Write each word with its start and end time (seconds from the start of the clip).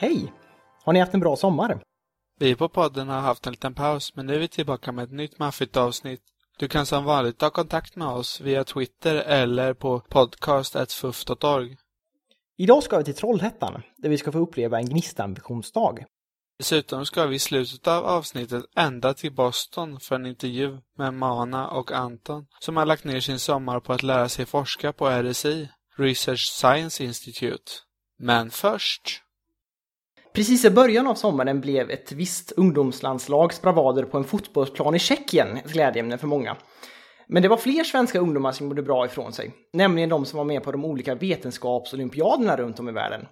Hej! 0.00 0.32
Har 0.84 0.92
ni 0.92 1.00
haft 1.00 1.14
en 1.14 1.20
bra 1.20 1.36
sommar? 1.36 1.82
Vi 2.38 2.54
på 2.54 2.68
podden 2.68 3.08
har 3.08 3.20
haft 3.20 3.46
en 3.46 3.52
liten 3.52 3.74
paus, 3.74 4.16
men 4.16 4.26
nu 4.26 4.34
är 4.34 4.38
vi 4.38 4.48
tillbaka 4.48 4.92
med 4.92 5.04
ett 5.04 5.12
nytt 5.12 5.38
maffigt 5.38 5.76
avsnitt. 5.76 6.20
Du 6.58 6.68
kan 6.68 6.86
som 6.86 7.04
vanligt 7.04 7.38
ta 7.38 7.50
kontakt 7.50 7.96
med 7.96 8.08
oss 8.08 8.40
via 8.40 8.64
Twitter 8.64 9.14
eller 9.14 9.74
på 9.74 10.00
podcast.fuff.org. 10.00 11.76
Idag 12.58 12.82
ska 12.82 12.98
vi 12.98 13.04
till 13.04 13.14
Trollhättan, 13.14 13.82
där 13.96 14.08
vi 14.08 14.18
ska 14.18 14.32
få 14.32 14.38
uppleva 14.38 14.78
en 14.78 14.86
Gnista-ambitionsdag. 14.86 16.04
Dessutom 16.58 17.06
ska 17.06 17.26
vi 17.26 17.36
i 17.36 17.38
slutet 17.38 17.86
av 17.86 18.04
avsnittet 18.04 18.64
ända 18.76 19.14
till 19.14 19.32
Boston 19.32 20.00
för 20.00 20.14
en 20.14 20.26
intervju 20.26 20.78
med 20.98 21.14
Mana 21.14 21.68
och 21.68 21.92
Anton, 21.92 22.46
som 22.60 22.76
har 22.76 22.86
lagt 22.86 23.04
ner 23.04 23.20
sin 23.20 23.38
sommar 23.38 23.80
på 23.80 23.92
att 23.92 24.02
lära 24.02 24.28
sig 24.28 24.46
forska 24.46 24.92
på 24.92 25.08
RSI, 25.08 25.68
Research 25.96 26.50
Science 26.50 27.04
Institute. 27.04 27.72
Men 28.18 28.50
först... 28.50 29.22
Precis 30.32 30.64
i 30.64 30.70
början 30.70 31.06
av 31.06 31.14
sommaren 31.14 31.60
blev 31.60 31.90
ett 31.90 32.12
visst 32.12 32.52
ungdomslandslags 32.52 33.62
bravader 33.62 34.02
på 34.02 34.18
en 34.18 34.24
fotbollsplan 34.24 34.94
i 34.94 34.98
Tjeckien 34.98 35.56
ett 35.56 35.72
glädjeämne 35.72 36.18
för 36.18 36.26
många. 36.26 36.56
Men 37.26 37.42
det 37.42 37.48
var 37.48 37.56
fler 37.56 37.84
svenska 37.84 38.18
ungdomar 38.18 38.52
som 38.52 38.68
gjorde 38.68 38.82
bra 38.82 39.06
ifrån 39.06 39.32
sig, 39.32 39.52
nämligen 39.72 40.08
de 40.08 40.24
som 40.24 40.36
var 40.36 40.44
med 40.44 40.62
på 40.62 40.72
de 40.72 40.84
olika 40.84 41.14
vetenskapsolympiaderna 41.14 42.56
runt 42.56 42.80
om 42.80 42.88
i 42.88 42.92
världen. 42.92 43.26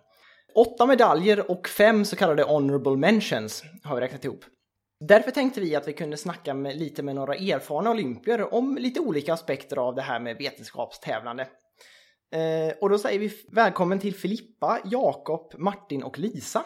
Åtta 0.54 0.86
medaljer 0.86 1.50
och 1.50 1.68
fem 1.68 2.04
så 2.04 2.16
kallade 2.16 2.42
honorable 2.42 2.96
mentions 2.96 3.62
har 3.84 3.94
vi 3.94 4.00
räknat 4.00 4.24
ihop. 4.24 4.44
Därför 5.00 5.30
tänkte 5.30 5.60
vi 5.60 5.76
att 5.76 5.88
vi 5.88 5.92
kunde 5.92 6.16
snacka 6.16 6.54
med, 6.54 6.76
lite 6.76 7.02
med 7.02 7.14
några 7.14 7.34
erfarna 7.34 7.90
olympier 7.90 8.54
om 8.54 8.76
lite 8.80 9.00
olika 9.00 9.32
aspekter 9.32 9.76
av 9.76 9.94
det 9.94 10.02
här 10.02 10.20
med 10.20 10.36
vetenskapstävlande. 10.36 11.42
Eh, 12.34 12.76
och 12.80 12.90
då 12.90 12.98
säger 12.98 13.18
vi 13.18 13.30
välkommen 13.52 13.98
till 13.98 14.14
Filippa, 14.14 14.78
Jakob, 14.84 15.54
Martin 15.58 16.02
och 16.02 16.18
Lisa. 16.18 16.64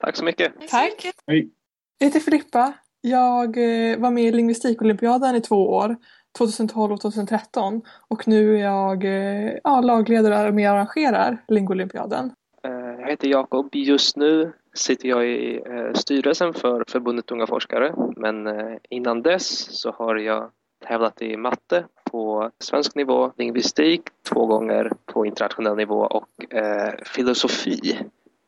Tack 0.00 0.16
så 0.16 0.24
mycket. 0.24 0.52
Tack. 0.68 1.06
Hej. 1.26 1.50
Jag 1.98 2.06
heter 2.06 2.20
Filippa. 2.20 2.72
Jag 3.00 3.56
eh, 3.56 3.98
var 3.98 4.10
med 4.10 4.24
i 4.24 4.32
Lingvistikolympiaden 4.32 5.36
i 5.36 5.40
två 5.40 5.70
år, 5.70 5.96
2012 6.38 6.92
och 6.92 7.00
2013. 7.00 7.82
Och 8.08 8.28
nu 8.28 8.56
är 8.56 8.60
jag 8.60 9.04
eh, 9.04 9.52
ja, 9.64 9.80
lagledare 9.80 10.48
och 10.48 10.54
med 10.54 10.70
och 10.70 10.76
arrangerar 10.76 11.44
Lingolympiaden. 11.48 12.32
Eh, 12.64 12.70
Jag 13.00 13.10
heter 13.10 13.28
Jakob. 13.28 13.68
Just 13.74 14.16
nu 14.16 14.52
sitter 14.74 15.08
jag 15.08 15.26
i 15.28 15.60
styrelsen 15.94 16.54
för 16.54 16.84
Förbundet 16.88 17.30
Unga 17.30 17.46
Forskare. 17.46 17.94
Men 18.16 18.48
innan 18.90 19.22
dess 19.22 19.80
så 19.80 19.90
har 19.90 20.16
jag 20.16 20.50
tävlat 20.86 21.22
i 21.22 21.36
matte 21.36 21.84
på 22.10 22.50
svensk 22.58 22.94
nivå, 22.94 23.32
lingvistik 23.36 24.02
två 24.32 24.46
gånger 24.46 24.92
på 25.06 25.26
internationell 25.26 25.76
nivå 25.76 26.00
och 26.00 26.54
eh, 26.54 26.94
filosofi 27.04 27.98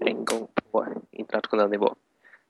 en 0.08 0.24
gång 0.24 0.48
på 0.72 0.86
internationell 1.12 1.70
nivå. 1.70 1.94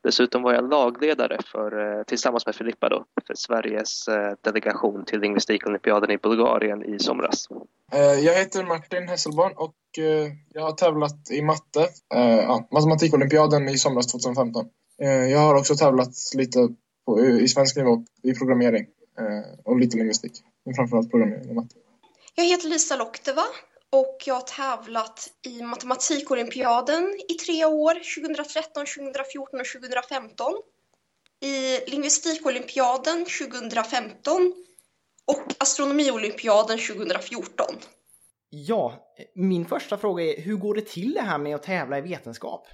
Dessutom 0.02 0.42
var 0.42 0.52
jag 0.54 0.70
lagledare 0.70 1.38
för, 1.52 1.98
eh, 1.98 2.04
tillsammans 2.04 2.46
med 2.46 2.54
Filippa 2.54 2.88
då, 2.88 3.04
för 3.26 3.34
Sveriges 3.34 4.08
eh, 4.08 4.32
delegation 4.40 5.04
till 5.04 5.20
lingvistikolympiaden 5.20 6.10
i 6.10 6.18
Bulgarien 6.18 6.84
i 6.84 6.98
somras. 6.98 7.48
Eh, 7.92 8.00
Jag 8.00 8.34
heter 8.34 8.64
Martin 8.64 9.08
Hesselborn 9.08 9.52
och 9.56 9.74
jag 10.52 10.62
har 10.62 10.72
tävlat 10.72 11.30
i 11.30 11.42
matte, 11.42 11.88
ja, 12.08 12.68
matematikolympiaden 12.70 13.68
i 13.68 13.78
somras 13.78 14.06
2015. 14.12 14.66
Eh, 15.02 15.08
Jag 15.10 15.38
har 15.38 15.54
också 15.54 15.74
tävlat 15.74 16.12
lite 16.34 16.68
på, 17.06 17.20
i 17.20 17.48
svensk 17.48 17.76
nivå 17.76 18.04
i 18.22 18.34
programmering 18.34 18.86
och 19.64 19.78
lite 19.78 19.96
lingvistik. 19.96 20.32
Men 20.64 20.74
framförallt 20.74 21.10
programmering 21.10 21.48
och 21.48 21.54
matte. 21.54 21.74
Jag 22.34 22.44
heter 22.44 22.68
Lisa 22.68 22.96
Lokteva 22.96 23.42
och 23.92 24.22
jag 24.26 24.34
har 24.34 24.42
tävlat 24.42 25.30
i 25.46 25.62
matematikolympiaden 25.62 27.20
i 27.28 27.34
tre 27.34 27.64
år, 27.64 27.94
2013, 28.24 28.86
2014 28.86 29.60
och 29.60 29.66
2015. 29.66 30.52
I 31.40 31.90
lingvistikolympiaden 31.90 33.24
2015 33.24 34.54
och 35.24 35.54
astronomiolympiaden 35.58 36.78
2014. 36.78 37.66
Ja, 38.50 39.14
min 39.34 39.66
första 39.66 39.98
fråga 39.98 40.24
är 40.24 40.40
hur 40.40 40.56
går 40.56 40.74
det 40.74 40.86
till 40.86 41.12
det 41.12 41.20
här 41.20 41.38
med 41.38 41.54
att 41.54 41.62
tävla 41.62 41.98
i 41.98 42.00
vetenskap? 42.00 42.66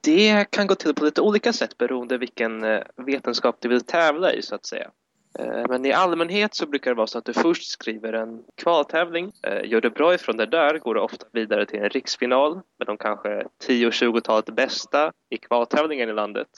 Det 0.00 0.50
kan 0.50 0.66
gå 0.66 0.74
till 0.74 0.94
på 0.94 1.04
lite 1.04 1.20
olika 1.20 1.52
sätt 1.52 1.78
beroende 1.78 2.18
vilken 2.18 2.64
eh, 2.64 2.82
vetenskap 3.06 3.56
du 3.60 3.68
vill 3.68 3.80
tävla 3.80 4.32
i 4.32 4.42
så 4.42 4.54
att 4.54 4.66
säga. 4.66 4.90
Eh, 5.38 5.64
Men 5.68 5.86
i 5.86 5.92
allmänhet 5.92 6.54
så 6.54 6.66
brukar 6.66 6.90
det 6.90 6.94
vara 6.96 7.06
så 7.06 7.18
att 7.18 7.24
du 7.24 7.32
först 7.32 7.70
skriver 7.70 8.12
en 8.12 8.42
kvaltävling. 8.54 9.32
Eh, 9.42 9.70
Gör 9.70 9.80
du 9.80 9.90
bra 9.90 10.14
ifrån 10.14 10.36
det 10.36 10.46
där 10.46 10.78
går 10.78 10.94
du 10.94 11.00
ofta 11.00 11.26
vidare 11.32 11.66
till 11.66 11.78
en 11.78 11.88
riksfinal 11.90 12.54
med 12.78 12.86
de 12.86 12.96
kanske 12.96 13.44
10-20-talet 13.66 14.46
bästa 14.46 15.12
i 15.30 15.36
kvaltävlingen 15.38 16.08
i 16.08 16.12
landet. 16.12 16.48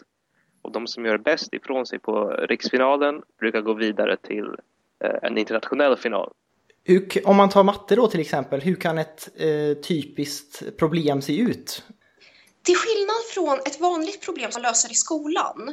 Och 0.63 0.73
de 0.73 0.87
som 0.87 1.05
gör 1.07 1.19
bäst 1.19 1.55
ifrån 1.55 1.87
sig 1.87 1.99
på 1.99 2.29
riksfinalen 2.31 3.23
brukar 3.41 3.61
gå 3.61 3.75
vidare 3.75 4.17
till 4.17 4.47
eh, 5.05 5.15
en 5.23 5.39
internationell 5.39 5.97
final. 5.97 6.33
Hur, 6.85 7.09
om 7.25 7.37
man 7.37 7.49
tar 7.49 7.63
matte 7.65 7.97
då 7.97 8.07
till 8.07 8.21
exempel, 8.21 8.61
hur 8.61 8.75
kan 8.75 8.99
ett 8.99 9.29
eh, 9.37 9.83
typiskt 9.83 10.77
problem 10.77 11.23
se 11.23 11.39
ut? 11.39 11.85
Till 12.63 12.77
skillnad 12.77 13.17
från 13.35 13.59
ett 13.59 13.81
vanligt 13.81 14.25
problem 14.25 14.51
som 14.51 14.63
löser 14.63 14.91
i 14.91 14.95
skolan 14.95 15.73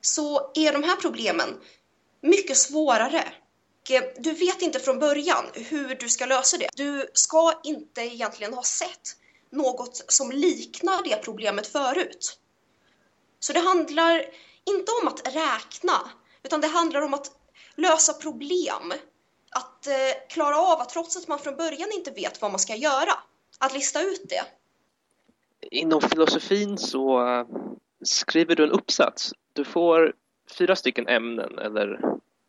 så 0.00 0.50
är 0.54 0.72
de 0.72 0.82
här 0.82 0.96
problemen 0.96 1.48
mycket 2.20 2.56
svårare. 2.56 3.32
Du 4.18 4.32
vet 4.32 4.62
inte 4.62 4.80
från 4.80 4.98
början 4.98 5.44
hur 5.54 5.94
du 5.94 6.08
ska 6.08 6.26
lösa 6.26 6.58
det. 6.58 6.68
Du 6.76 7.10
ska 7.12 7.60
inte 7.64 8.00
egentligen 8.00 8.54
ha 8.54 8.62
sett 8.62 9.16
något 9.50 10.04
som 10.08 10.30
liknar 10.30 11.02
det 11.04 11.16
problemet 11.16 11.66
förut. 11.66 12.38
Så 13.40 13.52
det 13.52 13.60
handlar 13.60 14.24
inte 14.64 14.92
om 15.02 15.08
att 15.08 15.26
räkna, 15.26 16.10
utan 16.42 16.60
det 16.60 16.66
handlar 16.66 17.02
om 17.02 17.14
att 17.14 17.30
lösa 17.74 18.12
problem. 18.12 18.92
Att 19.50 19.86
eh, 19.86 19.94
klara 20.28 20.58
av 20.58 20.80
att 20.80 20.88
trots 20.88 21.16
att 21.16 21.28
man 21.28 21.38
från 21.38 21.56
början 21.56 21.88
inte 21.92 22.10
vet 22.10 22.42
vad 22.42 22.50
man 22.50 22.60
ska 22.60 22.74
göra, 22.74 23.12
att 23.58 23.74
lista 23.74 24.02
ut 24.02 24.28
det. 24.28 24.44
Inom 25.70 26.00
filosofin 26.00 26.78
så 26.78 27.28
eh, 27.28 27.46
skriver 28.04 28.56
du 28.56 28.64
en 28.64 28.70
uppsats. 28.70 29.32
Du 29.52 29.64
får 29.64 30.12
fyra 30.58 30.76
stycken 30.76 31.08
ämnen 31.08 31.58
eller 31.58 32.00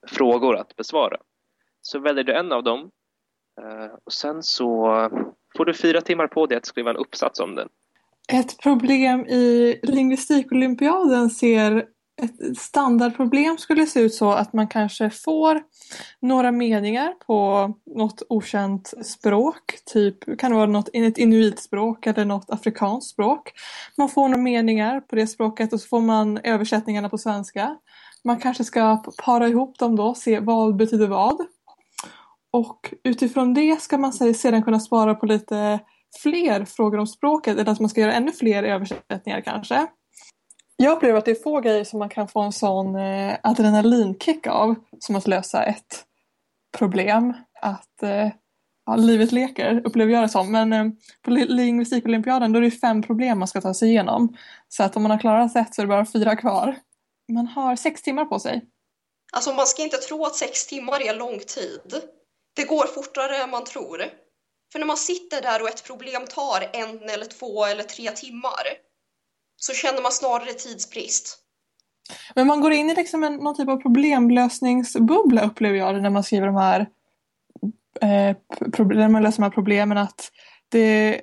frågor 0.07 0.55
att 0.55 0.75
besvara. 0.75 1.17
Så 1.81 1.99
väljer 1.99 2.23
du 2.23 2.33
en 2.33 2.51
av 2.51 2.63
dem 2.63 2.91
eh, 3.61 3.93
och 4.03 4.13
sen 4.13 4.43
så 4.43 5.09
får 5.57 5.65
du 5.65 5.73
fyra 5.73 6.01
timmar 6.01 6.27
på 6.27 6.45
dig 6.45 6.57
att 6.57 6.65
skriva 6.65 6.89
en 6.89 6.97
uppsats 6.97 7.39
om 7.39 7.55
den. 7.55 7.69
Ett 8.33 8.57
problem 8.63 9.25
i 9.25 9.79
lingvistikolympiaden 9.83 11.29
ser 11.29 11.85
ett 12.21 12.57
standardproblem 12.57 13.57
skulle 13.57 13.85
se 13.85 13.99
ut 13.99 14.13
så 14.13 14.31
att 14.31 14.53
man 14.53 14.67
kanske 14.67 15.09
får 15.09 15.61
några 16.19 16.51
meningar 16.51 17.13
på 17.27 17.73
något 17.95 18.23
okänt 18.29 18.93
språk, 19.03 19.79
typ 19.85 20.39
kan 20.39 20.51
det 20.51 20.57
vara 20.57 20.69
något, 20.69 20.89
ett 20.93 21.17
inuitspråk 21.17 22.07
eller 22.07 22.25
något 22.25 22.49
afrikanskt 22.49 23.11
språk. 23.11 23.51
Man 23.97 24.09
får 24.09 24.29
några 24.29 24.41
meningar 24.41 24.99
på 24.99 25.15
det 25.15 25.27
språket 25.27 25.73
och 25.73 25.79
så 25.79 25.87
får 25.87 26.01
man 26.01 26.37
översättningarna 26.37 27.09
på 27.09 27.17
svenska. 27.17 27.77
Man 28.23 28.39
kanske 28.39 28.63
ska 28.63 29.03
para 29.25 29.47
ihop 29.47 29.79
dem 29.79 29.95
då, 29.95 30.13
se 30.13 30.39
vad 30.39 30.75
betyder 30.75 31.07
vad. 31.07 31.45
Och 32.51 32.93
utifrån 33.03 33.53
det 33.53 33.81
ska 33.81 33.97
man 33.97 34.13
sedan 34.13 34.63
kunna 34.63 34.79
svara 34.79 35.15
på 35.15 35.25
lite 35.25 35.79
fler 36.21 36.65
frågor 36.65 36.97
om 36.97 37.07
språket, 37.07 37.57
eller 37.57 37.71
att 37.71 37.79
man 37.79 37.89
ska 37.89 38.01
göra 38.01 38.13
ännu 38.13 38.31
fler 38.31 38.63
översättningar 38.63 39.41
kanske. 39.41 39.87
Jag 40.81 40.93
upplever 40.97 41.19
att 41.19 41.25
det 41.25 41.31
är 41.31 41.43
få 41.43 41.59
grejer 41.59 41.83
som 41.83 41.99
man 41.99 42.09
kan 42.09 42.27
få 42.27 42.41
en 42.41 42.51
sån 42.51 42.95
eh, 42.95 43.37
adrenalinkick 43.43 44.47
av 44.47 44.75
som 44.99 45.15
att 45.15 45.27
lösa 45.27 45.63
ett 45.63 46.05
problem. 46.77 47.33
Att 47.61 48.03
eh, 48.03 48.27
ja, 48.85 48.95
livet 48.95 49.31
leker 49.31 49.81
upplever 49.85 50.13
jag 50.13 50.23
det 50.23 50.29
som. 50.29 50.51
Men 50.51 50.73
eh, 50.73 50.85
på 51.21 51.31
li- 51.31 51.47
lingvistikolympiaden 51.47 52.53
då 52.53 52.59
är 52.59 52.63
det 52.63 52.71
fem 52.71 53.03
problem 53.03 53.39
man 53.39 53.47
ska 53.47 53.61
ta 53.61 53.73
sig 53.73 53.89
igenom. 53.89 54.37
Så 54.67 54.83
att 54.83 54.95
om 54.95 55.01
man 55.01 55.11
har 55.11 55.19
klarat 55.19 55.55
ett 55.55 55.75
så 55.75 55.81
är 55.81 55.85
det 55.85 55.89
bara 55.89 56.05
fyra 56.05 56.35
kvar. 56.35 56.75
Man 57.31 57.47
har 57.47 57.75
sex 57.75 58.01
timmar 58.01 58.25
på 58.25 58.39
sig. 58.39 58.61
Alltså 59.33 59.53
man 59.53 59.65
ska 59.65 59.83
inte 59.83 59.97
tro 59.97 60.25
att 60.25 60.35
sex 60.35 60.67
timmar 60.67 61.01
är 61.01 61.15
lång 61.15 61.39
tid. 61.39 62.01
Det 62.55 62.63
går 62.63 62.85
fortare 62.87 63.37
än 63.37 63.49
man 63.49 63.63
tror. 63.63 64.03
För 64.71 64.79
när 64.79 64.85
man 64.85 64.97
sitter 64.97 65.41
där 65.41 65.61
och 65.61 65.69
ett 65.69 65.83
problem 65.83 66.25
tar 66.25 66.69
en 66.73 67.09
eller 67.09 67.25
två 67.25 67.65
eller 67.65 67.83
tre 67.83 68.11
timmar 68.11 68.90
så 69.65 69.73
känner 69.73 70.01
man 70.01 70.11
snarare 70.11 70.53
tidsbrist. 70.53 71.37
Men 72.35 72.47
man 72.47 72.61
går 72.61 72.71
in 72.71 72.89
i 72.89 72.95
liksom 72.95 73.23
en, 73.23 73.35
någon 73.35 73.55
typ 73.55 73.69
av 73.69 73.77
problemlösningsbubbla 73.77 75.45
upplever 75.45 75.77
jag 75.77 75.95
det 75.95 76.01
när 76.01 76.09
man 76.09 76.23
skriver 76.23 76.47
de 76.47 76.55
här 76.55 76.79
eh, 78.01 78.35
när 78.77 79.09
man 79.09 79.23
löser 79.23 79.37
de 79.37 79.43
här 79.43 79.49
problemen 79.49 79.97
att 79.97 80.31
det, 80.69 81.21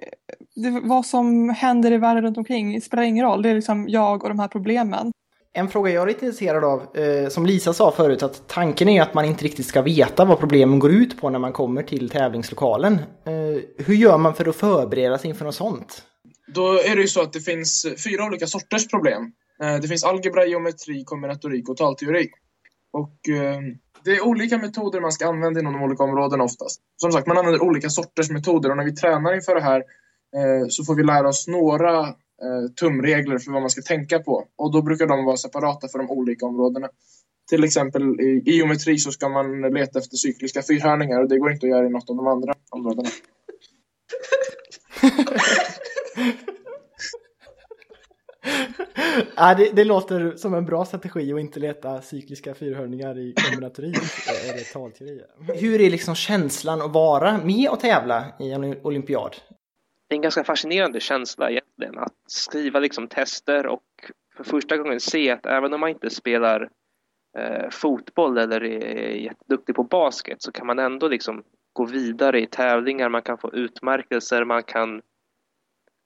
det, 0.55 0.81
vad 0.83 1.07
som 1.07 1.49
händer 1.49 1.93
i 1.93 1.99
världen 1.99 2.25
runt 2.25 2.39
omkring 2.39 2.81
spelar 2.81 3.03
ingen 3.03 3.27
roll. 3.27 3.43
Det 3.43 3.51
är 3.51 3.55
liksom 3.55 3.89
jag 3.89 4.23
och 4.23 4.29
de 4.29 4.39
här 4.39 4.49
problemen. 4.49 5.13
En 5.53 5.69
fråga 5.69 5.91
jag 5.91 6.03
är 6.03 6.07
lite 6.07 6.27
intresserad 6.27 6.65
av, 6.65 6.97
eh, 6.97 7.29
som 7.29 7.47
Lisa 7.47 7.73
sa 7.73 7.91
förut, 7.91 8.23
att 8.23 8.49
tanken 8.49 8.89
är 8.89 9.03
att 9.03 9.15
man 9.15 9.25
inte 9.25 9.45
riktigt 9.45 9.67
ska 9.67 9.83
veta 9.83 10.25
vad 10.25 10.39
problemen 10.39 10.79
går 10.79 10.91
ut 10.91 11.21
på 11.21 11.31
när 11.31 11.39
man 11.39 11.53
kommer 11.53 11.83
till 11.83 12.11
tävlingslokalen. 12.11 12.95
Eh, 13.25 13.85
hur 13.85 13.95
gör 13.95 14.19
man 14.19 14.35
för 14.35 14.49
att 14.49 14.57
förbereda 14.57 15.19
sig 15.19 15.31
inför 15.31 15.45
något 15.45 15.55
sånt? 15.55 16.03
Då 16.55 16.81
är 16.81 16.97
det 16.97 17.03
ju 17.03 17.09
så 17.09 17.23
att 17.23 17.33
det 17.33 17.41
finns 17.41 17.87
fyra 18.05 18.25
olika 18.25 18.47
sorters 18.47 18.89
problem. 18.89 19.33
Eh, 19.63 19.77
det 19.81 19.89
finns 19.89 20.05
algebra, 20.05 20.47
geometri, 20.47 21.05
kombinatorik 21.05 21.69
och 21.69 21.77
talteori. 21.77 22.29
Och 22.93 23.29
eh, 23.29 23.61
det 24.05 24.11
är 24.11 24.27
olika 24.27 24.59
metoder 24.59 25.01
man 25.01 25.13
ska 25.13 25.29
använda 25.29 25.61
inom 25.61 25.73
de 25.73 25.83
olika 25.83 26.05
områdena 26.05 26.45
oftast. 26.45 26.81
Som 26.97 27.13
sagt, 27.13 27.27
man 27.27 27.39
använder 27.39 27.63
olika 27.63 27.91
sorters 27.91 28.31
metoder 28.31 28.71
och 28.71 28.77
när 28.77 28.85
vi 28.85 28.95
tränar 28.95 29.35
inför 29.35 29.55
det 29.55 29.61
här 29.61 29.79
eh, 30.37 30.69
så 30.69 30.85
får 30.85 30.95
vi 30.95 31.03
lära 31.03 31.29
oss 31.29 31.49
några 31.49 32.15
tumregler 32.81 33.39
för 33.39 33.53
vad 33.53 33.63
man 33.63 33.71
ska 33.71 33.83
tänka 33.83 34.19
på. 34.19 34.45
Och 34.57 34.73
då 34.73 34.83
brukar 34.83 35.07
de 35.07 35.25
vara 35.25 35.37
separata 35.37 35.89
för 35.89 35.99
de 35.99 36.11
olika 36.11 36.47
områdena. 36.47 36.89
Till 37.49 37.65
exempel 37.65 38.21
i 38.21 38.43
geometri 38.45 38.99
så 38.99 39.13
ska 39.13 39.29
man 39.29 39.61
leta 39.61 39.99
efter 39.99 40.17
cykliska 40.17 40.63
fyrhörningar 40.63 41.21
och 41.21 41.29
det 41.29 41.39
går 41.39 41.53
inte 41.53 41.67
att 41.67 41.71
göra 41.71 41.87
i 41.87 41.91
något 41.91 42.11
av 42.11 42.17
de 42.17 42.27
andra 42.27 42.55
områdena. 42.71 43.09
ja, 49.37 49.55
det, 49.55 49.77
det, 49.77 49.85
låter 49.85 50.37
som 50.37 50.55
en 50.55 50.65
bra 50.65 50.85
strategi 50.85 51.33
att 51.33 51.41
inte 51.41 51.61
leta 51.61 52.03
cykliska 52.03 52.55
fyrhörningar 52.55 53.19
i 53.19 53.35
kombinatorik 53.35 53.97
eller 54.51 54.73
talteori. 54.73 55.23
Hur 55.55 55.81
är 55.81 55.91
liksom 55.91 56.15
känslan 56.15 56.83
att 56.83 56.93
vara 56.93 57.39
med 57.39 57.71
och 57.71 57.81
tävla 57.81 58.25
i 58.41 58.53
en 58.53 58.81
olympiad? 58.83 59.37
Det 60.09 60.15
är 60.15 60.17
en 60.17 60.23
ganska 60.23 60.45
fascinerande 60.45 61.01
känsla 61.01 61.51
egentligen 61.51 61.99
att 61.99 62.15
skriva 62.27 62.81
liksom 62.81 63.09
tester 63.09 63.67
och 63.67 63.83
för 64.37 64.45
första 64.45 64.77
gången 64.77 65.01
se 65.01 65.31
att 65.31 65.47
även 65.47 65.75
om 65.75 65.81
man 65.81 65.91
inte 65.91 66.11
spelar 66.11 66.69
eh, 67.39 67.71
fotboll 67.71 68.39
eller 68.39 68.65
är 68.65 69.11
jätteduktig 69.11 69.75
på 69.75 69.83
basket 69.83 70.43
så 70.43 70.53
kan 70.53 70.67
man 70.67 70.79
ändå 70.79 71.09
liksom 71.09 71.43
gå 71.73 71.85
vidare 71.85 72.41
i 72.41 72.47
tävlingar, 72.47 73.09
man 73.09 73.23
kan 73.23 73.39
få 73.39 73.53
utmärkelser, 73.53 74.45
man 74.45 74.63
kan 74.63 75.03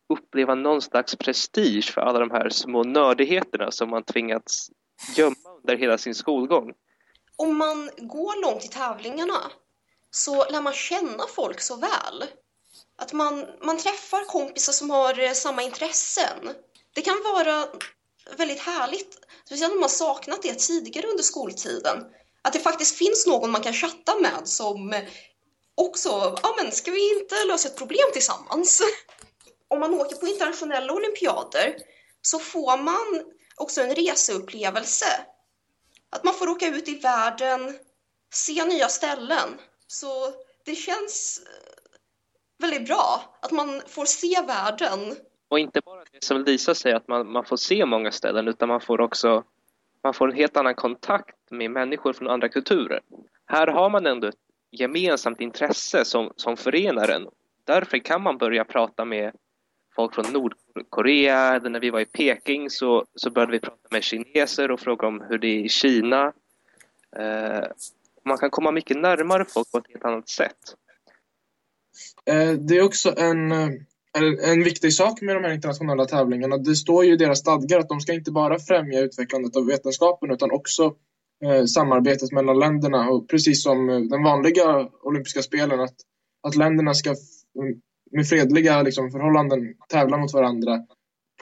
uppleva 0.09 0.55
någon 0.55 0.83
slags 0.83 1.17
prestige 1.17 1.91
för 1.95 2.01
alla 2.01 2.19
de 2.19 2.31
här 2.31 2.49
små 2.49 2.83
nördigheterna 2.85 3.71
som 3.71 3.91
man 3.91 4.05
tvingats 4.05 4.71
gömma 5.17 5.51
under 5.61 5.77
hela 5.77 5.99
sin 5.99 6.15
skolgång. 6.15 6.73
Om 7.37 7.57
man 7.57 7.91
går 7.97 8.43
långt 8.43 8.65
i 8.65 8.69
tävlingarna 8.69 9.41
så 10.11 10.51
lär 10.51 10.61
man 10.61 10.73
känna 10.73 11.27
folk 11.27 11.61
så 11.61 11.77
väl. 11.77 12.25
Att 12.99 13.13
man, 13.13 13.47
man 13.63 13.79
träffar 13.79 14.25
kompisar 14.25 14.73
som 14.73 14.91
har 14.91 15.19
eh, 15.19 15.33
samma 15.33 15.63
intressen. 15.63 16.55
Det 16.95 17.03
kan 17.03 17.23
vara 17.25 17.69
väldigt 18.37 18.61
härligt, 18.61 19.19
speciellt 19.45 19.75
om 19.75 19.81
man 19.81 19.89
saknat 19.89 20.43
det 20.43 20.59
tidigare 20.59 21.07
under 21.07 21.23
skoltiden. 21.23 22.05
Att 22.43 22.53
det 22.53 22.59
faktiskt 22.59 22.97
finns 22.97 23.27
någon 23.27 23.51
man 23.51 23.63
kan 23.63 23.73
chatta 23.73 24.19
med 24.21 24.49
som 24.49 24.95
också, 25.75 26.39
ja 26.43 26.55
men 26.63 26.73
ska 26.73 26.91
vi 26.91 27.21
inte 27.21 27.35
lösa 27.49 27.69
ett 27.69 27.79
problem 27.79 28.09
tillsammans? 28.13 28.83
Om 29.73 29.81
man 29.81 29.95
åker 29.95 30.17
på 30.17 30.27
internationella 30.27 30.93
olympiader 30.93 31.77
så 32.23 32.39
får 32.39 32.83
man 32.83 33.33
också 33.57 33.81
en 33.81 33.95
reseupplevelse. 33.95 35.07
Att 36.11 36.25
man 36.25 36.35
får 36.35 36.49
åka 36.49 36.67
ut 36.67 36.89
i 36.89 36.99
världen, 36.99 37.79
se 38.31 38.65
nya 38.65 38.89
ställen. 38.89 39.49
Så 39.87 40.33
det 40.65 40.75
känns 40.75 41.43
eh, 41.47 41.83
väldigt 42.59 42.87
bra 42.87 43.37
att 43.43 43.53
man 43.53 43.83
får 43.87 44.05
se 44.05 44.43
världen. 44.47 45.17
Och 45.49 45.59
inte 45.59 45.81
bara 45.81 46.05
det 46.13 46.25
som 46.25 46.45
Lisa 46.45 46.75
säger, 46.75 46.97
att 46.97 47.09
man, 47.09 47.33
man 47.33 47.45
får 47.45 47.57
se 47.57 47.87
många 47.87 48.13
ställen, 48.13 48.49
utan 48.49 48.69
man 48.69 48.81
får 48.81 49.01
också 49.01 49.45
man 50.03 50.15
får 50.15 50.31
en 50.31 50.37
helt 50.37 50.57
annan 50.57 50.75
kontakt 50.75 51.51
med 51.51 51.71
människor 51.71 52.13
från 52.13 52.29
andra 52.29 52.49
kulturer. 52.49 53.01
Här 53.47 53.67
har 53.67 53.91
man 53.91 54.07
ändå 54.07 54.29
ett 54.29 54.35
gemensamt 54.71 55.41
intresse 55.41 56.05
som, 56.05 56.33
som 56.37 56.57
förenar 56.57 57.09
en. 57.09 57.29
Därför 57.65 57.99
kan 57.99 58.23
man 58.23 58.39
börja 58.39 58.65
prata 58.65 59.05
med 59.05 59.33
folk 59.97 60.15
från 60.15 60.33
Nordkorea. 60.33 61.59
När 61.59 61.81
vi 61.81 61.91
var 61.91 62.01
i 62.01 62.05
Peking 62.05 62.71
så, 62.71 63.07
så 63.15 63.31
började 63.31 63.53
vi 63.53 63.61
prata 63.61 63.89
med 63.91 64.03
kineser 64.05 64.71
och 64.71 64.81
fråga 64.81 65.07
om 65.07 65.25
hur 65.29 65.39
det 65.39 65.47
är 65.47 65.65
i 65.65 65.69
Kina. 65.69 66.33
Eh, 67.17 67.65
man 68.25 68.39
kan 68.39 68.51
komma 68.51 68.71
mycket 68.71 68.97
närmare 68.97 69.45
folk 69.45 69.73
på 69.73 69.79
ett 69.79 69.89
helt 69.89 70.05
annat 70.05 70.29
sätt. 70.29 70.77
Eh, 72.27 72.53
det 72.53 72.77
är 72.77 72.83
också 72.83 73.15
en, 73.19 73.53
eh, 73.53 73.69
en, 74.19 74.39
en 74.45 74.65
viktig 74.65 74.95
sak 74.95 75.21
med 75.21 75.37
de 75.37 75.45
här 75.45 75.53
internationella 75.53 76.05
tävlingarna. 76.05 76.57
Det 76.57 76.75
står 76.75 77.05
ju 77.05 77.13
i 77.13 77.17
deras 77.17 77.39
stadgar 77.39 77.79
att 77.79 77.89
de 77.89 78.01
ska 78.01 78.13
inte 78.13 78.31
bara 78.31 78.59
främja 78.59 79.01
utvecklandet 79.01 79.57
av 79.57 79.67
vetenskapen 79.67 80.31
utan 80.31 80.51
också 80.51 80.95
eh, 81.45 81.65
samarbetet 81.65 82.33
mellan 82.33 82.59
länderna. 82.59 83.11
Och 83.11 83.29
precis 83.29 83.63
som 83.63 83.91
eh, 83.91 84.01
den 84.01 84.23
vanliga 84.23 84.89
olympiska 85.03 85.43
spelen, 85.43 85.81
att, 85.81 85.95
att 86.43 86.57
länderna 86.57 86.95
ska 86.95 87.11
mm, 87.11 87.81
med 88.13 88.29
fredliga 88.29 88.83
liksom, 88.83 89.11
förhållanden 89.11 89.75
tävla 89.89 90.17
mot 90.17 90.33
varandra 90.33 90.81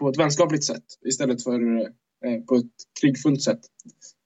på 0.00 0.08
ett 0.08 0.19
vänskapligt 0.19 0.64
sätt 0.64 0.84
istället 1.06 1.44
för 1.44 1.81
eh, 2.26 2.40
på 2.49 2.55
ett 2.55 2.72
krigfullt 3.00 3.43
sätt. 3.43 3.61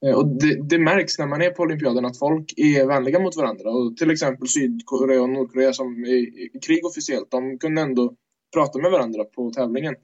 Eh, 0.06 0.14
och 0.14 0.26
det, 0.26 0.69
det, 0.69 0.79
märks 0.79 1.19
när 1.19 1.26
man 1.26 1.43
är 1.43 1.50
på 1.50 1.62
olympiaden 1.62 2.05
att 2.05 2.19
folk 2.19 2.55
är 2.56 2.87
vänliga 2.87 3.19
mot 3.19 3.37
varandra. 3.37 3.70
Och 3.70 3.96
till 3.96 4.11
exempel 4.11 4.49
Sydkorea 4.49 5.23
och 5.23 5.31
Nordkorea 5.31 5.73
som 5.73 6.05
är 6.05 6.14
i 6.14 6.50
krig 6.67 6.87
officiellt, 6.87 7.31
de 7.31 7.58
kunde 7.58 7.82
ändå 7.82 8.14
prata 8.55 8.79
med 8.79 8.91
varandra 8.91 9.25
på 9.25 9.50
tävlingen. 9.50 9.94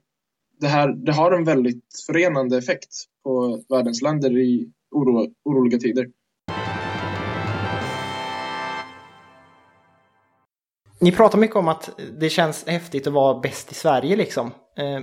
Det, 0.59 0.67
här, 0.67 0.93
det 0.93 1.11
har 1.11 1.31
en 1.31 1.43
väldigt 1.43 1.85
förenande 2.07 2.57
effekt 2.57 2.89
på 3.23 3.63
världens 3.69 4.01
länder 4.01 4.37
i 4.37 4.71
oro, 4.91 5.27
oroliga 5.43 5.79
tider. 5.79 6.09
Ni 11.01 11.11
pratar 11.11 11.37
mycket 11.37 11.55
om 11.55 11.67
att 11.67 11.99
det 12.19 12.29
känns 12.29 12.67
häftigt 12.67 13.07
att 13.07 13.13
vara 13.13 13.39
bäst 13.39 13.71
i 13.71 13.75
Sverige 13.75 14.15
liksom. 14.15 14.47
Eh, 14.77 14.99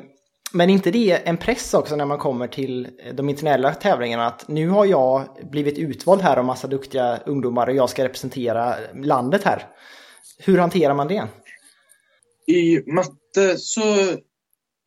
men 0.53 0.71
inte 0.71 0.91
det 0.91 1.29
en 1.29 1.37
press 1.37 1.75
också 1.75 1.97
när 1.97 2.05
man 2.05 2.19
kommer 2.19 2.49
till 2.49 2.89
de 3.15 3.29
internationella 3.29 3.75
tävlingarna 3.75 4.27
att 4.27 4.49
nu 4.49 4.69
har 4.69 4.85
jag 4.85 5.29
blivit 5.51 5.79
utvald 5.79 6.23
här 6.23 6.37
av 6.37 6.45
massa 6.45 6.67
duktiga 6.67 7.21
ungdomar 7.27 7.67
och 7.67 7.75
jag 7.75 7.91
ska 7.91 8.05
representera 8.05 8.75
landet 8.95 9.45
här. 9.45 9.67
Hur 10.39 10.59
hanterar 10.59 10.95
man 10.95 11.09
det? 11.09 11.29
I 12.47 12.93
matte 12.93 13.59
så 13.59 13.83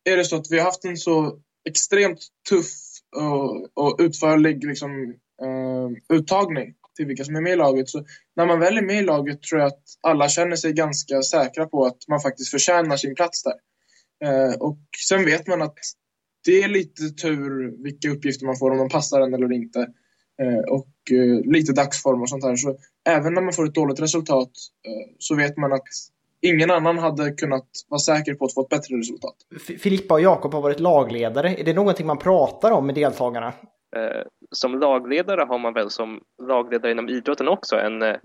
är 0.04 0.16
det 0.16 0.24
så 0.24 0.36
att 0.36 0.50
vi 0.50 0.58
har 0.58 0.64
haft 0.64 0.84
en 0.84 0.96
så 0.96 1.38
extremt 1.68 2.26
tuff 2.48 2.72
och, 3.16 3.84
och 3.84 3.96
utförlig 4.00 4.64
liksom, 4.64 5.14
eh, 5.42 6.16
uttagning 6.16 6.74
till 6.96 7.06
vilka 7.06 7.24
som 7.24 7.36
är 7.36 7.40
med 7.40 7.52
i 7.52 7.56
laget. 7.56 7.88
Så 7.88 8.04
när 8.36 8.46
man 8.46 8.60
väl 8.60 8.78
är 8.78 8.82
med 8.82 8.98
i 8.98 9.02
laget 9.02 9.42
tror 9.42 9.60
jag 9.60 9.68
att 9.68 9.82
alla 10.00 10.28
känner 10.28 10.56
sig 10.56 10.72
ganska 10.72 11.22
säkra 11.22 11.66
på 11.66 11.84
att 11.84 12.08
man 12.08 12.20
faktiskt 12.20 12.50
förtjänar 12.50 12.96
sin 12.96 13.14
plats 13.14 13.42
där. 13.42 13.54
Eh, 14.24 14.54
och 14.54 14.78
sen 15.08 15.24
vet 15.24 15.46
man 15.46 15.62
att 15.62 15.78
det 16.44 16.62
är 16.62 16.68
lite 16.68 17.08
tur 17.08 17.82
vilka 17.82 18.08
uppgifter 18.08 18.46
man 18.46 18.56
får, 18.56 18.70
om 18.70 18.78
de 18.78 18.88
passar 18.88 19.20
en 19.20 19.34
eller 19.34 19.52
inte. 19.52 19.80
Eh, 20.42 20.74
och 20.74 21.12
eh, 21.12 21.52
lite 21.52 21.72
dagsform 21.72 22.22
och 22.22 22.28
sånt 22.28 22.42
där. 22.42 22.56
Så 22.56 22.76
även 23.08 23.34
när 23.34 23.42
man 23.42 23.52
får 23.52 23.66
ett 23.66 23.74
dåligt 23.74 24.00
resultat 24.00 24.50
eh, 24.86 25.14
så 25.18 25.34
vet 25.34 25.56
man 25.56 25.72
att 25.72 25.88
ingen 26.40 26.70
annan 26.70 26.98
hade 26.98 27.30
kunnat 27.30 27.66
vara 27.88 27.98
säker 27.98 28.34
på 28.34 28.44
att 28.44 28.54
få 28.54 28.62
ett 28.62 28.68
bättre 28.68 28.96
resultat. 28.96 29.34
Filippa 29.80 30.14
och 30.14 30.20
Jakob 30.20 30.54
har 30.54 30.62
varit 30.62 30.80
lagledare. 30.80 31.54
Är 31.54 31.64
det 31.64 31.72
någonting 31.72 32.06
man 32.06 32.18
pratar 32.18 32.70
om 32.70 32.86
med 32.86 32.94
deltagarna? 32.94 33.52
Eh, 33.96 34.22
som 34.50 34.78
lagledare 34.78 35.42
har 35.42 35.58
man 35.58 35.74
väl 35.74 35.90
som 35.90 36.20
lagledare 36.42 36.92
inom 36.92 37.08
idrotten 37.08 37.48
också 37.48 37.76
en, 37.76 38.02
eh, 38.02 38.16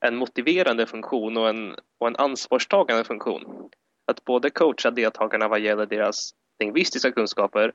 en 0.00 0.16
motiverande 0.16 0.86
funktion 0.86 1.36
och 1.36 1.48
en, 1.48 1.74
och 1.98 2.06
en 2.06 2.16
ansvarstagande 2.16 3.04
funktion. 3.04 3.70
Att 4.06 4.24
både 4.24 4.50
coacha 4.50 4.90
deltagarna 4.90 5.48
vad 5.48 5.60
gäller 5.60 5.86
deras 5.86 6.30
lingvistiska 6.58 7.12
kunskaper 7.12 7.72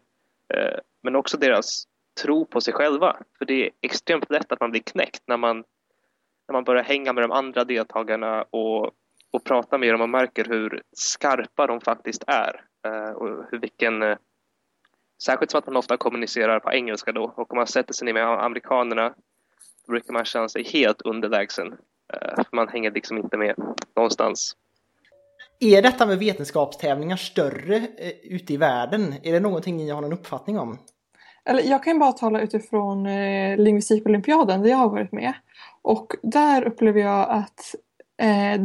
eh, 0.54 0.80
men 1.04 1.16
också 1.16 1.38
deras 1.38 1.84
tro 2.22 2.46
på 2.46 2.62
sig 2.62 2.74
själva. 2.74 3.18
För 3.38 3.46
det 3.46 3.66
är 3.66 3.72
extremt 3.82 4.30
lätt 4.30 4.52
att 4.52 4.60
man 4.60 4.72
blir 4.72 4.82
knäckt 4.82 5.24
när 5.28 5.38
man, 5.38 5.58
när 6.48 6.54
man 6.54 6.64
börjar 6.64 6.84
hänga 6.84 7.14
med 7.14 7.24
de 7.24 7.32
andra 7.32 7.64
deltagarna 7.64 8.44
och, 8.44 8.86
och 9.32 9.44
prata 9.44 9.78
med 9.78 9.94
dem 9.94 10.02
och 10.02 10.10
märker 10.10 10.46
hur 10.46 10.82
skarpa 10.92 11.68
de 11.68 11.82
faktiskt 11.82 12.24
är 12.28 12.66
och 13.16 13.28
hur 13.52 13.60
vilken 13.60 14.18
Särskilt 15.24 15.52
som 15.52 15.58
att 15.58 15.66
man 15.66 15.78
ofta 15.78 15.98
kommunicerar 15.98 16.60
på 16.60 16.72
engelska 16.72 17.12
då 17.12 17.34
och 17.36 17.52
om 17.52 17.58
man 17.58 17.68
sätter 17.68 17.94
sig 17.94 18.06
ner 18.06 18.14
med 18.14 18.44
amerikanerna 18.44 19.14
då 19.86 19.92
brukar 19.92 20.14
man 20.14 20.26
känna 20.26 20.50
sig 20.50 20.64
helt 20.64 21.02
underlägsen. 21.02 21.68
Eh, 22.14 22.44
man 22.52 22.68
hänger 22.68 22.92
liksom 22.92 23.18
inte 23.18 23.38
med 23.38 23.56
någonstans. 23.96 24.56
Är 25.60 25.82
detta 25.82 26.06
med 26.06 26.20
vetenskapstävlingar 26.20 27.16
större 27.16 27.76
eh, 27.76 28.12
ute 28.24 28.54
i 28.54 28.58
världen? 28.58 29.16
Är 29.24 29.32
det 29.34 29.40
någonting 29.40 29.78
ni 29.78 29.90
har 29.90 30.02
någon 30.02 30.14
uppfattning 30.14 30.60
om? 30.60 30.78
Eller 31.46 31.64
jag 31.64 31.84
kan 31.84 32.00
bara 32.00 32.12
tala 32.12 32.42
utifrån 32.42 33.06
eh, 33.06 33.58
lingvistikolympiaden 33.58 34.62
där 34.62 34.70
jag 34.70 34.78
har 34.78 34.90
varit 34.90 35.12
med. 35.12 35.34
Och 35.82 36.16
där 36.22 36.64
upplever 36.64 37.02
jag 37.02 37.30
att, 37.30 37.76
eh, 38.22 38.62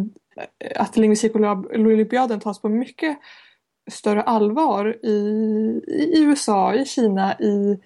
att 0.76 0.96
lingvistikolympiaden 0.96 2.40
tas 2.40 2.61
på 2.61 2.68
mycket 2.68 3.18
större 3.91 4.23
allvar 4.23 4.97
i, 5.03 5.11
i 5.88 6.23
USA, 6.23 6.75
i 6.75 6.85
Kina, 6.85 7.38
i, 7.38 7.79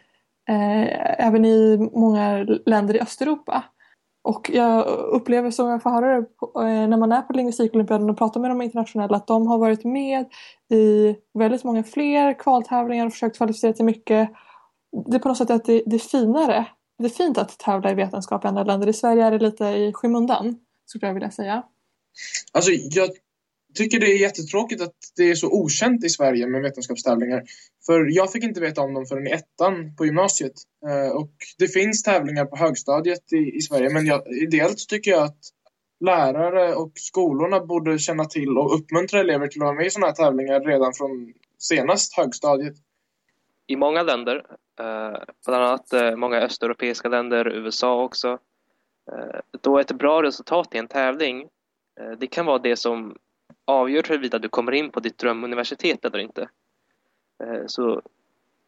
eh, 0.49 1.27
även 1.27 1.45
i 1.45 1.91
många 1.93 2.47
länder 2.67 2.97
i 2.97 3.01
Östeuropa. 3.01 3.65
Och 4.23 4.51
jag 4.55 4.87
upplever 4.87 5.51
som 5.51 5.69
jag 5.69 5.83
får 5.83 5.91
höra 5.91 6.21
det 6.21 6.23
på, 6.23 6.63
eh, 6.63 6.89
när 6.89 6.97
man 6.97 7.13
är 7.13 7.23
på 7.23 7.33
Lingvistikolympiaden 7.33 8.11
och 8.11 8.19
pratar 8.19 8.41
med 8.41 8.51
de 8.51 8.63
internationella 8.63 9.17
att 9.17 9.27
de 9.27 9.47
har 9.47 9.59
varit 9.59 9.85
med 9.85 10.27
i 10.71 11.17
väldigt 11.35 11.65
många 11.65 11.85
fler 11.85 12.39
kvaltävlingar 12.39 13.07
och 13.07 13.13
försökt 13.13 13.37
kvalificera 13.37 13.73
till 13.73 13.85
mycket. 13.85 14.31
Det 15.07 15.17
är 15.17 15.21
på 15.21 15.29
något 15.29 15.39
sätt 15.39 15.51
att 15.51 15.65
det, 15.65 15.83
det 15.87 15.97
är 15.97 16.01
finare. 16.01 16.67
Det 16.99 17.05
är 17.05 17.09
fint 17.09 17.39
att 17.39 17.59
tävla 17.59 17.91
i 17.91 17.95
vetenskap 17.95 18.45
i 18.45 18.49
andra 18.49 18.65
länder. 18.65 18.89
I 18.89 18.93
Sverige 18.93 19.25
är 19.25 19.31
det 19.31 19.39
lite 19.39 19.65
i 19.65 19.93
skymundan, 19.93 20.57
skulle 20.87 21.07
jag 21.07 21.15
vilja 21.15 21.31
säga. 21.31 21.63
Alltså, 22.53 22.71
jag 22.71 23.11
tycker 23.79 24.01
det 24.01 24.07
är 24.07 24.19
jättetråkigt 24.19 24.83
att 24.83 24.95
det 25.17 25.31
är 25.31 25.35
så 25.35 25.49
okänt 25.49 26.05
i 26.05 26.09
Sverige 26.09 26.47
med 26.47 26.63
vetenskapstävlingar. 26.63 27.43
För 27.87 28.07
jag 28.11 28.33
fick 28.33 28.45
inte 28.45 28.61
veta 28.61 28.81
om 28.81 28.95
dem 28.95 29.07
förrän 29.07 29.27
i 29.27 29.31
ettan 29.31 29.97
på 29.97 30.07
gymnasiet. 30.07 30.53
Eh, 30.89 31.17
och 31.17 31.33
det 31.59 31.69
finns 31.69 32.03
tävlingar 32.03 32.45
på 32.45 32.57
högstadiet 32.57 33.33
i, 33.33 33.57
i 33.57 33.61
Sverige, 33.61 33.91
men 33.91 34.07
jag, 34.07 34.23
ideellt 34.43 34.89
tycker 34.89 35.11
jag 35.11 35.23
att 35.23 35.39
lärare 36.01 36.75
och 36.75 36.93
skolorna 36.95 37.61
borde 37.61 37.99
känna 37.99 38.25
till 38.25 38.59
och 38.59 38.75
uppmuntra 38.75 39.21
elever 39.21 39.47
till 39.47 39.63
att 39.63 39.67
vara 39.67 39.77
med 39.77 39.87
i 39.87 39.91
sådana 39.91 40.07
här 40.07 40.15
tävlingar 40.15 40.61
redan 40.61 40.93
från 40.95 41.33
senast 41.59 42.17
högstadiet. 42.17 42.75
I 43.67 43.77
många 43.77 44.03
länder, 44.03 44.37
eh, 44.81 45.23
bland 45.47 45.65
annat 45.65 45.93
eh, 45.93 46.17
många 46.17 46.41
östeuropeiska 46.41 47.09
länder, 47.09 47.49
USA 47.49 48.03
också, 48.03 48.39
då 49.61 49.79
ett 49.79 49.93
bra 49.93 50.23
resultat 50.23 50.75
i 50.75 50.79
en 50.79 50.89
tävling, 50.89 51.49
det 52.19 52.27
kan 52.27 52.47
vara 52.47 52.59
det 52.59 52.77
som 52.77 53.17
avgör 53.69 54.03
huruvida 54.09 54.39
du 54.39 54.49
kommer 54.49 54.73
in 54.73 54.91
på 54.91 55.01
ditt 55.01 55.19
drömuniversitet 55.19 56.05
eller 56.05 56.19
inte. 56.19 56.49
Eh, 57.45 57.63
så 57.67 58.03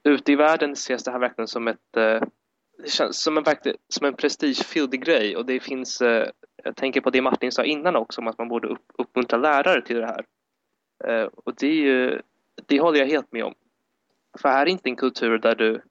ute 0.02 0.32
i 0.32 0.36
världen 0.36 0.72
ses 0.72 1.04
det 1.04 1.10
här 1.10 1.18
verkligen 1.18 1.48
som 1.48 1.68
ett 1.68 1.96
eh, 1.96 2.22
det 2.78 2.90
känns 2.90 3.22
som 3.22 3.38
en, 3.38 3.44
som 3.88 4.06
en 4.06 4.14
prestigefylld 4.14 5.02
grej 5.02 5.36
och 5.36 5.46
det 5.46 5.60
finns, 5.60 6.00
eh, 6.00 6.30
jag 6.64 6.76
tänker 6.76 7.00
på 7.00 7.10
det 7.10 7.22
Martin 7.22 7.52
sa 7.52 7.64
innan 7.64 7.96
också 7.96 8.20
om 8.20 8.28
att 8.28 8.38
man 8.38 8.48
borde 8.48 8.68
upp, 8.68 8.92
uppmuntra 8.98 9.38
lärare 9.38 9.82
till 9.82 9.96
det 9.96 10.06
här. 10.06 10.24
Och 11.44 11.54
det, 11.54 11.66
är 11.66 11.74
ju, 11.74 12.22
det 12.66 12.80
håller 12.80 12.98
jag 12.98 13.06
helt 13.06 13.32
med 13.32 13.44
om. 13.44 13.54
För 14.38 14.48
här 14.48 14.66
är 14.66 14.70
inte 14.70 14.88
en 14.88 14.96
kultur 14.96 15.38
där 15.38 15.54
du, 15.54 15.82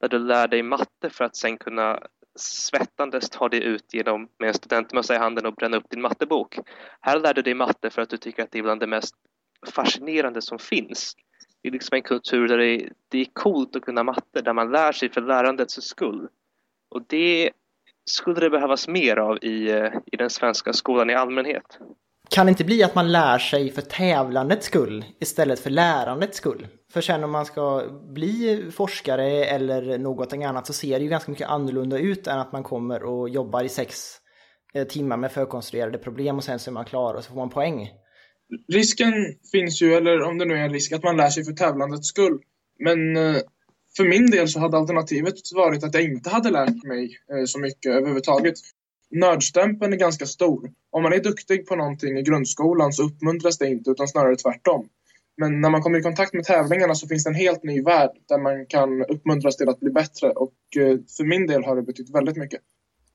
där 0.00 0.08
du 0.08 0.18
lär 0.18 0.48
dig 0.48 0.62
matte 0.62 1.10
för 1.10 1.24
att 1.24 1.36
sen 1.36 1.58
kunna 1.58 2.00
svettandes 2.40 3.30
ta 3.30 3.48
dig 3.48 3.62
ut 3.62 3.94
genom 3.94 4.28
med 4.38 4.48
en 4.48 4.54
studentmössa 4.54 5.14
i 5.14 5.18
handen 5.18 5.46
och 5.46 5.54
bränna 5.54 5.76
upp 5.76 5.90
din 5.90 6.00
mattebok. 6.00 6.58
Här 7.00 7.20
lär 7.20 7.34
du 7.34 7.42
dig 7.42 7.54
matte 7.54 7.90
för 7.90 8.02
att 8.02 8.10
du 8.10 8.16
tycker 8.16 8.42
att 8.42 8.52
det 8.52 8.58
är 8.58 8.62
bland 8.62 8.80
det 8.80 8.86
mest 8.86 9.14
fascinerande 9.74 10.42
som 10.42 10.58
finns. 10.58 11.16
Det 11.62 11.68
är 11.68 11.72
liksom 11.72 11.94
en 11.94 12.02
kultur 12.02 12.48
där 12.48 12.58
det 12.58 12.66
är, 12.66 12.92
det 13.08 13.20
är 13.20 13.26
coolt 13.32 13.76
att 13.76 13.82
kunna 13.82 14.04
matte, 14.04 14.42
där 14.42 14.52
man 14.52 14.70
lär 14.70 14.92
sig 14.92 15.08
för 15.08 15.20
lärandets 15.20 15.82
skull. 15.82 16.28
Och 16.88 17.02
det 17.06 17.50
skulle 18.04 18.40
det 18.40 18.50
behövas 18.50 18.88
mer 18.88 19.16
av 19.16 19.44
i, 19.44 19.70
eh, 19.70 19.92
i 20.06 20.16
den 20.16 20.30
svenska 20.30 20.72
skolan 20.72 21.10
i 21.10 21.14
allmänhet. 21.14 21.78
Kan 22.30 22.46
det 22.46 22.50
inte 22.50 22.64
bli 22.64 22.82
att 22.82 22.94
man 22.94 23.12
lär 23.12 23.38
sig 23.38 23.70
för 23.70 23.82
tävlandets 23.82 24.66
skull 24.66 25.04
istället 25.20 25.60
för 25.60 25.70
lärandets 25.70 26.36
skull? 26.36 26.66
För 26.92 27.00
sen 27.00 27.24
om 27.24 27.30
man 27.30 27.46
ska 27.46 27.84
bli 28.14 28.64
forskare 28.72 29.44
eller 29.44 29.98
någonting 29.98 30.44
annat 30.44 30.66
så 30.66 30.72
ser 30.72 30.98
det 30.98 31.04
ju 31.04 31.10
ganska 31.10 31.30
mycket 31.30 31.48
annorlunda 31.48 31.98
ut 31.98 32.26
än 32.26 32.38
att 32.38 32.52
man 32.52 32.62
kommer 32.62 33.02
och 33.02 33.28
jobbar 33.28 33.64
i 33.64 33.68
sex 33.68 34.16
eh, 34.74 34.86
timmar 34.86 35.16
med 35.16 35.32
förkonstruerade 35.32 35.98
problem 35.98 36.36
och 36.36 36.44
sen 36.44 36.58
så 36.58 36.70
är 36.70 36.72
man 36.72 36.84
klar 36.84 37.14
och 37.14 37.24
så 37.24 37.28
får 37.28 37.36
man 37.36 37.50
poäng. 37.50 37.88
Risken 38.72 39.12
finns 39.52 39.82
ju, 39.82 39.94
eller 39.94 40.22
om 40.22 40.38
det 40.38 40.44
nu 40.44 40.54
är 40.54 40.64
en 40.64 40.72
risk, 40.72 40.92
att 40.92 41.02
man 41.02 41.16
lär 41.16 41.28
sig 41.28 41.44
för 41.44 41.52
tävlandets 41.52 42.08
skull. 42.08 42.38
Men 42.78 43.16
eh, 43.16 43.36
för 43.96 44.04
min 44.04 44.30
del 44.30 44.48
så 44.48 44.60
hade 44.60 44.76
alternativet 44.76 45.34
varit 45.54 45.84
att 45.84 45.94
jag 45.94 46.02
inte 46.02 46.30
hade 46.30 46.50
lärt 46.50 46.84
mig 46.84 47.04
eh, 47.04 47.44
så 47.46 47.58
mycket 47.58 47.92
överhuvudtaget. 47.92 48.54
Nördstämpeln 49.10 49.92
är 49.92 49.96
ganska 49.96 50.26
stor. 50.26 50.70
Om 50.90 51.02
man 51.02 51.12
är 51.12 51.18
duktig 51.18 51.66
på 51.66 51.76
någonting 51.76 52.18
i 52.18 52.22
grundskolan 52.22 52.92
så 52.92 53.02
uppmuntras 53.02 53.58
det 53.58 53.68
inte 53.68 53.90
utan 53.90 54.08
snarare 54.08 54.36
tvärtom. 54.36 54.88
Men 55.36 55.60
när 55.60 55.70
man 55.70 55.82
kommer 55.82 55.98
i 55.98 56.02
kontakt 56.02 56.34
med 56.34 56.44
tävlingarna 56.44 56.94
så 56.94 57.08
finns 57.08 57.24
det 57.24 57.30
en 57.30 57.34
helt 57.34 57.62
ny 57.62 57.82
värld 57.82 58.10
där 58.28 58.38
man 58.38 58.66
kan 58.66 59.04
uppmuntras 59.04 59.56
till 59.56 59.68
att 59.68 59.80
bli 59.80 59.90
bättre 59.90 60.30
och 60.30 60.54
eh, 60.76 60.98
för 61.16 61.24
min 61.24 61.46
del 61.46 61.64
har 61.64 61.76
det 61.76 61.82
betytt 61.82 62.14
väldigt 62.14 62.36
mycket. 62.36 62.60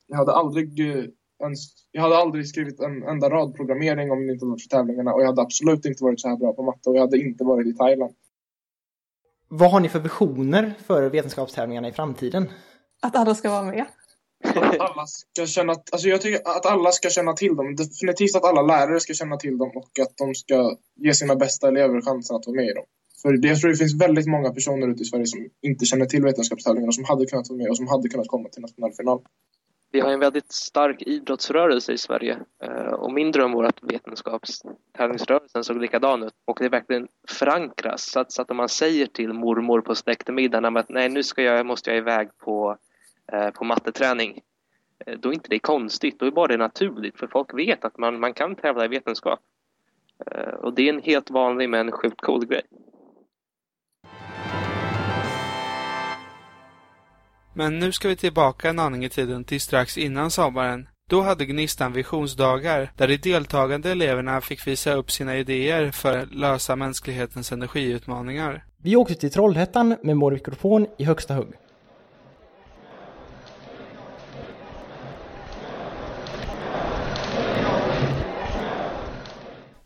Jag 0.06 0.16
hade 0.16 0.32
aldrig, 0.32 0.80
eh, 0.80 1.04
ens, 1.42 1.58
jag 1.92 2.02
hade 2.02 2.16
aldrig 2.16 2.48
skrivit 2.48 2.80
en 2.80 3.02
enda 3.02 3.30
rad 3.30 3.54
programmering 3.54 4.10
om 4.10 4.26
det 4.26 4.32
inte 4.32 4.46
varit 4.46 4.62
för 4.62 4.68
tävlingarna 4.68 5.12
och 5.12 5.22
jag 5.22 5.26
hade 5.26 5.42
absolut 5.42 5.84
inte 5.84 6.04
varit 6.04 6.20
så 6.20 6.28
här 6.28 6.36
bra 6.36 6.52
på 6.52 6.62
matte 6.62 6.90
och 6.90 6.96
jag 6.96 7.00
hade 7.00 7.18
inte 7.18 7.44
varit 7.44 7.66
i 7.66 7.74
Thailand. 7.74 8.14
Vad 9.48 9.70
har 9.70 9.80
ni 9.80 9.88
för 9.88 10.00
visioner 10.00 10.74
för 10.86 11.10
vetenskapstävlingarna 11.10 11.88
i 11.88 11.92
framtiden? 11.92 12.48
Att 13.02 13.16
alla 13.16 13.34
ska 13.34 13.50
vara 13.50 13.62
med. 13.62 13.86
Att 14.54 14.80
alla 14.80 15.06
ska 15.06 15.46
känna, 15.46 15.72
alltså 15.72 16.08
jag 16.08 16.20
tycker 16.20 16.40
att 16.44 16.66
alla 16.66 16.92
ska 16.92 17.10
känna 17.10 17.32
till 17.32 17.56
dem. 17.56 17.76
Definitivt 17.76 18.36
att 18.36 18.44
alla 18.44 18.62
lärare 18.62 19.00
ska 19.00 19.14
känna 19.14 19.36
till 19.36 19.58
dem 19.58 19.70
och 19.74 19.98
att 20.02 20.16
de 20.16 20.34
ska 20.34 20.76
ge 20.96 21.14
sina 21.14 21.36
bästa 21.36 21.68
elever 21.68 22.00
chansen 22.00 22.36
att 22.36 22.46
vara 22.46 22.56
med 22.56 22.66
i 22.66 22.72
dem. 22.72 22.84
För 23.22 23.32
det, 23.32 23.48
jag 23.48 23.60
tror 23.60 23.70
det 23.70 23.76
finns 23.76 24.02
väldigt 24.02 24.26
många 24.26 24.50
personer 24.50 24.88
ute 24.88 25.02
i 25.02 25.04
Sverige 25.04 25.26
som 25.26 25.48
inte 25.62 25.84
känner 25.84 26.06
till 26.06 26.22
vetenskapstävlingarna 26.22 26.92
som 26.92 27.04
hade 27.04 27.26
kunnat 27.26 27.48
vara 27.48 27.58
med 27.58 27.68
och 27.68 27.76
som 27.76 27.88
hade 27.88 28.08
kunnat 28.08 28.28
komma 28.28 28.48
till 28.48 28.62
nationell 28.62 28.92
final. 28.92 29.20
Vi 29.92 30.00
har 30.00 30.10
en 30.10 30.20
väldigt 30.20 30.52
stark 30.52 31.02
idrottsrörelse 31.02 31.92
i 31.92 31.98
Sverige 31.98 32.38
eh, 32.62 32.92
och 32.92 33.12
min 33.12 33.32
dröm 33.32 33.52
var 33.52 33.64
att 33.64 33.78
vetenskapstävlingsrörelsen 33.82 35.64
såg 35.64 35.80
likadan 35.80 36.22
ut 36.22 36.32
och 36.44 36.58
det 36.60 36.68
verkligen 36.68 37.08
förankras 37.28 38.10
så 38.10 38.20
att, 38.20 38.32
så 38.32 38.42
att 38.42 38.50
om 38.50 38.56
man 38.56 38.68
säger 38.68 39.06
till 39.06 39.32
mormor 39.32 39.80
på 39.80 39.94
släktmiddagen 39.94 40.76
att 40.76 40.88
nej 40.88 41.08
nu 41.08 41.22
ska 41.22 41.42
jag, 41.42 41.66
måste 41.66 41.90
jag 41.90 41.98
iväg 41.98 42.28
på 42.38 42.76
på 43.54 43.64
matteträning, 43.64 44.40
eh, 45.06 45.18
då 45.18 45.28
är 45.28 45.34
inte 45.34 45.48
det 45.50 45.58
konstigt, 45.58 46.18
då 46.18 46.26
är 46.26 46.30
bara 46.30 46.46
det 46.46 46.56
naturligt 46.56 47.18
för 47.18 47.26
folk 47.26 47.54
vet 47.54 47.84
att 47.84 47.98
man, 47.98 48.20
man 48.20 48.34
kan 48.34 48.56
tävla 48.56 48.84
i 48.84 48.88
vetenskap. 48.88 49.40
Eh, 50.30 50.54
och 50.54 50.74
det 50.74 50.88
är 50.88 50.94
en 50.94 51.02
helt 51.02 51.30
vanlig 51.30 51.68
men 51.68 51.92
sjukt 51.92 52.20
cool 52.20 52.46
grej. 52.46 52.62
Men 57.54 57.78
nu 57.78 57.92
ska 57.92 58.08
vi 58.08 58.16
tillbaka 58.16 58.70
en 58.70 58.78
aning 58.78 59.04
i 59.04 59.08
tiden 59.08 59.44
till 59.44 59.60
strax 59.60 59.98
innan 59.98 60.30
sommaren. 60.30 60.88
Då 61.10 61.20
hade 61.20 61.46
Gnistan 61.46 61.92
visionsdagar 61.92 62.90
där 62.96 63.08
de 63.08 63.16
deltagande 63.16 63.90
eleverna 63.90 64.40
fick 64.40 64.66
visa 64.66 64.92
upp 64.92 65.10
sina 65.10 65.36
idéer 65.36 65.90
för 65.90 66.18
att 66.18 66.34
lösa 66.34 66.76
mänsklighetens 66.76 67.52
energiutmaningar. 67.52 68.64
Vi 68.82 68.96
åkte 68.96 69.14
till 69.14 69.30
Trollhättan 69.30 69.96
med 70.02 70.16
vår 70.16 70.32
mikrofon 70.32 70.86
i 70.98 71.04
högsta 71.04 71.34
hugg. 71.34 71.54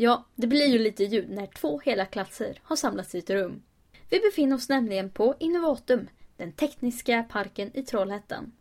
Ja, 0.02 0.24
det 0.34 0.46
blir 0.46 0.66
ju 0.66 0.78
lite 0.78 1.04
ljud 1.04 1.30
när 1.30 1.46
två 1.46 1.80
hela 1.80 2.06
klasser 2.06 2.60
har 2.62 2.76
samlats 2.76 3.14
i 3.14 3.18
ett 3.18 3.30
rum. 3.30 3.62
Vi 4.10 4.20
befinner 4.20 4.56
oss 4.56 4.68
nämligen 4.68 5.10
på 5.10 5.34
Innovatum, 5.40 6.08
den 6.36 6.52
tekniska 6.52 7.22
parken 7.30 7.70
i 7.74 7.82
Trollhättan. 7.82 8.52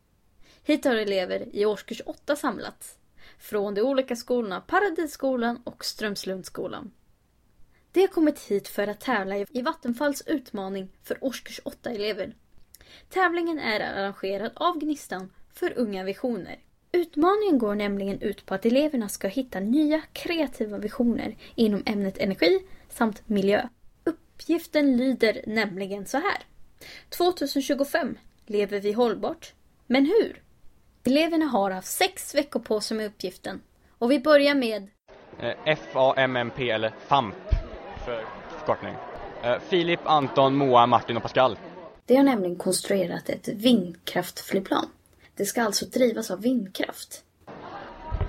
Hit 0.63 0.85
har 0.85 0.95
elever 0.95 1.55
i 1.55 1.65
årskurs 1.65 2.01
8 2.05 2.35
samlats. 2.35 2.97
Från 3.37 3.73
de 3.73 3.81
olika 3.81 4.15
skolorna 4.15 4.61
Paradisskolan 4.61 5.61
och 5.63 5.85
Strömslundsskolan. 5.85 6.91
De 7.91 8.01
har 8.01 8.07
kommit 8.07 8.39
hit 8.39 8.67
för 8.67 8.87
att 8.87 8.99
tävla 8.99 9.37
i 9.37 9.61
Vattenfalls 9.61 10.23
utmaning 10.25 10.89
för 11.03 11.23
årskurs 11.23 11.61
8-elever. 11.65 12.35
Tävlingen 13.09 13.59
är 13.59 13.79
arrangerad 13.79 14.51
av 14.55 14.79
Gnistan 14.79 15.33
för 15.53 15.77
Unga 15.77 16.03
Visioner. 16.03 16.59
Utmaningen 16.91 17.57
går 17.57 17.75
nämligen 17.75 18.21
ut 18.21 18.45
på 18.45 18.53
att 18.53 18.65
eleverna 18.65 19.09
ska 19.09 19.27
hitta 19.27 19.59
nya 19.59 20.01
kreativa 20.13 20.77
visioner 20.77 21.35
inom 21.55 21.83
ämnet 21.85 22.17
energi 22.17 22.59
samt 22.89 23.29
miljö. 23.29 23.67
Uppgiften 24.03 24.97
lyder 24.97 25.41
nämligen 25.47 26.05
så 26.05 26.17
här. 26.17 26.37
2025 27.09 28.17
lever 28.45 28.79
vi 28.79 28.91
hållbart. 28.91 29.53
Men 29.87 30.05
hur? 30.05 30.43
Eleverna 31.03 31.45
har 31.45 31.71
haft 31.71 31.87
sex 31.87 32.35
veckor 32.35 32.59
på 32.59 32.81
sig 32.81 32.97
med 32.97 33.05
uppgiften. 33.05 33.61
Och 33.97 34.11
vi 34.11 34.19
börjar 34.19 34.55
med 34.55 34.87
eh, 35.39 35.77
FAMMP 35.77 36.59
eller 36.59 36.93
FAMP 37.07 37.35
för 38.05 38.25
förkortning. 38.49 38.93
Eh, 39.43 39.59
Filip, 39.59 39.99
Anton, 40.03 40.55
Moa, 40.55 40.85
Martin 40.85 41.17
och 41.17 41.23
Pascal. 41.23 41.57
De 42.05 42.15
har 42.15 42.23
nämligen 42.23 42.55
konstruerat 42.55 43.29
ett 43.29 43.47
vindkraftflygplan. 43.47 44.85
Det 45.39 45.45
ska 45.45 45.63
alltså 45.63 45.85
drivas 45.85 46.31
av 46.31 46.41
vindkraft. 46.41 47.23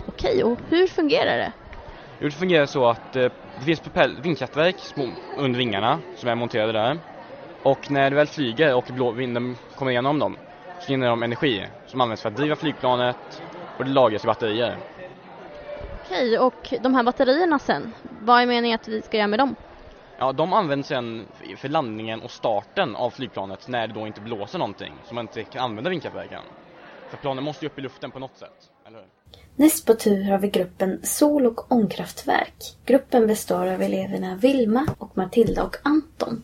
Okej, 0.09 0.45
och 0.45 0.59
hur 0.69 0.87
fungerar 0.87 1.37
det? 1.37 1.53
Jo, 2.21 2.29
det 2.29 2.35
fungerar 2.35 2.67
så 2.67 2.89
att 2.89 3.17
eh, 3.17 3.29
det 3.59 3.65
finns 3.65 3.81
propell 3.81 4.21
vindkraftverk 4.23 4.77
under 5.37 5.59
vingarna 5.59 6.01
som 6.17 6.29
är 6.29 6.35
monterade 6.35 6.73
där. 6.73 6.99
Och 7.63 7.91
när 7.91 8.11
det 8.11 8.17
väl 8.17 8.27
flyger 8.27 8.75
och 8.75 8.85
blå 8.85 9.11
vinden 9.13 9.57
kommer 9.75 9.91
igenom 9.91 10.19
dem 10.19 10.37
så 10.79 10.87
genererar 10.87 11.11
de 11.11 11.23
energi 11.23 11.67
som 11.87 12.01
används 12.01 12.23
för 12.23 12.29
att 12.29 12.37
driva 12.37 12.57
flygplanet 12.57 13.43
och 13.79 13.85
det 13.85 13.91
lagras 13.91 14.25
i 14.25 14.27
batterier. 14.27 14.79
Okej, 16.05 16.39
och 16.39 16.75
de 16.81 16.95
här 16.95 17.03
batterierna 17.03 17.59
sen, 17.59 17.93
vad 18.03 18.43
är 18.43 18.47
meningen 18.47 18.75
att 18.75 18.89
vi 18.89 19.03
ska 19.03 19.17
göra 19.17 19.29
med 19.29 19.39
dem? 19.39 19.57
Ja, 20.19 20.33
de 20.33 20.53
används 20.53 20.89
sen 20.89 21.27
för 21.57 21.69
landningen 21.69 22.21
och 22.21 22.31
starten 22.31 22.97
av 22.97 23.11
flygplanet 23.11 23.69
när 23.69 23.87
det 23.87 23.95
då 23.95 24.07
inte 24.07 24.21
blåser 24.21 24.59
någonting 24.59 24.93
så 25.05 25.15
man 25.15 25.25
inte 25.25 25.45
kan 25.45 25.65
använda 25.65 25.91
vindkraftverken. 25.91 26.43
För 27.11 27.17
planen 27.17 27.45
måste 27.45 27.65
ju 27.65 27.71
upp 27.71 27.79
i 27.79 27.83
luften 27.83 28.11
på 28.11 28.19
något 28.19 28.37
sätt, 28.37 28.71
eller 28.87 28.99
hur? 28.99 29.07
Näst 29.57 29.87
på 29.87 29.95
tur 29.95 30.31
har 30.31 30.39
vi 30.39 30.49
gruppen 30.49 31.01
Sol 31.03 31.47
och 31.47 31.73
ångkraftverk. 31.73 32.77
Gruppen 32.87 33.27
består 33.27 33.67
av 33.67 33.83
eleverna 33.83 34.37
Vilma 34.37 34.87
och 34.99 35.17
Matilda 35.17 35.65
och 35.65 35.77
Anton. 35.83 36.43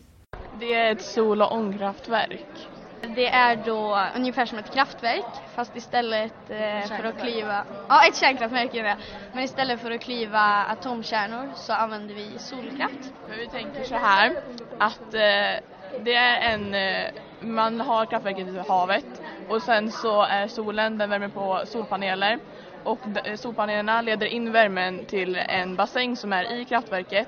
Det 0.59 0.73
är 0.73 0.91
ett 0.91 1.01
sol 1.01 1.41
och 1.41 1.51
ångkraftverk. 1.51 2.67
Det 3.15 3.27
är 3.27 3.55
då 3.65 4.07
ungefär 4.15 4.45
som 4.45 4.57
ett 4.57 4.73
kraftverk 4.73 5.25
fast 5.55 5.75
istället 5.75 6.49
eh, 6.49 6.97
för 6.97 7.03
att 7.03 7.21
klyva, 7.21 7.63
ja 7.89 8.07
ett 8.07 8.17
kärnkraftverk 8.17 8.75
är 8.75 8.83
det. 8.83 8.97
Men 9.33 9.43
istället 9.43 9.79
för 9.79 9.91
att 9.91 10.01
klyva 10.01 10.65
atomkärnor 10.65 11.49
så 11.55 11.73
använder 11.73 12.15
vi 12.15 12.31
solkraft. 12.37 13.13
Men 13.29 13.39
vi 13.39 13.47
tänker 13.47 13.83
så 13.83 13.95
här 13.95 14.41
att 14.77 15.13
eh, 15.13 15.63
det 16.03 16.13
är 16.15 16.53
en, 16.53 16.73
eh, 16.73 17.11
man 17.41 17.81
har 17.81 18.05
kraftverket 18.05 18.47
i 18.47 18.57
havet 18.67 19.21
och 19.49 19.61
sen 19.61 19.91
så 19.91 20.21
är 20.21 20.47
solen, 20.47 20.97
den 20.97 21.09
värmer 21.09 21.29
på 21.29 21.61
solpaneler 21.65 22.39
och 22.83 22.99
solpanelerna 23.35 24.01
leder 24.01 24.25
in 24.25 24.51
värmen 24.51 25.05
till 25.05 25.35
en 25.35 25.75
bassäng 25.75 26.15
som 26.15 26.33
är 26.33 26.53
i 26.53 26.65
kraftverket 26.65 27.27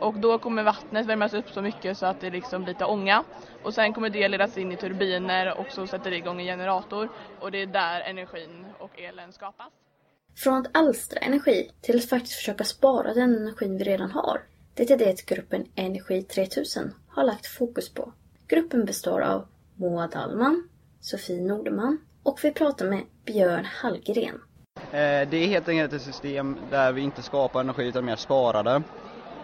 och 0.00 0.14
då 0.14 0.38
kommer 0.38 0.62
vattnet 0.62 1.06
värmas 1.06 1.34
upp 1.34 1.50
så 1.50 1.62
mycket 1.62 1.98
så 1.98 2.06
att 2.06 2.20
det 2.20 2.30
liksom 2.30 2.64
blir 2.64 2.74
lite 2.74 2.84
ånga 2.84 3.24
och 3.62 3.74
sen 3.74 3.92
kommer 3.92 4.08
det 4.08 4.28
ledas 4.28 4.58
in 4.58 4.72
i 4.72 4.76
turbiner 4.76 5.58
och 5.58 5.66
så 5.70 5.86
sätter 5.86 6.10
det 6.10 6.16
igång 6.16 6.40
en 6.40 6.46
generator 6.46 7.08
och 7.40 7.50
det 7.50 7.62
är 7.62 7.66
där 7.66 8.00
energin 8.00 8.66
och 8.78 9.00
elen 9.00 9.32
skapas. 9.32 9.72
Från 10.36 10.54
att 10.54 10.76
alstra 10.76 11.20
energi 11.20 11.70
till 11.80 11.96
att 11.96 12.08
faktiskt 12.08 12.34
försöka 12.34 12.64
spara 12.64 13.14
den 13.14 13.36
energin 13.36 13.78
vi 13.78 13.84
redan 13.84 14.10
har. 14.10 14.40
Det 14.74 14.90
är 14.90 14.98
det 14.98 15.26
gruppen 15.26 15.66
Energi 15.74 16.22
3000 16.22 16.94
har 17.08 17.24
lagt 17.24 17.46
fokus 17.46 17.94
på. 17.94 18.12
Gruppen 18.48 18.84
består 18.84 19.20
av 19.20 19.46
Moa 19.74 20.06
Dallman, 20.06 20.68
Sofie 21.00 21.40
Nordeman 21.40 21.98
och 22.22 22.38
vi 22.42 22.52
pratar 22.52 22.90
med 22.90 23.04
Björn 23.26 23.64
Hallgren. 23.64 24.40
Eh, 24.92 25.28
det 25.30 25.36
är 25.36 25.46
helt 25.46 25.68
enkelt 25.68 25.92
ett 25.92 26.02
system 26.02 26.58
där 26.70 26.92
vi 26.92 27.00
inte 27.00 27.22
skapar 27.22 27.60
energi 27.60 27.86
utan 27.86 28.04
mer 28.04 28.16
sparar 28.16 28.62
det. 28.62 28.82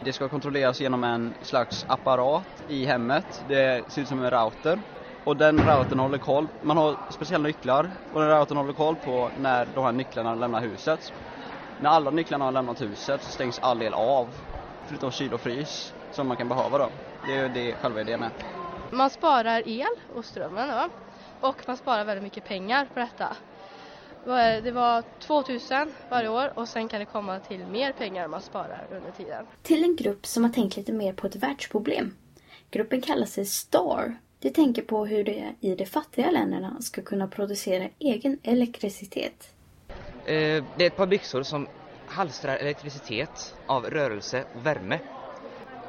Det 0.04 0.12
ska 0.12 0.28
kontrolleras 0.28 0.80
genom 0.80 1.04
en 1.04 1.34
slags 1.42 1.84
apparat 1.88 2.62
i 2.68 2.84
hemmet. 2.84 3.42
Det 3.48 3.92
ser 3.92 4.02
ut 4.02 4.08
som 4.08 4.24
en 4.24 4.30
router. 4.30 4.82
Och 5.24 5.36
den 5.36 5.58
routern 5.58 5.98
håller 5.98 6.18
koll, 6.18 6.48
man 6.62 6.76
har 6.76 6.96
speciella 7.12 7.48
nycklar 7.48 7.90
och 8.12 8.20
den 8.20 8.30
routern 8.30 8.56
håller 8.56 8.72
koll 8.72 8.96
på 8.96 9.30
när 9.36 9.66
de 9.66 9.84
här 9.84 9.92
nycklarna 9.92 10.34
lämnar 10.34 10.60
huset. 10.60 11.00
När 11.78 11.90
alla 11.90 12.10
nycklarna 12.10 12.44
har 12.44 12.52
lämnat 12.52 12.80
huset 12.80 13.22
så 13.22 13.30
stängs 13.30 13.58
all 13.58 13.82
el 13.82 13.94
av. 13.94 14.34
Förutom 14.88 15.10
kyl 15.10 15.34
och 15.34 15.40
frys 15.40 15.94
som 16.10 16.28
man 16.28 16.36
kan 16.36 16.48
behöva 16.48 16.78
då. 16.78 16.90
Det 17.26 17.36
är 17.36 17.48
det 17.48 17.74
själva 17.76 18.00
idén 18.00 18.22
är. 18.22 18.59
Man 18.90 19.10
sparar 19.10 19.62
el 19.68 19.86
och 20.14 20.24
strömmen 20.24 20.68
då. 20.68 20.88
Och 21.48 21.56
man 21.66 21.76
sparar 21.76 22.04
väldigt 22.04 22.22
mycket 22.22 22.44
pengar 22.44 22.88
på 22.94 23.00
detta. 23.00 23.36
Det? 24.24 24.60
Det 24.60 24.70
var 24.70 25.02
2000 25.18 25.92
varje 26.08 26.28
år 26.28 26.52
och 26.54 26.68
sen 26.68 26.88
kan 26.88 27.00
det 27.00 27.06
komma 27.06 27.38
till 27.38 27.66
mer 27.66 27.92
pengar 27.92 28.28
man 28.28 28.40
sparar 28.40 28.86
under 28.90 29.10
tiden. 29.10 29.46
Till 29.62 29.84
en 29.84 29.96
grupp 29.96 30.26
som 30.26 30.44
har 30.44 30.50
tänkt 30.50 30.76
lite 30.76 30.92
mer 30.92 31.12
på 31.12 31.26
ett 31.26 31.36
världsproblem. 31.36 32.16
Gruppen 32.70 33.00
kallar 33.00 33.26
sig 33.26 33.46
STAR. 33.46 34.16
De 34.38 34.50
tänker 34.50 34.82
på 34.82 35.06
hur 35.06 35.24
de 35.24 35.56
i 35.60 35.74
de 35.74 35.86
fattiga 35.86 36.30
länderna 36.30 36.80
ska 36.80 37.02
kunna 37.02 37.28
producera 37.28 37.88
egen 37.98 38.38
elektricitet. 38.42 39.54
Eh, 40.24 40.64
Det 40.76 40.84
är 40.84 40.86
ett 40.86 40.96
par 40.96 41.06
byxor 41.06 41.42
som 41.42 41.66
halstrar 42.06 42.56
elektricitet 42.56 43.54
av 43.66 43.90
rörelse 43.90 44.44
och 44.54 44.66
värme. 44.66 44.98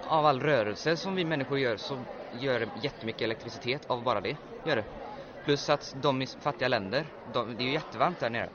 Av 0.08 0.26
all 0.26 0.40
rörelse 0.40 0.98
som 0.98 1.16
vi 1.16 1.26
människor 1.26 1.60
gör 1.60 1.78
så 1.78 1.98
gör 2.40 2.70
jättemycket 2.84 3.22
elektricitet 3.22 3.90
av 3.90 4.04
bara 4.04 4.22
det. 4.22 4.38
Gör 4.66 4.76
det. 4.76 4.86
Plus 5.46 5.70
att 5.70 5.96
de 6.02 6.22
i 6.22 6.28
fattiga 6.28 6.68
länder, 6.68 7.06
de, 7.34 7.56
det 7.58 7.64
är 7.64 7.66
ju 7.66 7.74
jättevarmt 7.74 8.20
där 8.20 8.30
nere. 8.30 8.50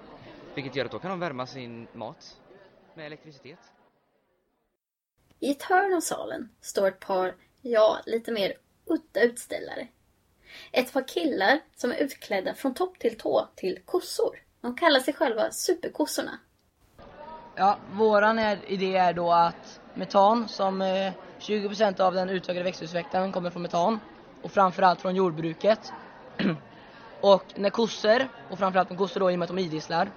Vilket 0.55 0.77
gör 0.77 0.85
att 0.85 0.91
då 0.91 0.99
kan 0.99 1.11
de 1.11 1.21
värma 1.21 1.47
sin 1.47 1.89
mat 1.93 2.37
med 2.95 3.07
elektricitet. 3.07 3.59
I 5.41 5.51
ett 5.51 5.63
hörn 5.63 5.95
av 5.95 6.01
salen 6.01 6.49
står 6.61 6.89
ett 6.89 7.01
par, 7.01 7.35
ja, 7.63 7.99
lite 8.07 8.33
mer 8.33 8.55
udda 8.87 9.21
utställare. 9.21 9.89
Ett 10.73 10.93
par 10.93 11.09
killar 11.09 11.61
som 11.77 11.91
är 11.93 11.97
utklädda 11.97 12.55
från 12.55 12.75
topp 12.75 12.99
till 12.99 13.19
tå 13.19 13.49
till 13.55 13.79
kossor. 13.85 14.39
De 14.61 14.77
kallar 14.77 15.01
sig 15.01 15.15
själva 15.15 15.51
Superkossorna. 15.51 16.39
Ja, 17.55 17.79
våran 17.93 18.39
är, 18.39 18.59
idé 18.67 18.97
är 18.97 19.13
då 19.13 19.33
att 19.33 19.81
metan, 19.95 20.49
som 20.49 20.83
20 21.47 21.69
procent 21.69 22.01
av 22.01 22.15
den 22.15 22.31
utökade 22.31 22.63
växthuseffekten 22.63 23.33
kommer 23.33 23.51
från 23.51 23.63
metan 23.63 24.01
och 24.41 24.53
framförallt 24.53 25.01
från 25.01 25.15
jordbruket. 25.15 25.93
och 27.21 27.53
när 27.57 27.71
kossor, 27.71 28.29
och 28.49 28.59
framförallt 28.59 28.91
med 28.91 28.99
kossor 28.99 29.21
då 29.21 29.31
i 29.31 29.35
och 29.35 29.39
med 29.39 29.45
att 29.45 29.57
de 29.57 29.59
idisslar, 29.59 30.13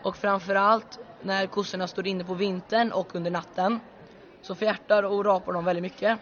och 0.00 0.16
framförallt 0.16 0.98
när 1.20 1.46
kossorna 1.46 1.88
står 1.88 2.06
inne 2.06 2.24
på 2.24 2.34
vintern 2.34 2.92
och 2.92 3.14
under 3.14 3.30
natten 3.30 3.80
så 4.40 4.54
fjärtar 4.54 5.02
och 5.02 5.24
rapar 5.24 5.52
de 5.52 5.64
väldigt 5.64 5.82
mycket. 5.82 6.18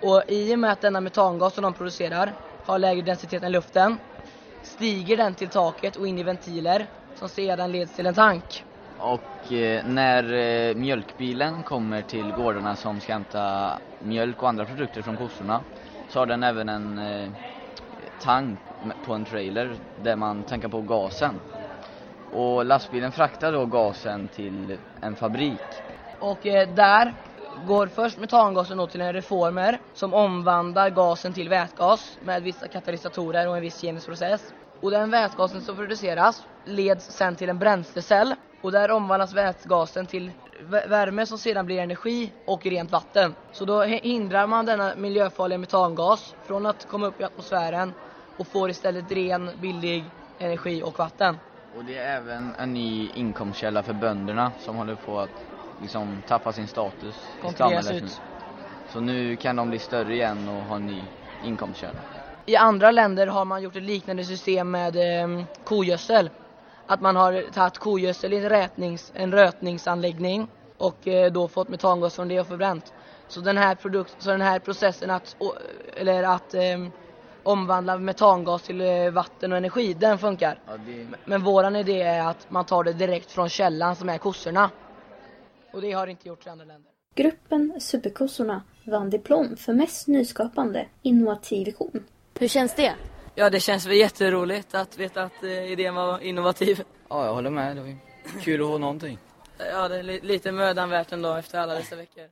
Och 0.00 0.22
i 0.28 0.54
och 0.54 0.58
med 0.58 0.72
att 0.72 0.80
denna 0.80 1.00
metangas 1.00 1.54
som 1.54 1.62
de 1.62 1.74
producerar 1.74 2.34
har 2.62 2.78
lägre 2.78 3.02
densitet 3.02 3.42
än 3.42 3.52
luften 3.52 3.98
stiger 4.62 5.16
den 5.16 5.34
till 5.34 5.50
taket 5.50 5.96
och 5.96 6.06
in 6.06 6.18
i 6.18 6.22
ventiler 6.22 6.86
som 7.14 7.28
sedan 7.28 7.72
leds 7.72 7.92
till 7.92 8.06
en 8.06 8.14
tank. 8.14 8.64
Och 9.02 9.52
eh, 9.52 9.84
när 9.84 10.32
eh, 10.32 10.74
mjölkbilen 10.74 11.64
kommer 11.64 12.02
till 12.02 12.32
gårdarna 12.32 12.76
som 12.76 13.00
ska 13.00 13.12
hämta 13.12 13.78
mjölk 13.98 14.42
och 14.42 14.48
andra 14.48 14.66
produkter 14.66 15.02
från 15.02 15.16
kossorna 15.16 15.64
så 16.08 16.18
har 16.18 16.26
den 16.26 16.42
även 16.42 16.68
en 16.68 16.98
eh, 16.98 17.30
tank 18.18 18.60
på 19.02 19.12
en 19.14 19.24
trailer 19.24 19.76
där 19.94 20.16
man 20.16 20.44
tankar 20.44 20.68
på 20.68 20.82
gasen. 20.82 21.40
Och 22.30 22.64
lastbilen 22.64 23.12
fraktar 23.12 23.52
då 23.52 23.66
gasen 23.66 24.28
till 24.28 24.78
en 25.00 25.16
fabrik. 25.16 25.82
Och 26.18 26.46
eh, 26.46 26.68
där 26.68 27.14
går 27.56 27.86
först 27.86 28.18
metangasen 28.18 28.78
då 28.78 28.86
till 28.86 29.00
en 29.00 29.12
reformer 29.12 29.80
som 29.92 30.14
omvandlar 30.14 30.90
gasen 30.90 31.34
till 31.34 31.48
vätgas 31.48 32.18
med 32.20 32.42
vissa 32.42 32.68
katalysatorer 32.68 33.48
och 33.48 33.56
en 33.56 33.62
viss 33.62 33.80
kemisk 33.80 34.06
process. 34.06 34.54
Och 34.80 34.90
den 34.90 35.10
vätgasen 35.10 35.62
som 35.62 35.76
produceras 35.76 36.42
leds 36.64 37.12
sen 37.12 37.36
till 37.36 37.48
en 37.48 37.58
bränslecell 37.58 38.34
och 38.62 38.72
där 38.72 38.90
omvandlas 38.90 39.32
vätgasen 39.32 40.06
till 40.06 40.32
vä- 40.60 40.88
värme 40.88 41.26
som 41.26 41.38
sedan 41.38 41.66
blir 41.66 41.78
energi 41.78 42.32
och 42.44 42.66
rent 42.66 42.90
vatten. 42.90 43.34
Så 43.52 43.64
då 43.64 43.82
hi- 43.84 44.00
hindrar 44.02 44.46
man 44.46 44.66
denna 44.66 44.92
miljöfarliga 44.96 45.58
metangas 45.58 46.34
från 46.42 46.66
att 46.66 46.84
komma 46.84 47.06
upp 47.06 47.20
i 47.20 47.24
atmosfären 47.24 47.94
och 48.36 48.48
får 48.48 48.70
istället 48.70 49.12
ren, 49.12 49.50
billig 49.56 50.14
energi 50.38 50.82
och 50.82 50.98
vatten. 50.98 51.38
Och 51.72 51.84
det 51.84 51.98
är 51.98 52.16
även 52.16 52.54
en 52.58 52.74
ny 52.74 53.08
inkomstkälla 53.08 53.82
för 53.82 53.92
bönderna 53.92 54.52
som 54.60 54.76
håller 54.76 54.94
på 54.96 55.20
att 55.20 55.44
liksom 55.78 56.22
tappa 56.26 56.52
sin 56.52 56.68
status 56.68 57.16
i 57.38 57.40
Konkurreras 57.40 57.84
samhället 57.84 58.04
ut. 58.04 58.22
Så 58.92 59.00
nu 59.00 59.36
kan 59.36 59.56
de 59.56 59.68
bli 59.70 59.78
större 59.78 60.14
igen 60.14 60.48
och 60.48 60.64
ha 60.64 60.76
en 60.76 60.86
ny 60.86 61.08
inkomstkälla. 61.40 62.00
I 62.46 62.56
andra 62.56 62.90
länder 62.90 63.26
har 63.26 63.44
man 63.44 63.62
gjort 63.62 63.76
ett 63.76 63.82
liknande 63.82 64.24
system 64.24 64.70
med 64.70 64.96
eh, 64.96 65.44
kogödsel. 65.64 66.30
Att 66.92 67.00
man 67.00 67.16
har 67.16 67.52
tagit 67.52 67.78
kogödsel 67.78 68.32
i 68.32 68.36
en, 68.36 68.48
rätnings, 68.48 69.12
en 69.14 69.32
rötningsanläggning 69.32 70.48
och 70.78 71.08
eh, 71.08 71.32
då 71.32 71.48
fått 71.48 71.68
metangas 71.68 72.14
från 72.14 72.28
det 72.28 72.40
och 72.40 72.46
förbränt. 72.46 72.92
Så 73.28 73.40
den 73.40 73.58
här, 73.58 73.74
produkt, 73.74 74.16
så 74.18 74.30
den 74.30 74.40
här 74.40 74.58
processen 74.58 75.10
att, 75.10 75.36
eller 75.96 76.22
att 76.22 76.54
eh, 76.54 76.86
omvandla 77.42 77.98
metangas 77.98 78.62
till 78.62 78.80
eh, 78.80 79.10
vatten 79.10 79.52
och 79.52 79.58
energi, 79.58 79.94
den 79.94 80.18
funkar. 80.18 80.58
Ja, 80.66 80.72
det... 80.86 81.06
Men 81.24 81.42
våran 81.42 81.76
idé 81.76 82.02
är 82.02 82.26
att 82.26 82.50
man 82.50 82.64
tar 82.64 82.84
det 82.84 82.92
direkt 82.92 83.30
från 83.30 83.48
källan 83.48 83.96
som 83.96 84.08
är 84.08 84.18
kossorna. 84.18 84.70
Och 85.72 85.80
det 85.80 85.92
har 85.92 86.06
inte 86.06 86.28
gjorts 86.28 86.46
i 86.46 86.50
andra 86.50 86.64
länder. 86.64 86.92
Gruppen 87.14 87.80
Superkossorna 87.80 88.62
vann 88.84 89.10
diplom 89.10 89.56
för 89.56 89.72
mest 89.72 90.08
nyskapande 90.08 90.86
innovativ 91.02 91.64
vision. 91.64 92.04
Hur 92.38 92.48
känns 92.48 92.74
det? 92.74 92.94
Ja, 93.34 93.50
det 93.50 93.60
känns 93.60 93.86
väl 93.86 93.96
jätteroligt 93.96 94.74
att 94.74 94.98
veta 94.98 95.22
att 95.22 95.42
eh, 95.42 95.72
idén 95.72 95.94
var 95.94 96.18
innovativ. 96.20 96.82
Ja, 97.08 97.26
jag 97.26 97.34
håller 97.34 97.50
med. 97.50 97.76
Det 97.76 97.80
var 97.82 97.96
kul 98.42 98.62
att 98.62 98.68
ha 98.68 98.78
någonting. 98.78 99.18
Ja, 99.58 99.88
det 99.88 99.98
är 99.98 100.02
li- 100.02 100.20
lite 100.22 100.52
mödan 100.52 100.90
värt 100.90 101.12
ändå 101.12 101.34
efter 101.34 101.58
alla 101.58 101.74
dessa 101.74 101.96
veckor. 101.96 102.24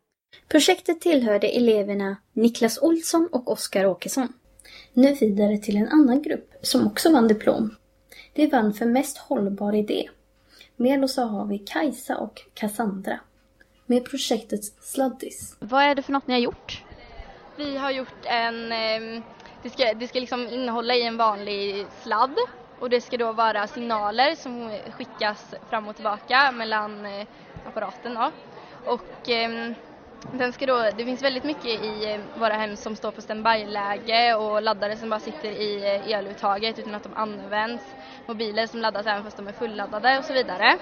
Projektet 0.48 1.00
tillhörde 1.00 1.48
eleverna 1.48 2.16
Niklas 2.32 2.78
Olsson 2.82 3.28
och 3.32 3.50
Oskar 3.52 3.86
Åkesson. 3.86 4.32
Nu 4.92 5.14
vidare 5.14 5.58
till 5.58 5.76
en 5.76 5.88
annan 5.88 6.22
grupp 6.22 6.50
som 6.62 6.86
också 6.86 7.12
vann 7.12 7.28
diplom. 7.28 7.76
De 8.34 8.46
vann 8.46 8.74
för 8.74 8.86
mest 8.86 9.18
hållbar 9.18 9.74
idé. 9.74 10.08
Med 10.76 11.04
oss 11.04 11.14
så 11.14 11.22
har 11.22 11.46
vi 11.46 11.58
Kajsa 11.58 12.16
och 12.16 12.42
Cassandra. 12.54 13.20
Med 13.86 14.04
projektet 14.10 14.64
Sladdis. 14.64 15.56
Vad 15.60 15.82
är 15.82 15.94
det 15.94 16.02
för 16.02 16.12
något 16.12 16.26
ni 16.26 16.34
har 16.34 16.40
gjort? 16.40 16.84
Vi 17.56 17.76
har 17.76 17.90
gjort 17.90 18.24
en, 18.24 18.72
ehm, 18.72 19.22
det 19.62 19.70
ska, 19.70 19.94
det 19.94 20.08
ska 20.08 20.20
liksom 20.20 20.48
innehålla 20.48 20.94
i 20.94 21.02
en 21.02 21.16
vanlig 21.16 21.86
sladd 22.02 22.36
och 22.78 22.90
det 22.90 23.00
ska 23.00 23.16
då 23.16 23.32
vara 23.32 23.66
signaler 23.68 24.34
som 24.34 24.78
skickas 24.92 25.54
fram 25.70 25.88
och 25.88 25.96
tillbaka 25.96 26.52
mellan 26.52 27.06
eh, 27.06 27.26
apparaten 27.64 28.14
då. 28.14 28.32
Och 28.84 29.28
eh, 29.28 29.50
Den 30.32 30.52
ska 30.52 30.66
då, 30.66 30.90
det 30.96 31.04
finns 31.04 31.22
väldigt 31.22 31.44
mycket 31.44 31.80
i 31.80 32.04
eh, 32.14 32.20
våra 32.40 32.54
hem 32.54 32.76
som 32.76 32.96
står 32.96 33.12
på 33.12 33.22
standby-läge 33.22 34.34
och 34.34 34.62
laddare 34.62 34.96
som 34.96 35.10
bara 35.10 35.20
sitter 35.20 35.50
i 35.50 35.84
eh, 35.84 36.18
eluttaget 36.18 36.78
utan 36.78 36.94
att 36.94 37.02
de 37.02 37.14
används. 37.14 37.94
Mobiler 38.26 38.66
som 38.66 38.80
laddas 38.80 39.06
även 39.06 39.24
fast 39.24 39.36
de 39.36 39.48
är 39.48 39.52
fulladdade 39.52 40.18
och 40.18 40.24
så 40.24 40.32
vidare. 40.32 40.78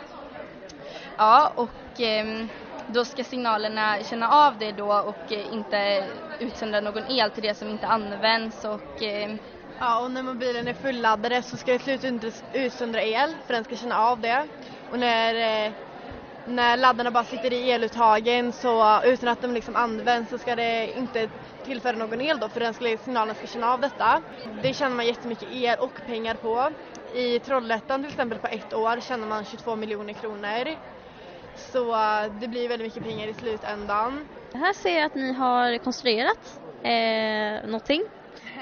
Ja, 1.17 1.53
och 1.57 2.01
eh, 2.01 2.47
då 2.89 3.05
ska 3.05 3.25
signalerna 3.25 4.05
känna 4.05 4.29
av 4.29 4.59
det 4.59 4.73
då 4.73 4.93
och 4.93 5.33
eh, 5.33 5.53
inte 5.53 6.07
utsända 6.41 6.81
någon 6.81 7.11
el 7.11 7.31
till 7.31 7.43
det 7.43 7.55
som 7.55 7.69
inte 7.69 7.87
används 7.87 8.65
och 8.65 9.03
eh, 9.03 9.37
Ja, 9.81 10.01
och 10.05 10.11
när 10.11 10.23
mobilen 10.23 10.69
är 10.69 10.75
fulladdad 10.75 11.45
så 11.45 11.57
ska 11.57 11.73
det 11.73 11.79
sluta 11.79 12.31
utsöndra 12.53 13.03
el 13.03 13.37
för 13.47 13.55
den 13.55 13.65
ska 13.65 13.77
känna 13.77 13.99
av 13.99 14.21
det. 14.21 14.49
Och 14.91 14.99
när, 14.99 15.35
eh, 15.67 15.73
när 16.45 16.77
laddarna 16.77 17.11
bara 17.11 17.25
sitter 17.25 17.53
i 17.53 17.71
eluttagen 17.71 18.53
så 18.53 19.03
utan 19.05 19.29
att 19.29 19.41
de 19.41 19.55
liksom 19.55 19.77
används 19.77 20.31
så 20.31 20.39
ska 20.39 20.57
det 20.57 20.93
inte 20.93 21.29
tillföra 21.63 21.97
någon 21.97 22.21
el 22.21 22.41
då 22.41 22.49
för 22.49 22.61
den 22.61 22.75
ska, 22.75 22.99
signalen 22.99 23.35
ska 23.35 23.47
känna 23.47 23.73
av 23.73 23.81
detta. 23.81 24.23
Det 24.63 24.75
tjänar 24.75 24.97
man 24.97 25.07
jättemycket 25.07 25.49
el 25.51 25.79
och 25.79 26.01
pengar 26.05 26.35
på. 26.35 26.75
I 27.13 27.41
Trollhättan 27.41 28.03
till 28.03 28.09
exempel 28.09 28.39
på 28.41 28.47
ett 28.47 28.73
år 28.75 29.01
tjänar 29.01 29.27
man 29.27 29.45
22 29.45 29.77
miljoner 29.77 30.15
kronor. 30.15 30.77
Så 31.73 31.97
det 32.41 32.49
blir 32.49 32.69
väldigt 32.69 32.87
mycket 32.87 33.03
pengar 33.03 33.29
i 33.29 33.35
slutändan. 33.35 34.29
Här 34.55 34.73
ser 34.73 34.97
jag 34.97 35.07
att 35.07 35.15
ni 35.15 35.33
har 35.33 35.79
konstruerat 35.79 36.61
eh, 36.83 37.67
någonting. 37.71 38.03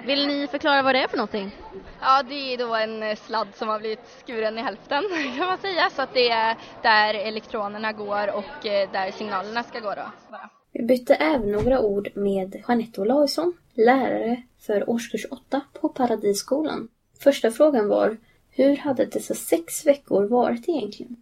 Vill 0.06 0.26
ni 0.26 0.46
förklara 0.46 0.82
vad 0.82 0.94
det 0.94 1.02
är 1.02 1.08
för 1.08 1.16
någonting? 1.16 1.56
Ja, 2.00 2.22
det 2.22 2.34
är 2.34 2.58
då 2.58 2.74
en 2.74 3.02
eh, 3.02 3.16
sladd 3.16 3.48
som 3.54 3.68
har 3.68 3.78
blivit 3.78 4.22
skuren 4.24 4.58
i 4.58 4.62
hälften 4.62 5.02
kan 5.38 5.46
man 5.46 5.58
säga. 5.58 5.90
Så 5.90 6.02
att 6.02 6.14
det 6.14 6.30
är 6.30 6.56
där 6.82 7.14
elektronerna 7.14 7.92
går 7.92 8.34
och 8.34 8.66
eh, 8.66 8.92
där 8.92 9.10
signalerna 9.10 9.62
ska 9.62 9.80
gå 9.80 9.94
då. 9.94 10.36
Vi 10.72 10.82
bytte 10.82 11.14
även 11.14 11.52
några 11.52 11.80
ord 11.80 12.08
med 12.14 12.62
Jeanette 12.68 13.00
Olausson, 13.00 13.52
lärare 13.74 14.42
för 14.66 14.90
årskurs 14.90 15.26
8 15.30 15.60
på 15.80 15.88
Paradisskolan. 15.88 16.88
Första 17.20 17.50
frågan 17.50 17.88
var, 17.88 18.16
hur 18.50 18.76
hade 18.76 19.04
dessa 19.04 19.34
sex 19.34 19.86
veckor 19.86 20.24
varit 20.24 20.68
egentligen? 20.68 21.16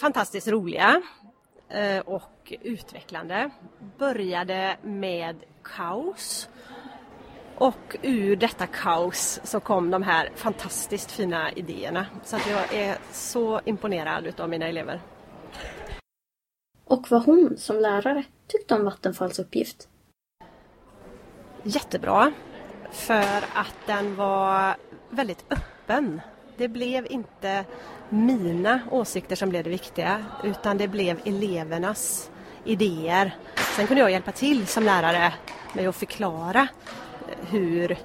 Fantastiskt 0.00 0.48
roliga 0.48 1.02
eh, 1.68 1.98
och 1.98 2.52
utvecklande. 2.62 3.50
Började 3.98 4.76
med 4.82 5.36
kaos 5.62 6.48
och 7.54 7.96
ur 8.02 8.36
detta 8.36 8.66
kaos 8.66 9.40
så 9.44 9.60
kom 9.60 9.90
de 9.90 10.02
här 10.02 10.30
fantastiskt 10.34 11.12
fina 11.12 11.52
idéerna. 11.52 12.06
Så 12.24 12.36
att 12.36 12.50
jag 12.50 12.74
är 12.74 12.98
så 13.12 13.60
imponerad 13.64 14.26
utav 14.26 14.48
mina 14.48 14.68
elever. 14.68 15.00
Och 16.84 17.10
vad 17.10 17.24
hon 17.24 17.56
som 17.56 17.80
lärare 17.80 18.24
tyckte 18.46 18.74
om 18.74 18.84
Vattenfalls 18.84 19.38
uppgift? 19.38 19.88
Jättebra. 21.62 22.32
För 22.90 23.44
att 23.54 23.76
den 23.86 24.16
var 24.16 24.76
väldigt 25.10 25.44
öppen. 25.50 26.20
Det 26.56 26.68
blev 26.68 27.06
inte 27.10 27.64
mina 28.08 28.80
åsikter 28.90 29.36
som 29.36 29.50
blev 29.50 29.64
det 29.64 29.70
viktiga 29.70 30.24
utan 30.44 30.78
det 30.78 30.88
blev 30.88 31.20
elevernas 31.24 32.30
idéer. 32.64 33.36
Sen 33.76 33.86
kunde 33.86 34.00
jag 34.00 34.10
hjälpa 34.10 34.32
till 34.32 34.66
som 34.66 34.84
lärare 34.84 35.34
med 35.72 35.88
att 35.88 35.96
förklara 35.96 36.68
hur 37.50 37.98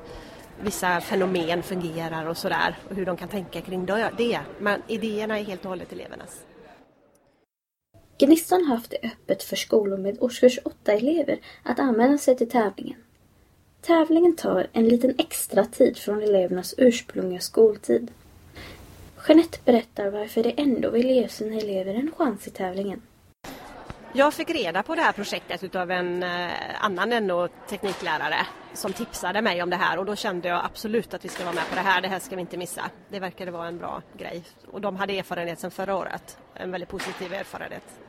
vissa 0.63 1.01
fenomen 1.01 1.63
fungerar 1.63 2.25
och 2.25 2.37
sådär 2.37 2.77
och 2.89 2.95
hur 2.95 3.05
de 3.05 3.17
kan 3.17 3.27
tänka 3.27 3.61
kring 3.61 3.85
det. 3.85 4.39
Men 4.59 4.81
idéerna 4.87 5.39
är 5.39 5.43
helt 5.43 5.63
och 5.63 5.69
hållet 5.69 5.93
elevernas. 5.93 6.45
Gnistan 8.19 8.65
har 8.65 8.75
haft 8.75 8.91
det 8.91 9.07
öppet 9.07 9.43
för 9.43 9.55
skolor 9.55 9.97
med 9.97 10.17
årskurs 10.21 10.59
8-elever 10.59 11.39
att 11.63 11.79
anmäla 11.79 12.17
sig 12.17 12.37
till 12.37 12.49
tävlingen. 12.49 12.97
Tävlingen 13.81 14.35
tar 14.35 14.67
en 14.73 14.87
liten 14.87 15.15
extra 15.17 15.65
tid 15.65 15.97
från 15.97 16.23
elevernas 16.23 16.75
ursprungliga 16.77 17.39
skoltid. 17.39 18.11
Jeanette 19.27 19.59
berättar 19.65 20.09
varför 20.09 20.43
det 20.43 20.51
ändå 20.51 20.89
vill 20.89 21.09
ge 21.09 21.27
sina 21.27 21.55
elever 21.55 21.93
en 21.93 22.11
chans 22.17 22.47
i 22.47 22.51
tävlingen. 22.51 23.01
Jag 24.13 24.33
fick 24.33 24.49
reda 24.49 24.83
på 24.83 24.95
det 24.95 25.01
här 25.01 25.11
projektet 25.11 25.63
utav 25.63 25.91
en 25.91 26.23
eh, 26.23 26.49
annan 26.79 27.09
NO-tekniklärare 27.27 28.45
som 28.73 28.93
tipsade 28.93 29.41
mig 29.41 29.63
om 29.63 29.69
det 29.69 29.75
här 29.75 29.97
och 29.97 30.05
då 30.05 30.15
kände 30.15 30.47
jag 30.47 30.65
absolut 30.65 31.13
att 31.13 31.25
vi 31.25 31.29
ska 31.29 31.43
vara 31.43 31.55
med 31.55 31.69
på 31.69 31.75
det 31.75 31.81
här, 31.81 32.01
det 32.01 32.07
här 32.07 32.19
ska 32.19 32.35
vi 32.35 32.41
inte 32.41 32.57
missa. 32.57 32.81
Det 33.09 33.19
verkade 33.19 33.51
vara 33.51 33.67
en 33.67 33.77
bra 33.77 34.01
grej 34.17 34.43
och 34.71 34.81
de 34.81 34.95
hade 34.95 35.17
erfarenhet 35.17 35.59
sedan 35.59 35.71
förra 35.71 35.95
året, 35.95 36.37
en 36.53 36.71
väldigt 36.71 36.89
positiv 36.89 37.33
erfarenhet. 37.33 37.99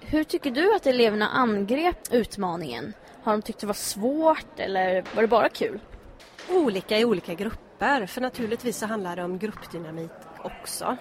Hur 0.00 0.24
tycker 0.24 0.50
du 0.50 0.74
att 0.74 0.86
eleverna 0.86 1.28
angrep 1.28 1.98
utmaningen? 2.10 2.92
Har 3.22 3.32
de 3.32 3.42
tyckt 3.42 3.60
det 3.60 3.66
var 3.66 3.74
svårt 3.74 4.58
eller 4.58 5.04
var 5.14 5.22
det 5.22 5.28
bara 5.28 5.48
kul? 5.48 5.80
Olika 6.50 6.98
i 6.98 7.04
olika 7.04 7.34
grupper, 7.34 7.65
för 7.78 8.20
naturligtvis 8.20 8.78
så 8.78 8.86
handlar 8.86 9.16
det 9.16 9.24
om 9.24 9.38
gruppdynamik 9.38 10.10
också. 10.42 10.96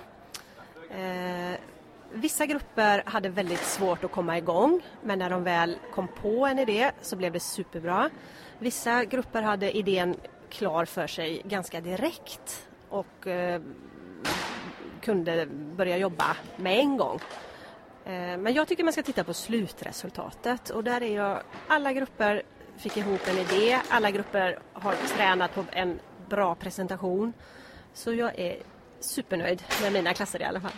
Eh, 0.89 1.59
Vissa 2.11 2.45
grupper 2.45 3.03
hade 3.05 3.29
väldigt 3.29 3.63
svårt 3.63 4.03
att 4.03 4.11
komma 4.11 4.37
igång 4.37 4.81
men 5.03 5.19
när 5.19 5.29
de 5.29 5.43
väl 5.43 5.77
kom 5.93 6.07
på 6.07 6.45
en 6.45 6.59
idé 6.59 6.91
så 7.01 7.15
blev 7.15 7.33
det 7.33 7.39
superbra. 7.39 8.09
Vissa 8.59 9.05
grupper 9.05 9.41
hade 9.41 9.77
idén 9.77 10.15
klar 10.49 10.85
för 10.85 11.07
sig 11.07 11.41
ganska 11.45 11.81
direkt 11.81 12.67
och 12.89 13.27
eh, 13.27 13.61
kunde 15.01 15.45
börja 15.75 15.97
jobba 15.97 16.37
med 16.55 16.79
en 16.79 16.97
gång. 16.97 17.19
Eh, 18.05 18.37
men 18.37 18.53
jag 18.53 18.67
tycker 18.67 18.83
man 18.83 18.93
ska 18.93 19.03
titta 19.03 19.23
på 19.23 19.33
slutresultatet 19.33 20.69
och 20.69 20.83
där 20.83 21.03
är 21.03 21.15
jag, 21.15 21.39
alla 21.67 21.93
grupper 21.93 22.43
fick 22.77 22.97
ihop 22.97 23.21
en 23.27 23.37
idé, 23.37 23.79
alla 23.89 24.11
grupper 24.11 24.59
har 24.73 24.93
tränat 24.93 25.55
på 25.55 25.63
en 25.71 25.99
bra 26.29 26.55
presentation. 26.55 27.33
Så 27.93 28.13
jag 28.13 28.39
är 28.39 28.57
supernöjd 28.99 29.63
med 29.81 29.93
mina 29.93 30.13
klasser 30.13 30.41
i 30.41 30.45
alla 30.45 30.61
fall. 30.61 30.71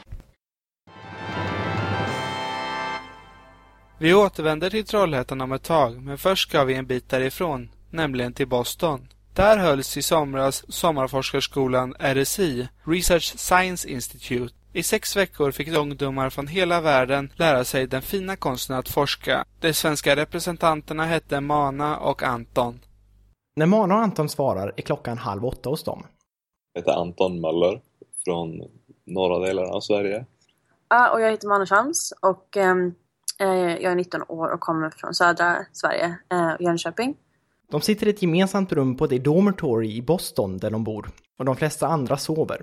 Vi 3.99 4.13
återvänder 4.13 4.69
till 4.69 4.86
Trollhättan 4.86 5.41
om 5.41 5.51
ett 5.51 5.63
tag, 5.63 6.01
men 6.01 6.17
först 6.17 6.49
ska 6.49 6.63
vi 6.63 6.73
en 6.73 6.86
bit 6.86 7.10
därifrån, 7.10 7.69
nämligen 7.89 8.33
till 8.33 8.47
Boston. 8.47 9.07
Där 9.33 9.57
hölls 9.57 9.97
i 9.97 10.01
somras 10.01 10.71
sommarforskarskolan 10.73 11.95
RSI, 11.99 12.67
Research 12.83 13.38
Science 13.38 13.89
Institute. 13.89 14.53
I 14.73 14.83
sex 14.83 15.15
veckor 15.15 15.51
fick 15.51 15.67
ungdomar 15.67 16.29
från 16.29 16.47
hela 16.47 16.81
världen 16.81 17.31
lära 17.36 17.63
sig 17.63 17.88
den 17.88 18.01
fina 18.01 18.36
konsten 18.36 18.75
att 18.75 18.89
forska. 18.89 19.45
De 19.60 19.73
svenska 19.73 20.15
representanterna 20.15 21.05
hette 21.05 21.41
Mana 21.41 21.97
och 21.97 22.23
Anton. 22.23 22.79
När 23.58 23.65
Mana 23.65 23.96
och 23.96 24.02
Anton 24.02 24.30
svarar 24.30 24.74
är 24.78 24.82
klockan 24.82 25.17
halv 25.17 25.46
åtta 25.46 25.70
hos 25.70 25.84
dem. 25.84 26.04
Jag 26.74 26.82
heter 26.82 26.91
Anton 26.91 27.41
Möller 27.41 27.82
från 28.26 28.63
norra 29.06 29.48
delarna 29.48 29.70
av 29.70 29.82
Sverige. 29.82 30.26
Ja, 30.89 31.13
och 31.13 31.22
jag 31.22 31.32
heter 31.32 31.48
Mana 31.48 31.65
Shams 31.65 32.13
och 32.22 32.58
um 32.58 32.96
Eh, 33.39 33.48
jag 33.84 33.91
är 33.91 33.96
19 33.96 34.22
år 34.28 34.54
och 34.54 34.60
kommer 34.60 34.89
från 34.89 35.13
södra 35.13 35.56
Sverige, 35.74 36.17
eh, 36.32 36.52
Jönköping. 36.60 37.15
De 37.72 37.82
sitter 37.82 38.08
i 38.08 38.10
ett 38.10 38.22
gemensamt 38.22 38.72
rum 38.72 38.98
på 38.98 39.06
ett 39.06 39.24
dormitory 39.24 39.96
i 39.96 40.02
Boston 40.02 40.58
där 40.58 40.72
de 40.72 40.84
bor 40.84 41.10
och 41.39 41.46
de 41.46 41.56
flesta 41.56 41.88
andra 41.88 42.17
sover. 42.17 42.62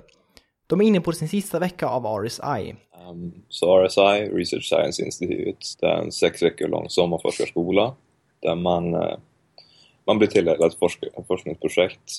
De 0.66 0.80
är 0.80 0.84
inne 0.84 1.00
på 1.00 1.12
sin 1.12 1.28
sista 1.28 1.58
vecka 1.58 1.86
av 1.86 2.24
RSI. 2.24 2.76
Um, 3.10 3.32
så 3.48 3.86
RSI, 3.86 4.30
Research 4.32 4.64
Science 4.64 5.04
Institute, 5.04 5.58
det 5.80 5.86
är 5.86 5.96
en 5.96 6.12
sex 6.12 6.42
veckor 6.42 6.68
lång 6.68 6.88
sommarforskarskola 6.88 7.94
där 8.40 8.54
man, 8.54 8.94
uh, 8.94 9.16
man 10.06 10.18
blir 10.18 10.28
tilldelad 10.28 10.72
ett 10.72 10.78
forsk 10.78 11.04
forskningsprojekt 11.28 12.10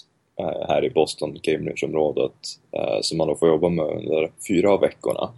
uh, 0.41 0.67
här 0.67 0.85
i 0.85 0.89
Boston, 0.89 1.39
Cambridge-området, 1.41 2.31
uh, 2.77 3.01
som 3.01 3.17
man 3.17 3.27
då 3.27 3.35
får 3.35 3.47
jobba 3.49 3.69
med 3.69 3.85
under 3.85 4.31
fyra 4.47 4.71
av 4.71 4.81
veckorna 4.81 5.29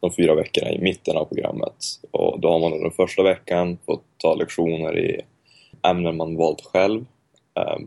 de 0.00 0.12
fyra 0.12 0.34
veckorna 0.34 0.70
i 0.70 0.78
mitten 0.78 1.16
av 1.16 1.24
programmet. 1.24 1.84
Och 2.10 2.40
då 2.40 2.50
har 2.50 2.58
man 2.58 2.72
under 2.72 2.90
första 2.90 3.22
veckan 3.22 3.78
fått 3.86 4.04
ta 4.16 4.34
lektioner 4.34 4.98
i 4.98 5.20
ämnen 5.82 6.16
man 6.16 6.36
valt 6.36 6.60
själv, 6.64 7.04
eh, 7.56 7.78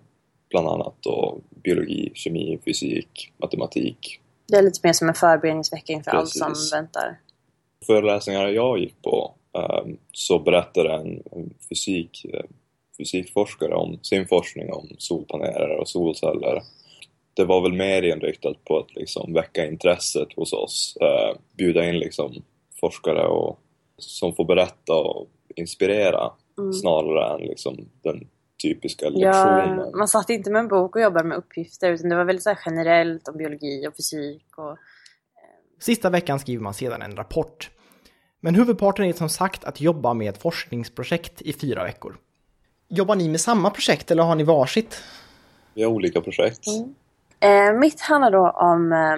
bland 0.49 0.67
annat 0.67 0.93
då 0.99 1.39
biologi, 1.63 2.11
kemi, 2.13 2.59
fysik, 2.65 3.31
matematik. 3.37 4.19
Det 4.47 4.57
är 4.57 4.61
lite 4.61 4.79
mer 4.83 4.93
som 4.93 5.07
en 5.07 5.13
förberedningsvecka 5.13 5.93
inför 5.93 6.11
Precis. 6.11 6.41
allt 6.41 6.57
som 6.57 6.77
väntar. 6.77 7.19
Föreläsningar 7.85 8.47
jag 8.47 8.79
gick 8.79 9.01
på 9.01 9.33
eh, 9.57 9.85
så 10.11 10.39
berättade 10.39 10.93
en, 10.93 11.23
fysik, 11.69 12.25
eh, 12.33 12.43
fysikforskare 12.97 13.75
om 13.75 13.99
sin 14.01 14.27
forskning 14.27 14.73
om 14.73 14.87
solpaneler 14.97 15.77
och 15.79 15.89
solceller 15.89 16.61
det 17.33 17.45
var 17.45 17.61
väl 17.61 17.73
mer 17.73 18.01
inriktat 18.01 18.65
på 18.65 18.79
att 18.79 18.95
liksom 18.95 19.33
väcka 19.33 19.65
intresset 19.65 20.27
hos 20.35 20.53
oss. 20.53 20.97
Eh, 21.01 21.37
bjuda 21.57 21.89
in 21.89 21.99
liksom 21.99 22.43
forskare 22.79 23.27
och, 23.27 23.59
som 23.97 24.35
får 24.35 24.45
berätta 24.45 24.93
och 24.93 25.27
inspirera 25.55 26.31
mm. 26.57 26.73
snarare 26.73 27.33
än 27.33 27.41
liksom 27.41 27.89
den 28.01 28.27
typiska 28.63 29.09
lektionen. 29.09 29.79
Ja, 29.79 29.91
man 29.97 30.07
satt 30.07 30.29
inte 30.29 30.51
med 30.51 30.59
en 30.59 30.67
bok 30.67 30.95
och 30.95 31.01
jobbade 31.01 31.27
med 31.27 31.37
uppgifter 31.37 31.91
utan 31.91 32.09
det 32.09 32.15
var 32.15 32.25
väldigt 32.25 32.43
så 32.43 32.55
generellt 32.65 33.27
om 33.27 33.37
biologi 33.37 33.87
och 33.87 33.95
fysik. 33.95 34.57
Och, 34.57 34.71
eh... 34.71 34.77
Sista 35.79 36.09
veckan 36.09 36.39
skriver 36.39 36.63
man 36.63 36.73
sedan 36.73 37.01
en 37.01 37.15
rapport. 37.15 37.69
Men 38.39 38.55
huvudparten 38.55 39.05
är 39.05 39.13
som 39.13 39.29
sagt 39.29 39.63
att 39.63 39.81
jobba 39.81 40.13
med 40.13 40.29
ett 40.29 40.41
forskningsprojekt 40.41 41.41
i 41.41 41.53
fyra 41.53 41.83
veckor. 41.83 42.17
Jobbar 42.95 43.15
ni 43.15 43.29
med 43.29 43.41
samma 43.41 43.69
projekt 43.69 44.11
eller 44.11 44.23
har 44.23 44.35
ni 44.35 44.43
varsitt? 44.43 45.03
Vi 45.73 45.83
har 45.83 45.91
olika 45.91 46.21
projekt. 46.21 46.67
Mm. 46.67 46.95
Eh, 47.39 47.79
mitt 47.79 48.01
handlar 48.01 48.31
då 48.31 48.49
om 48.49 48.93
eh, 48.93 49.17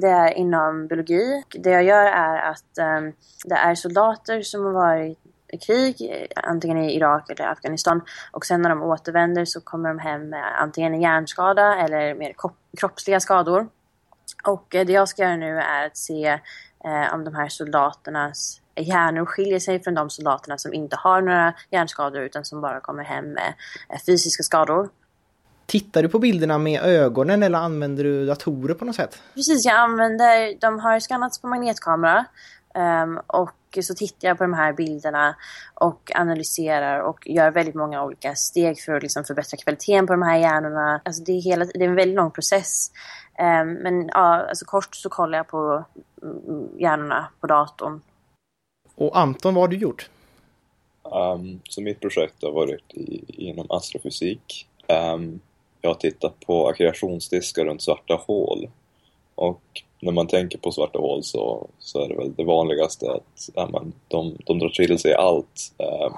det 0.00 0.08
är 0.08 0.34
inom 0.34 0.86
biologi. 0.86 1.42
Det 1.48 1.70
jag 1.70 1.84
gör 1.84 2.06
är 2.06 2.50
att 2.50 2.78
eh, 2.78 3.00
det 3.44 3.54
är 3.54 3.74
soldater 3.74 4.42
som 4.42 4.64
har 4.64 4.72
varit 4.72 5.18
i 5.52 5.58
krig, 5.58 6.26
antingen 6.36 6.78
i 6.78 6.96
Irak 6.96 7.30
eller 7.30 7.46
Afghanistan. 7.46 8.00
Och 8.32 8.46
sen 8.46 8.62
när 8.62 8.70
de 8.70 8.82
återvänder 8.82 9.44
så 9.44 9.60
kommer 9.60 9.88
de 9.88 9.98
hem 9.98 10.28
med 10.28 10.60
antingen 10.60 10.94
en 10.94 11.00
hjärnskada 11.00 11.76
eller 11.76 12.14
mer 12.14 12.34
kroppsliga 12.76 13.20
skador. 13.20 13.68
Och 14.44 14.74
eh, 14.74 14.86
det 14.86 14.92
jag 14.92 15.08
ska 15.08 15.22
göra 15.22 15.36
nu 15.36 15.58
är 15.58 15.86
att 15.86 15.96
se 15.96 16.26
eh, 16.84 17.14
om 17.14 17.24
de 17.24 17.34
här 17.34 17.48
soldaternas 17.48 18.59
hjärnor 18.76 19.24
skiljer 19.24 19.58
sig 19.58 19.82
från 19.82 19.94
de 19.94 20.10
soldaterna 20.10 20.58
som 20.58 20.74
inte 20.74 20.96
har 20.96 21.22
några 21.22 21.54
hjärnskador 21.70 22.22
utan 22.22 22.44
som 22.44 22.60
bara 22.60 22.80
kommer 22.80 23.04
hem 23.04 23.24
med 23.32 23.54
fysiska 24.06 24.42
skador. 24.42 24.88
Tittar 25.66 26.02
du 26.02 26.08
på 26.08 26.18
bilderna 26.18 26.58
med 26.58 26.82
ögonen 26.82 27.42
eller 27.42 27.58
använder 27.58 28.04
du 28.04 28.26
datorer 28.26 28.74
på 28.74 28.84
något 28.84 28.96
sätt? 28.96 29.22
Precis, 29.34 29.64
jag 29.64 29.76
använder, 29.76 30.60
de 30.60 30.78
har 30.78 31.00
skannats 31.00 31.40
på 31.40 31.46
magnetkamera 31.46 32.24
um, 32.74 33.20
och 33.26 33.78
så 33.82 33.94
tittar 33.94 34.28
jag 34.28 34.38
på 34.38 34.44
de 34.44 34.52
här 34.52 34.72
bilderna 34.72 35.36
och 35.74 36.10
analyserar 36.14 37.00
och 37.00 37.26
gör 37.26 37.50
väldigt 37.50 37.74
många 37.74 38.04
olika 38.04 38.34
steg 38.34 38.80
för 38.80 38.92
att 38.92 39.02
liksom 39.02 39.24
förbättra 39.24 39.56
kvaliteten 39.56 40.06
på 40.06 40.12
de 40.12 40.22
här 40.22 40.38
hjärnorna. 40.38 41.00
Alltså 41.04 41.22
det, 41.22 41.32
är 41.32 41.42
hela, 41.42 41.64
det 41.64 41.84
är 41.84 41.88
en 41.88 41.94
väldigt 41.94 42.16
lång 42.16 42.30
process. 42.30 42.90
Um, 43.38 43.72
men 43.72 44.08
ja, 44.08 44.46
alltså 44.48 44.64
kort 44.64 44.94
så 44.94 45.08
kollar 45.08 45.38
jag 45.38 45.48
på 45.48 45.84
mm, 46.22 46.78
hjärnorna 46.78 47.28
på 47.40 47.46
datorn. 47.46 48.00
Och 48.94 49.18
Anton, 49.18 49.54
vad 49.54 49.62
har 49.62 49.68
du 49.68 49.76
gjort? 49.76 50.10
Um, 51.02 51.60
så 51.68 51.82
mitt 51.82 52.00
projekt 52.00 52.42
har 52.42 52.52
varit 52.52 52.94
i, 52.94 53.24
inom 53.28 53.70
astrofysik. 53.70 54.66
Um, 54.88 55.40
jag 55.80 55.90
har 55.90 55.94
tittat 55.94 56.40
på 56.40 56.68
aggregationsdiskar 56.68 57.64
runt 57.64 57.82
svarta 57.82 58.14
hål. 58.14 58.70
Och 59.34 59.62
när 60.00 60.12
man 60.12 60.26
tänker 60.26 60.58
på 60.58 60.72
svarta 60.72 60.98
hål 60.98 61.24
så, 61.24 61.68
så 61.78 62.04
är 62.04 62.08
det 62.08 62.16
väl 62.16 62.34
det 62.34 62.44
vanligaste 62.44 63.12
att 63.12 63.50
ja, 63.54 63.82
de, 64.08 64.36
de 64.46 64.58
drar 64.58 64.68
till 64.68 64.98
sig 64.98 65.14
allt 65.14 65.72
eh, 65.78 66.16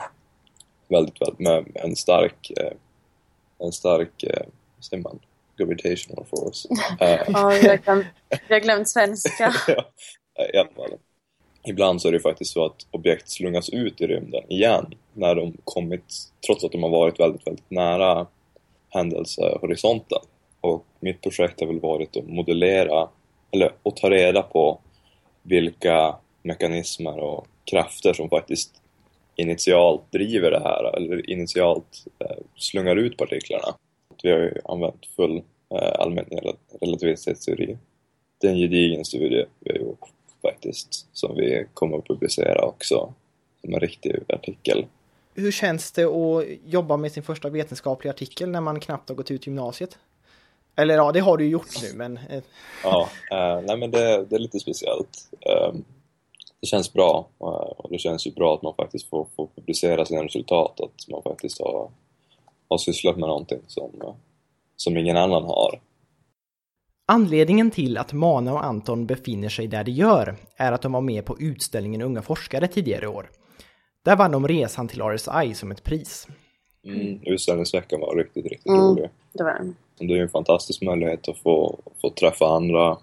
väldigt, 0.88 1.20
väldigt 1.20 1.38
med 1.38 1.66
en 1.74 1.96
stark, 1.96 2.50
eh, 2.50 2.72
en 3.58 3.72
stark, 3.72 4.22
eh, 4.22 4.46
vad 4.76 4.84
säger 4.84 5.02
man, 5.02 5.18
gravitational 5.56 6.24
force. 6.24 6.68
Eh, 7.00 7.20
ja, 7.28 7.48
vi 7.62 7.68
har 7.68 7.76
glömt, 7.76 8.06
glömt 8.62 8.88
svenska. 8.88 9.54
ja, 9.68 9.84
i 10.54 10.56
alla 10.56 10.70
fall. 10.70 10.98
Ibland 11.64 12.02
så 12.02 12.08
är 12.08 12.12
det 12.12 12.20
faktiskt 12.20 12.52
så 12.52 12.64
att 12.64 12.86
objekt 12.90 13.28
slungas 13.28 13.68
ut 13.68 14.00
i 14.00 14.06
rymden 14.06 14.42
igen 14.48 14.94
när 15.12 15.34
de 15.34 15.56
kommit, 15.64 16.14
trots 16.46 16.64
att 16.64 16.72
de 16.72 16.82
har 16.82 16.90
varit 16.90 17.20
väldigt, 17.20 17.46
väldigt 17.46 17.70
nära 17.70 18.26
händelsehorisonten. 18.88 20.18
Och 20.60 20.84
mitt 21.00 21.20
projekt 21.20 21.60
har 21.60 21.66
väl 21.66 21.80
varit 21.80 22.16
att 22.16 22.28
modellera, 22.28 23.08
eller 23.50 23.72
att 23.82 23.96
ta 23.96 24.10
reda 24.10 24.42
på 24.42 24.80
vilka 25.42 26.16
mekanismer 26.42 27.18
och 27.18 27.46
krafter 27.64 28.12
som 28.12 28.28
faktiskt 28.28 28.82
initialt 29.36 30.12
driver 30.12 30.50
det 30.50 30.60
här, 30.60 30.96
eller 30.96 31.30
initialt 31.30 32.06
eh, 32.18 32.36
slungar 32.56 32.96
ut 32.96 33.16
partiklarna. 33.16 33.74
Vi 34.22 34.30
har 34.30 34.38
ju 34.38 34.54
använt 34.64 35.06
full 35.16 35.42
eh, 35.74 35.92
allmän 35.98 36.26
relativitetsteori. 36.80 37.78
Det 38.40 38.46
är 38.46 38.50
en 38.50 38.58
gedigen 38.58 39.04
studie 39.04 39.44
vi 39.60 39.72
har 39.72 39.78
gjort 39.78 40.00
faktiskt, 40.42 41.06
som 41.12 41.36
vi 41.36 41.66
kommer 41.74 41.98
att 41.98 42.06
publicera 42.06 42.64
också 42.64 43.14
som 43.60 43.74
en 43.74 43.80
riktig 43.80 44.16
artikel 44.28 44.86
hur 45.34 45.52
känns 45.52 45.92
det 45.92 46.04
att 46.04 46.44
jobba 46.64 46.96
med 46.96 47.12
sin 47.12 47.22
första 47.22 47.48
vetenskapliga 47.48 48.12
artikel 48.12 48.50
när 48.50 48.60
man 48.60 48.80
knappt 48.80 49.08
har 49.08 49.16
gått 49.16 49.30
ut 49.30 49.46
gymnasiet? 49.46 49.98
Eller 50.76 50.94
ja, 50.94 51.12
det 51.12 51.20
har 51.20 51.36
du 51.36 51.44
ju 51.44 51.50
gjort 51.50 51.82
nu, 51.82 51.88
men... 51.94 52.16
Eh, 52.16 52.42
ja, 52.84 53.08
eh, 53.30 53.60
nej 53.62 53.76
men 53.76 53.90
det, 53.90 54.24
det, 54.24 54.36
är 54.36 54.40
lite 54.40 54.60
speciellt. 54.60 55.28
Eh, 55.40 55.72
det 56.60 56.66
känns 56.66 56.92
bra 56.92 57.28
eh, 57.40 57.46
och 57.46 57.90
det 57.90 57.98
känns 57.98 58.26
ju 58.26 58.30
bra 58.30 58.54
att 58.54 58.62
man 58.62 58.74
faktiskt 58.74 59.08
får, 59.08 59.26
får 59.36 59.48
publicera 59.54 60.04
sina 60.04 60.24
resultat, 60.24 60.80
att 60.80 61.08
man 61.08 61.22
faktiskt 61.22 61.60
har, 61.60 61.90
har 62.68 62.78
sysslat 62.78 63.16
med 63.16 63.28
någonting 63.28 63.60
som, 63.66 63.90
som 64.76 64.96
ingen 64.96 65.16
annan 65.16 65.44
har. 65.44 65.80
Anledningen 67.06 67.70
till 67.70 67.98
att 67.98 68.12
Mana 68.12 68.52
och 68.52 68.64
Anton 68.64 69.06
befinner 69.06 69.48
sig 69.48 69.66
där 69.66 69.84
de 69.84 69.90
gör 69.90 70.36
är 70.56 70.72
att 70.72 70.82
de 70.82 70.92
var 70.92 71.00
med 71.00 71.24
på 71.24 71.40
utställningen 71.40 72.02
Unga 72.02 72.22
forskare 72.22 72.68
tidigare 72.68 73.04
i 73.04 73.08
år. 73.08 73.30
Där 74.04 74.16
vann 74.16 74.32
de 74.32 74.48
resan 74.48 74.88
till 74.88 75.02
RSI 75.02 75.54
som 75.54 75.70
ett 75.70 75.84
pris. 75.84 76.28
Mm, 76.84 77.20
utställningsveckan 77.22 78.00
var 78.00 78.16
riktigt, 78.16 78.46
riktigt 78.46 78.66
mm, 78.66 78.80
rolig. 78.80 79.10
Det 79.32 79.44
var 79.44 79.54
den. 79.54 79.76
Det 79.98 80.04
är 80.04 80.16
ju 80.16 80.22
en 80.22 80.28
fantastisk 80.28 80.82
möjlighet 80.82 81.28
att 81.28 81.38
få, 81.38 81.78
få 82.00 82.10
träffa 82.10 82.46
andra, 82.46 82.98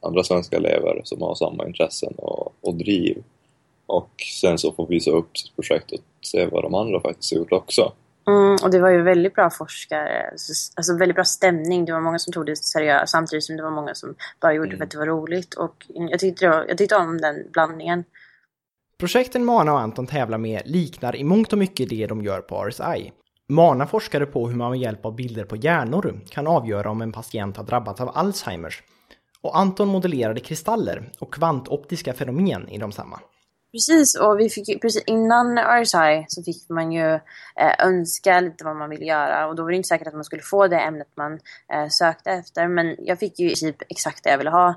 andra 0.00 0.24
svenska 0.24 0.56
elever 0.56 1.00
som 1.04 1.22
har 1.22 1.34
samma 1.34 1.66
intressen 1.66 2.14
och, 2.16 2.54
och 2.60 2.74
driv. 2.74 3.22
Och 3.86 4.10
sen 4.40 4.58
så 4.58 4.72
få 4.72 4.86
visa 4.86 5.10
upp 5.10 5.38
sitt 5.38 5.56
projekt 5.56 5.92
och 5.92 5.98
se 6.22 6.46
vad 6.46 6.62
de 6.62 6.74
andra 6.74 7.00
faktiskt 7.00 7.32
har 7.32 7.38
gjort 7.38 7.52
också. 7.52 7.92
Mm, 8.26 8.56
och 8.62 8.70
det 8.70 8.78
var 8.78 8.90
ju 8.90 9.02
väldigt 9.02 9.34
bra 9.34 9.50
forskare, 9.50 10.30
alltså 10.74 10.96
väldigt 10.96 11.14
bra 11.14 11.24
stämning. 11.24 11.84
Det 11.84 11.92
var 11.92 12.00
många 12.00 12.18
som 12.18 12.32
tog 12.32 12.46
det 12.46 12.56
seriöst 12.56 13.12
samtidigt 13.12 13.44
som 13.44 13.56
det 13.56 13.62
var 13.62 13.70
många 13.70 13.94
som 13.94 14.14
bara 14.40 14.52
gjorde 14.52 14.68
mm. 14.68 14.78
för 14.78 14.84
att 14.84 14.90
det 14.90 14.98
var 14.98 15.06
roligt. 15.06 15.54
Och 15.54 15.86
jag 15.88 16.20
tyckte, 16.20 16.48
var, 16.48 16.64
jag 16.68 16.78
tyckte 16.78 16.96
om 16.96 17.20
den 17.20 17.50
blandningen. 17.52 18.04
Projekten 18.98 19.44
Mana 19.44 19.72
och 19.72 19.80
Anton 19.80 20.06
tävlar 20.06 20.38
med 20.38 20.62
liknar 20.64 21.16
i 21.16 21.24
mångt 21.24 21.52
och 21.52 21.58
mycket 21.58 21.88
det 21.88 22.06
de 22.06 22.22
gör 22.22 22.40
på 22.40 22.64
RSI. 22.64 23.12
Mana 23.48 23.86
forskade 23.86 24.26
på 24.26 24.48
hur 24.48 24.56
man 24.56 24.70
med 24.70 24.80
hjälp 24.80 25.04
av 25.06 25.14
bilder 25.14 25.44
på 25.44 25.56
hjärnor 25.56 26.20
kan 26.28 26.46
avgöra 26.46 26.90
om 26.90 27.02
en 27.02 27.12
patient 27.12 27.56
har 27.56 27.64
drabbats 27.64 28.00
av 28.00 28.10
Alzheimers. 28.14 28.82
Och 29.40 29.58
Anton 29.58 29.88
modellerade 29.88 30.40
kristaller 30.40 31.10
och 31.18 31.34
kvantoptiska 31.34 32.12
fenomen 32.12 32.68
i 32.68 32.78
de 32.78 32.92
samma. 32.92 33.20
Precis, 33.74 34.20
och 34.20 34.40
vi 34.40 34.50
fick, 34.50 34.82
precis 34.82 35.04
innan 35.06 35.58
RSI 35.58 36.24
så 36.28 36.42
fick 36.42 36.68
man 36.68 36.92
ju 36.92 37.14
eh, 37.60 37.86
önska 37.86 38.40
lite 38.40 38.64
vad 38.64 38.76
man 38.76 38.90
ville 38.90 39.04
göra 39.04 39.48
och 39.48 39.56
då 39.56 39.62
var 39.62 39.70
det 39.70 39.76
inte 39.76 39.88
säkert 39.88 40.08
att 40.08 40.14
man 40.14 40.24
skulle 40.24 40.42
få 40.42 40.68
det 40.68 40.78
ämnet 40.78 41.08
man 41.16 41.32
eh, 41.72 41.88
sökte 41.88 42.30
efter 42.30 42.68
men 42.68 42.96
jag 42.98 43.18
fick 43.18 43.38
ju 43.38 43.46
i 43.46 43.48
princip 43.48 43.76
exakt 43.88 44.24
det 44.24 44.30
jag 44.30 44.38
ville 44.38 44.50
ha 44.50 44.74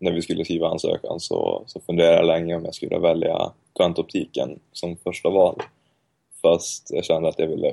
när 0.00 0.12
vi 0.12 0.22
skulle 0.22 0.44
skriva 0.44 0.68
ansökan 0.68 1.20
så, 1.20 1.64
så 1.66 1.80
funderade 1.80 2.16
jag 2.16 2.26
länge 2.26 2.54
om 2.54 2.64
jag 2.64 2.74
skulle 2.74 2.98
välja 2.98 3.52
kvantoptiken 3.76 4.58
som 4.72 4.96
första 4.96 5.30
val. 5.30 5.62
Fast 6.42 6.90
jag 6.90 7.04
kände 7.04 7.28
att 7.28 7.38
jag 7.38 7.46
ville 7.46 7.72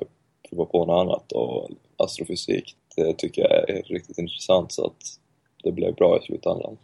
prova 0.49 0.65
på 0.65 0.85
något 0.85 1.01
annat 1.01 1.31
och 1.31 1.69
astrofysik 1.97 2.75
det 2.95 3.13
tycker 3.13 3.41
jag 3.41 3.69
är 3.69 3.83
riktigt 3.83 4.17
intressant 4.17 4.71
så 4.71 4.85
att 4.85 5.19
det 5.63 5.71
blev 5.71 5.95
bra 5.95 6.17
i 6.17 6.25
slutändan. 6.25 6.77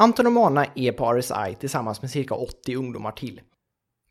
Anton 0.00 0.26
och 0.26 0.32
Mana 0.32 0.66
är 0.74 0.92
på 0.92 1.12
RSI 1.12 1.56
tillsammans 1.60 2.02
med 2.02 2.10
cirka 2.10 2.34
80 2.34 2.76
ungdomar 2.76 3.12
till. 3.12 3.40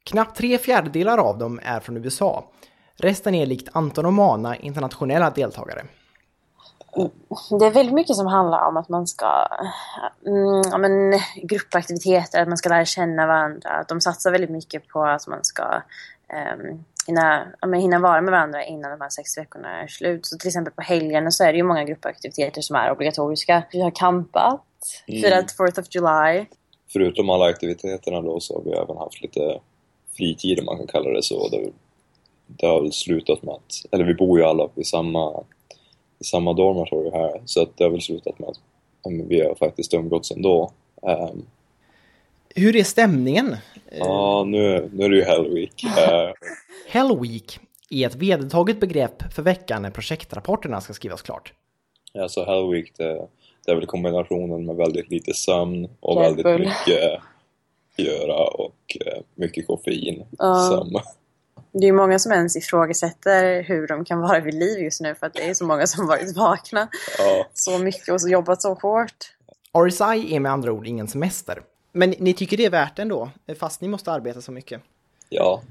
Knappt 0.03 0.37
tre 0.37 0.57
fjärdedelar 0.57 1.17
av 1.17 1.37
dem 1.37 1.59
är 1.63 1.79
från 1.79 1.97
USA. 1.97 2.51
Resten 2.95 3.35
är 3.35 3.45
likt 3.45 3.69
Anton 3.71 4.05
och 4.05 4.13
Mana 4.13 4.55
internationella 4.55 5.29
deltagare 5.29 5.85
mm. 6.97 7.09
det 7.59 7.65
är 7.65 7.71
väldigt 7.71 7.95
mycket 7.95 8.15
som 8.15 8.27
handlar 8.27 8.67
om 8.67 8.77
att 8.77 8.89
man 8.89 9.07
ska, 9.07 9.47
mm, 10.25 10.61
ja, 10.71 10.77
men, 10.77 11.19
gruppaktiviteter, 11.43 12.41
att 12.41 12.47
man 12.47 12.57
ska 12.57 12.69
lära 12.69 12.85
känna 12.85 13.27
varandra. 13.27 13.69
Att 13.69 13.87
de 13.87 14.01
satsar 14.01 14.31
väldigt 14.31 14.49
mycket 14.49 14.87
på 14.87 15.05
att 15.05 15.27
man 15.27 15.43
ska 15.43 15.63
um, 16.53 16.85
hinna, 17.07 17.47
ja, 17.61 17.67
men, 17.67 17.79
hinna 17.79 17.99
vara 17.99 18.21
med 18.21 18.31
varandra 18.31 18.63
innan 18.63 18.91
de 18.91 19.01
här 19.01 19.09
sex 19.09 19.37
veckorna 19.37 19.81
är 19.81 19.87
slut. 19.87 20.25
Så 20.25 20.37
till 20.37 20.47
exempel 20.47 20.73
på 20.73 20.81
helgerna 20.81 21.31
så 21.31 21.43
är 21.43 21.51
det 21.51 21.57
ju 21.57 21.63
många 21.63 21.83
gruppaktiviteter 21.83 22.61
som 22.61 22.75
är 22.75 22.91
obligatoriska. 22.91 23.63
Vi 23.71 23.81
har 23.81 23.91
kampat 23.91 24.63
mm. 25.07 25.21
firat 25.21 25.55
4th 25.57 25.79
of 25.79 25.85
July. 25.95 26.45
Förutom 26.93 27.29
alla 27.29 27.45
aktiviteterna 27.45 28.21
då 28.21 28.39
så 28.39 28.53
har 28.53 28.61
vi 28.63 28.71
även 28.71 28.97
haft 28.97 29.21
lite 29.21 29.59
fritid 30.17 30.59
om 30.59 30.65
man 30.65 30.77
kan 30.77 30.87
kalla 30.87 31.09
det 31.09 31.23
så. 31.23 31.49
Det, 31.49 31.69
det 32.47 32.67
har 32.67 32.81
väl 32.81 32.93
slutat 32.93 33.43
med 33.43 33.53
att, 33.53 33.85
eller 33.91 34.05
vi 34.05 34.13
bor 34.13 34.39
ju 34.39 34.45
alla 34.45 34.69
i 34.75 34.83
samma 34.83 35.43
i 36.19 36.23
samma 36.23 36.53
dormitory 36.53 37.09
här 37.11 37.41
så 37.45 37.61
att 37.61 37.77
det 37.77 37.83
har 37.83 37.91
väl 37.91 38.01
slutat 38.01 38.39
med 38.39 38.49
att 38.49 38.59
vi 39.27 39.41
har 39.41 39.55
faktiskt 39.55 39.93
umgåtts 39.93 40.31
ändå. 40.31 40.71
Um, 41.01 41.45
Hur 42.55 42.75
är 42.75 42.83
stämningen? 42.83 43.57
Ja, 43.91 44.43
nu, 44.47 44.89
nu 44.93 45.05
är 45.05 45.09
det 45.09 45.15
ju 45.15 45.23
Hell 45.23 45.53
Week. 45.53 45.83
Uh, 45.83 46.33
Hell 46.89 47.19
Week 47.19 47.59
är 47.89 48.07
ett 48.07 48.15
vedertaget 48.15 48.79
begrepp 48.79 49.33
för 49.33 49.41
veckan 49.41 49.81
när 49.81 49.89
projektrapporterna 49.89 50.81
ska 50.81 50.93
skrivas 50.93 51.21
klart. 51.21 51.53
Ja, 52.13 52.29
så 52.29 52.45
Hell 52.45 52.71
Week 52.71 52.93
det, 52.97 53.27
det 53.67 53.71
är 53.71 53.75
väl 53.75 53.85
kombinationen 53.85 54.65
med 54.65 54.75
väldigt 54.75 55.09
lite 55.09 55.33
sömn 55.33 55.89
och 55.99 56.21
väldigt 56.21 56.45
mycket 56.45 57.21
göra 57.97 58.47
och 58.47 58.97
uh, 59.05 59.21
mycket 59.35 59.67
koffein. 59.67 60.25
Uh. 60.43 60.69
Som, 60.69 61.01
det 61.71 61.87
är 61.87 61.91
många 61.91 62.19
som 62.19 62.31
ens 62.31 62.55
ifrågasätter 62.55 63.63
hur 63.63 63.87
de 63.87 64.05
kan 64.05 64.19
vara 64.19 64.39
vid 64.39 64.53
liv 64.53 64.79
just 64.79 65.01
nu 65.01 65.15
för 65.15 65.27
att 65.27 65.33
det 65.33 65.49
är 65.49 65.53
så 65.53 65.65
många 65.65 65.87
som 65.87 66.07
varit 66.07 66.37
vakna 66.37 66.87
ja. 67.17 67.45
så 67.53 67.77
mycket 67.79 68.09
och 68.09 68.21
så 68.21 68.29
jobbat 68.29 68.61
så 68.61 68.73
hårt. 68.73 69.33
RSI 69.89 70.35
är 70.35 70.39
med 70.39 70.51
andra 70.51 70.71
ord 70.71 70.87
ingen 70.87 71.07
semester. 71.07 71.61
Men 71.91 72.09
ni 72.09 72.33
tycker 72.33 72.57
det 72.57 72.65
är 72.65 72.69
värt 72.69 72.99
ändå, 72.99 73.29
fast 73.59 73.81
ni 73.81 73.87
måste 73.87 74.11
arbeta 74.11 74.41
så 74.41 74.51
mycket? 74.51 74.81
Ja, 75.29 75.61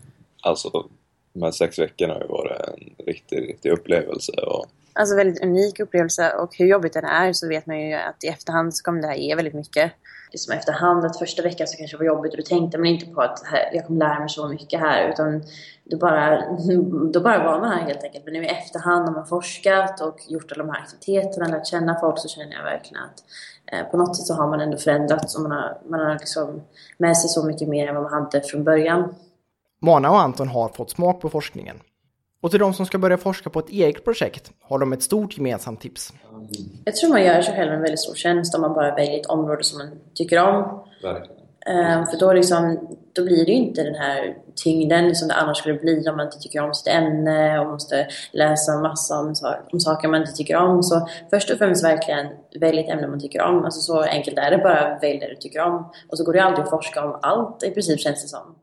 alltså 0.43 0.89
de 1.33 1.43
här 1.43 1.51
sex 1.51 1.79
veckorna 1.79 2.15
har 2.15 2.21
ju 2.21 2.27
varit 2.27 2.69
en 2.69 3.07
riktig, 3.07 3.49
riktig 3.49 3.71
upplevelse. 3.71 4.33
Och... 4.33 4.67
Alltså 4.99 5.17
väldigt 5.17 5.43
unik 5.43 5.81
upplevelse 5.81 6.33
och 6.33 6.57
hur 6.57 6.67
jobbigt 6.67 6.93
den 6.93 7.05
är 7.05 7.33
så 7.33 7.49
vet 7.49 7.67
man 7.67 7.81
ju 7.81 7.95
att 7.95 8.25
i 8.25 8.27
efterhand 8.27 8.75
så 8.75 8.85
kommer 8.85 9.03
det 9.03 9.09
här 9.09 9.15
ge 9.15 9.35
väldigt 9.35 9.55
mycket. 9.55 9.93
Det 10.31 10.37
är 10.37 10.39
som 10.39 10.55
efterhand 10.55 11.05
att 11.05 11.19
första 11.19 11.43
veckan 11.43 11.67
så 11.67 11.77
kanske 11.77 11.97
det 11.97 11.99
var 11.99 12.07
jobbigt 12.07 12.33
och 12.33 12.37
då 12.39 12.43
tänkte 12.43 12.79
man 12.79 12.87
inte 12.87 13.07
på 13.07 13.21
att 13.21 13.43
här, 13.45 13.71
jag 13.73 13.87
kommer 13.87 13.99
lära 13.99 14.19
mig 14.19 14.29
så 14.29 14.49
mycket 14.49 14.81
här 14.81 15.09
utan 15.09 15.43
då 15.85 15.99
bara, 15.99 16.43
då 17.13 17.21
bara 17.21 17.45
var 17.45 17.61
man 17.61 17.73
här 17.73 17.83
helt 17.83 18.05
enkelt. 18.05 18.25
Men 18.25 18.35
nu 18.35 18.45
i 18.45 18.49
efterhand 18.49 19.09
har 19.09 19.15
man 19.15 19.27
forskat 19.27 20.01
och 20.01 20.19
gjort 20.29 20.53
alla 20.53 20.65
de 20.65 20.73
här 20.73 20.81
aktiviteterna, 20.81 21.49
lärt 21.49 21.67
känna 21.67 22.01
folk 22.01 22.19
så 22.19 22.29
känner 22.29 22.53
jag 22.53 22.63
verkligen 22.63 23.03
att 23.03 23.25
eh, 23.73 23.91
på 23.91 23.97
något 23.97 24.17
sätt 24.17 24.27
så 24.27 24.35
har 24.35 24.49
man 24.49 24.61
ändå 24.61 24.77
förändrats 24.77 25.37
och 25.37 25.43
man 25.43 25.53
har, 25.53 25.79
man 25.89 26.01
har 26.01 26.13
liksom 26.15 26.63
med 26.99 27.17
sig 27.17 27.29
så 27.29 27.47
mycket 27.47 27.69
mer 27.69 27.89
än 27.89 27.95
vad 27.95 28.05
man 28.05 28.13
hade 28.13 28.41
från 28.41 28.65
början. 28.65 29.15
Mana 29.81 30.11
och 30.11 30.21
Anton 30.21 30.49
har 30.49 30.69
fått 30.69 30.91
smak 30.91 31.21
på 31.21 31.31
forskningen. 31.31 31.81
Och 32.40 32.51
till 32.51 32.61
de 32.61 32.75
som 32.75 32.87
ska 32.87 32.99
börja 32.99 33.18
forska 33.18 33.51
på 33.51 33.59
ett 33.59 33.68
eget 33.68 34.05
projekt 34.05 34.51
har 34.62 34.79
de 34.79 34.92
ett 34.92 35.03
stort 35.03 35.37
gemensamt 35.37 35.81
tips. 35.81 36.12
Jag 36.85 36.96
tror 36.96 37.11
man 37.11 37.25
gör 37.25 37.42
sig 37.42 37.55
själv 37.55 37.72
en 37.72 37.81
väldigt 37.81 38.01
stor 38.01 38.14
tjänst 38.14 38.55
om 38.55 38.61
man 38.61 38.75
bara 38.75 38.94
väljer 38.94 39.20
ett 39.20 39.27
område 39.27 39.64
som 39.64 39.79
man 39.79 39.99
tycker 40.14 40.38
om. 40.38 40.85
Verkligen. 41.03 41.37
Um, 41.68 42.07
för 42.07 42.18
då, 42.18 42.33
liksom, 42.33 42.88
då 43.12 43.25
blir 43.25 43.46
det 43.46 43.53
ju 43.53 43.59
inte 43.59 43.83
den 43.83 43.94
här 43.94 44.37
tyngden 44.64 45.14
som 45.14 45.29
det 45.29 45.35
annars 45.35 45.59
skulle 45.59 45.75
bli 45.79 46.09
om 46.09 46.16
man 46.16 46.27
inte 46.27 46.38
tycker 46.38 46.62
om 46.62 46.75
sitt 46.75 46.87
ämne 46.87 47.59
och 47.61 47.66
måste 47.66 48.07
läsa 48.33 48.81
massa 48.81 49.18
om, 49.18 49.35
om 49.72 49.81
saker 49.81 50.09
man 50.09 50.20
inte 50.20 50.33
tycker 50.33 50.57
om. 50.57 50.83
Så 50.83 51.09
först 51.31 51.51
och 51.51 51.59
främst 51.59 51.85
verkligen 51.85 52.27
välj 52.61 52.81
ett 52.81 52.88
ämne 52.88 53.07
man 53.07 53.20
tycker 53.20 53.42
om. 53.42 53.64
Alltså 53.64 53.81
så 53.81 54.01
enkelt 54.01 54.38
är 54.38 54.51
det 54.51 54.59
bara, 54.59 54.99
välj 54.99 55.18
det 55.18 55.29
du 55.29 55.37
tycker 55.37 55.61
om. 55.61 55.92
Och 56.09 56.18
så 56.18 56.25
går 56.25 56.33
det 56.33 56.42
aldrig 56.42 56.64
att 56.64 56.70
forska 56.70 57.05
om 57.05 57.18
allt 57.22 57.62
i 57.62 57.70
princip 57.70 58.01
känns 58.01 58.22
det 58.22 58.29
som. 58.29 58.55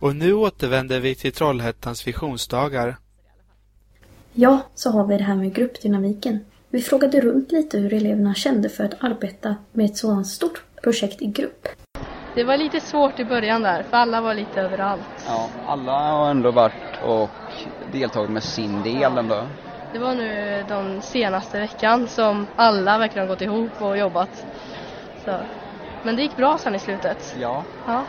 Och 0.00 0.16
nu 0.16 0.32
återvänder 0.32 1.00
vi 1.00 1.14
till 1.14 1.32
Trollhättans 1.32 2.06
visionsdagar. 2.06 2.96
Ja, 4.32 4.60
så 4.74 4.90
har 4.90 5.06
vi 5.06 5.16
det 5.16 5.24
här 5.24 5.34
med 5.34 5.54
gruppdynamiken. 5.54 6.44
Vi 6.70 6.82
frågade 6.82 7.20
runt 7.20 7.52
lite 7.52 7.78
hur 7.78 7.92
eleverna 7.92 8.34
kände 8.34 8.68
för 8.68 8.84
att 8.84 9.04
arbeta 9.04 9.56
med 9.72 9.86
ett 9.86 9.96
sådant 9.96 10.26
stort 10.26 10.62
projekt 10.82 11.22
i 11.22 11.26
grupp. 11.26 11.68
Det 12.34 12.44
var 12.44 12.56
lite 12.56 12.80
svårt 12.80 13.20
i 13.20 13.24
början 13.24 13.62
där, 13.62 13.82
för 13.82 13.96
alla 13.96 14.20
var 14.20 14.34
lite 14.34 14.60
överallt. 14.60 15.24
Ja, 15.26 15.48
alla 15.66 15.92
har 15.92 16.30
ändå 16.30 16.50
varit 16.50 17.02
och 17.04 17.30
deltagit 17.92 18.30
med 18.30 18.42
sin 18.42 18.82
del 18.82 19.18
ändå. 19.18 19.42
Det 19.92 19.98
var 19.98 20.14
nu 20.14 20.64
den 20.68 21.02
senaste 21.02 21.60
veckan 21.60 22.08
som 22.08 22.46
alla 22.56 22.98
verkligen 22.98 23.28
har 23.28 23.34
gått 23.34 23.42
ihop 23.42 23.82
och 23.82 23.98
jobbat. 23.98 24.46
Så. 25.24 25.38
Men 26.02 26.16
det 26.16 26.22
gick 26.22 26.36
bra 26.36 26.58
sen 26.58 26.74
i 26.74 26.78
slutet. 26.78 27.36
Ja. 27.40 27.62
ja. 27.86 28.04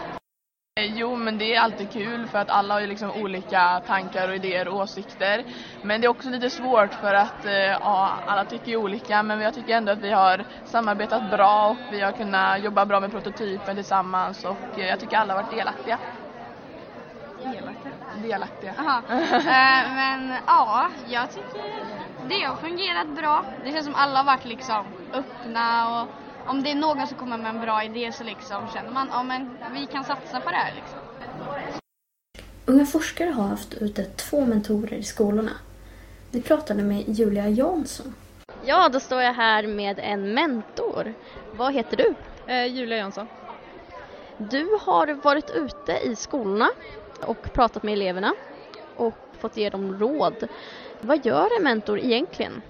Jo, 0.80 1.16
men 1.16 1.38
det 1.38 1.56
är 1.56 1.62
alltid 1.62 1.92
kul 1.92 2.28
för 2.28 2.38
att 2.38 2.50
alla 2.50 2.74
har 2.74 2.82
ju 2.82 2.88
liksom 2.88 3.12
olika 3.12 3.82
tankar 3.86 4.28
och 4.30 4.36
idéer 4.36 4.68
och 4.68 4.76
åsikter. 4.76 5.44
Men 5.82 6.02
det 6.02 6.08
är 6.08 6.10
också 6.10 6.30
lite 6.30 6.50
svårt 6.50 6.94
för 6.94 7.14
att 7.14 7.46
ja, 7.82 8.20
alla 8.28 8.46
tycker 8.46 8.72
ju 8.72 8.78
olika 8.78 9.24
men 9.24 9.42
jag 9.42 9.54
tycker 9.54 9.74
ändå 9.74 9.92
att 9.92 10.02
vi 10.02 10.12
har 10.12 10.46
samarbetat 10.66 11.24
bra 11.24 11.70
och 11.70 11.78
vi 11.90 12.02
har 12.02 12.12
kunnat 12.12 12.62
jobba 12.62 12.86
bra 12.86 13.00
med 13.00 13.12
prototypen 13.12 13.76
tillsammans 13.76 14.46
och 14.46 14.60
jag 14.72 15.00
tycker 15.00 15.18
alla 15.18 15.34
har 15.34 15.44
varit 15.44 15.50
delaktiga. 15.50 16.00
Delaktiga? 17.44 17.94
Delaktiga. 18.24 18.76
Aha. 18.80 19.04
uh, 19.10 19.96
men 19.96 20.40
ja, 20.48 20.92
jag 21.06 21.32
tycker 21.32 22.28
det 22.30 22.44
har 22.46 22.56
fungerat 22.56 23.16
bra. 23.16 23.46
Det 23.64 23.72
känns 23.72 23.86
som 23.86 23.96
alla 23.96 24.20
har 24.20 24.26
varit 24.26 24.46
liksom 24.46 24.96
öppna 25.14 26.02
och 26.02 26.27
om 26.48 26.64
det 26.64 26.72
är 26.72 26.76
någon 26.76 27.08
som 27.08 27.18
kommer 27.18 27.38
med 27.38 27.56
en 27.56 27.62
bra 27.62 27.84
idé 27.84 28.12
så 28.12 28.24
liksom 28.24 28.68
känner 28.74 28.92
man 28.92 29.08
ja 29.12 29.24
men 29.24 29.58
vi 29.74 29.86
kan 29.86 30.04
satsa 30.04 30.40
på 30.40 30.50
det 30.50 30.56
här 30.56 30.74
liksom. 30.76 31.00
Unga 32.66 32.86
forskare 32.86 33.30
har 33.30 33.48
haft 33.48 33.74
ute 33.74 34.04
två 34.04 34.46
mentorer 34.46 34.94
i 34.94 35.04
skolorna. 35.04 35.52
Vi 36.32 36.42
pratade 36.42 36.84
med 36.84 37.04
Julia 37.08 37.50
Jansson. 37.50 38.14
Ja, 38.66 38.90
då 38.90 39.00
står 39.00 39.22
jag 39.22 39.34
här 39.34 39.68
med 39.68 40.00
en 40.00 40.34
mentor. 40.34 41.14
Vad 41.58 41.74
heter 41.74 41.98
du? 41.98 42.14
Eh, 42.54 42.66
Julia 42.66 42.98
Jansson. 42.98 43.28
Du 44.38 44.78
har 44.82 45.08
varit 45.08 45.50
ute 45.50 46.00
i 46.04 46.16
skolorna 46.16 46.70
och 47.26 47.54
pratat 47.54 47.84
med 47.84 47.94
eleverna 47.94 48.34
och 48.96 49.14
fått 49.40 49.58
ge 49.58 49.70
dem 49.70 50.00
råd. 50.00 50.48
Vad 51.02 51.26
gör 51.26 51.58
en 51.58 51.64
mentor 51.64 52.00
egentligen? 52.00 52.62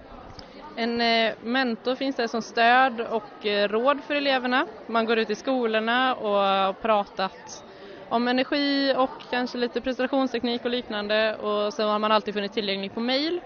En 0.80 0.98
mentor 1.42 1.96
finns 1.96 2.16
där 2.16 2.28
som 2.28 2.42
stöd 2.42 3.02
och 3.02 3.46
råd 3.68 4.04
för 4.04 4.16
eleverna. 4.16 4.68
Man 4.86 5.06
går 5.06 5.18
ut 5.18 5.30
i 5.30 5.36
skolorna 5.36 6.16
och 6.16 6.82
pratat 6.82 7.64
om 8.10 8.28
energi 8.28 8.94
och 8.98 9.26
kanske 9.30 9.58
lite 9.58 9.82
prestationsteknik 9.82 10.66
och 10.66 10.72
liknande 10.72 11.36
och 11.36 11.74
sen 11.74 11.88
har 11.88 12.00
man 12.00 12.12
alltid 12.12 12.34
funnits 12.34 12.54
tillgänglig 12.54 12.94
på 12.94 13.00
mail 13.00 13.42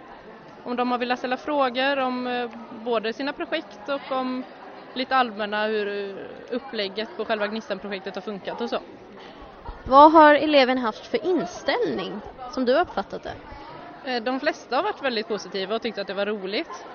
om 0.63 0.76
de 0.76 0.91
har 0.91 0.98
velat 0.98 1.20
ställa 1.20 1.38
frågor 1.38 1.98
om 2.00 2.50
både 2.70 3.13
sina 3.13 3.34
projekt 3.34 3.89
och 3.89 4.12
om 4.12 4.44
lite 4.94 5.15
allmänna 5.15 5.65
hur 5.67 6.17
upplägget 6.52 7.15
på 7.17 7.26
själva 7.26 7.48
Gnistan-projektet 7.48 8.15
har 8.15 8.22
funkat 8.22 8.62
och 8.62 8.70
så. 8.70 8.80
Vad 9.84 10.12
har 10.12 10.36
eleverna 10.36 10.82
haft 10.82 11.06
för 11.08 11.26
inställning 11.26 12.22
som 12.50 12.65
du 12.65 12.74
har 12.74 12.82
uppfattat 12.82 13.24
det? 13.24 14.20
De 14.20 14.39
flesta 14.39 14.76
har 14.76 14.84
varit 14.84 15.02
väldigt 15.02 15.28
positiva 15.28 15.76
och 15.76 15.82
tyckt 15.82 15.98
att 15.98 16.08
det 16.08 16.13
var 16.13 16.26
roligt. 16.26 16.86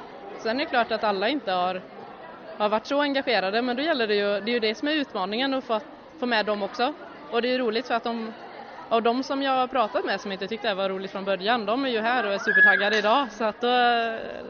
Sen 0.47 0.61
är 0.61 0.65
det 0.65 0.71
klart 0.71 0.93
att 0.93 1.05
alla 1.05 1.29
inte 1.29 1.53
har, 1.53 1.83
har 2.59 2.69
varit 2.69 2.87
så 2.87 3.01
engagerade 3.01 3.63
men 3.63 3.77
då 3.77 3.83
gäller 3.83 4.07
det 4.07 4.15
ju, 4.15 4.41
det 4.41 4.51
är 4.51 4.53
ju 4.53 4.61
det 4.61 4.75
som 4.75 4.89
är 4.89 4.93
utmaningen 4.93 5.55
att 5.55 5.65
få, 5.65 5.81
få 6.19 6.27
med 6.27 6.47
dem 6.47 6.63
också. 6.63 6.95
Och 7.29 7.43
det 7.43 7.49
är 7.49 7.53
ju 7.53 7.59
roligt 7.59 7.87
för 7.87 7.95
att 7.95 8.05
de, 8.05 8.35
av 8.89 9.03
de 9.03 9.25
som 9.25 9.43
jag 9.43 9.53
har 9.53 9.69
pratat 9.69 10.05
med 10.05 10.21
som 10.21 10.33
inte 10.33 10.49
tyckte 10.49 10.69
det 10.69 10.75
var 10.75 10.89
roligt 10.89 11.11
från 11.13 11.25
början, 11.25 11.67
de 11.67 11.85
är 11.85 11.89
ju 11.89 12.01
här 12.01 12.25
och 12.25 12.33
är 12.35 12.39
supertaggade 12.39 12.99
idag 12.99 13.33
så 13.33 13.45
att 13.45 13.61
då, 13.61 13.67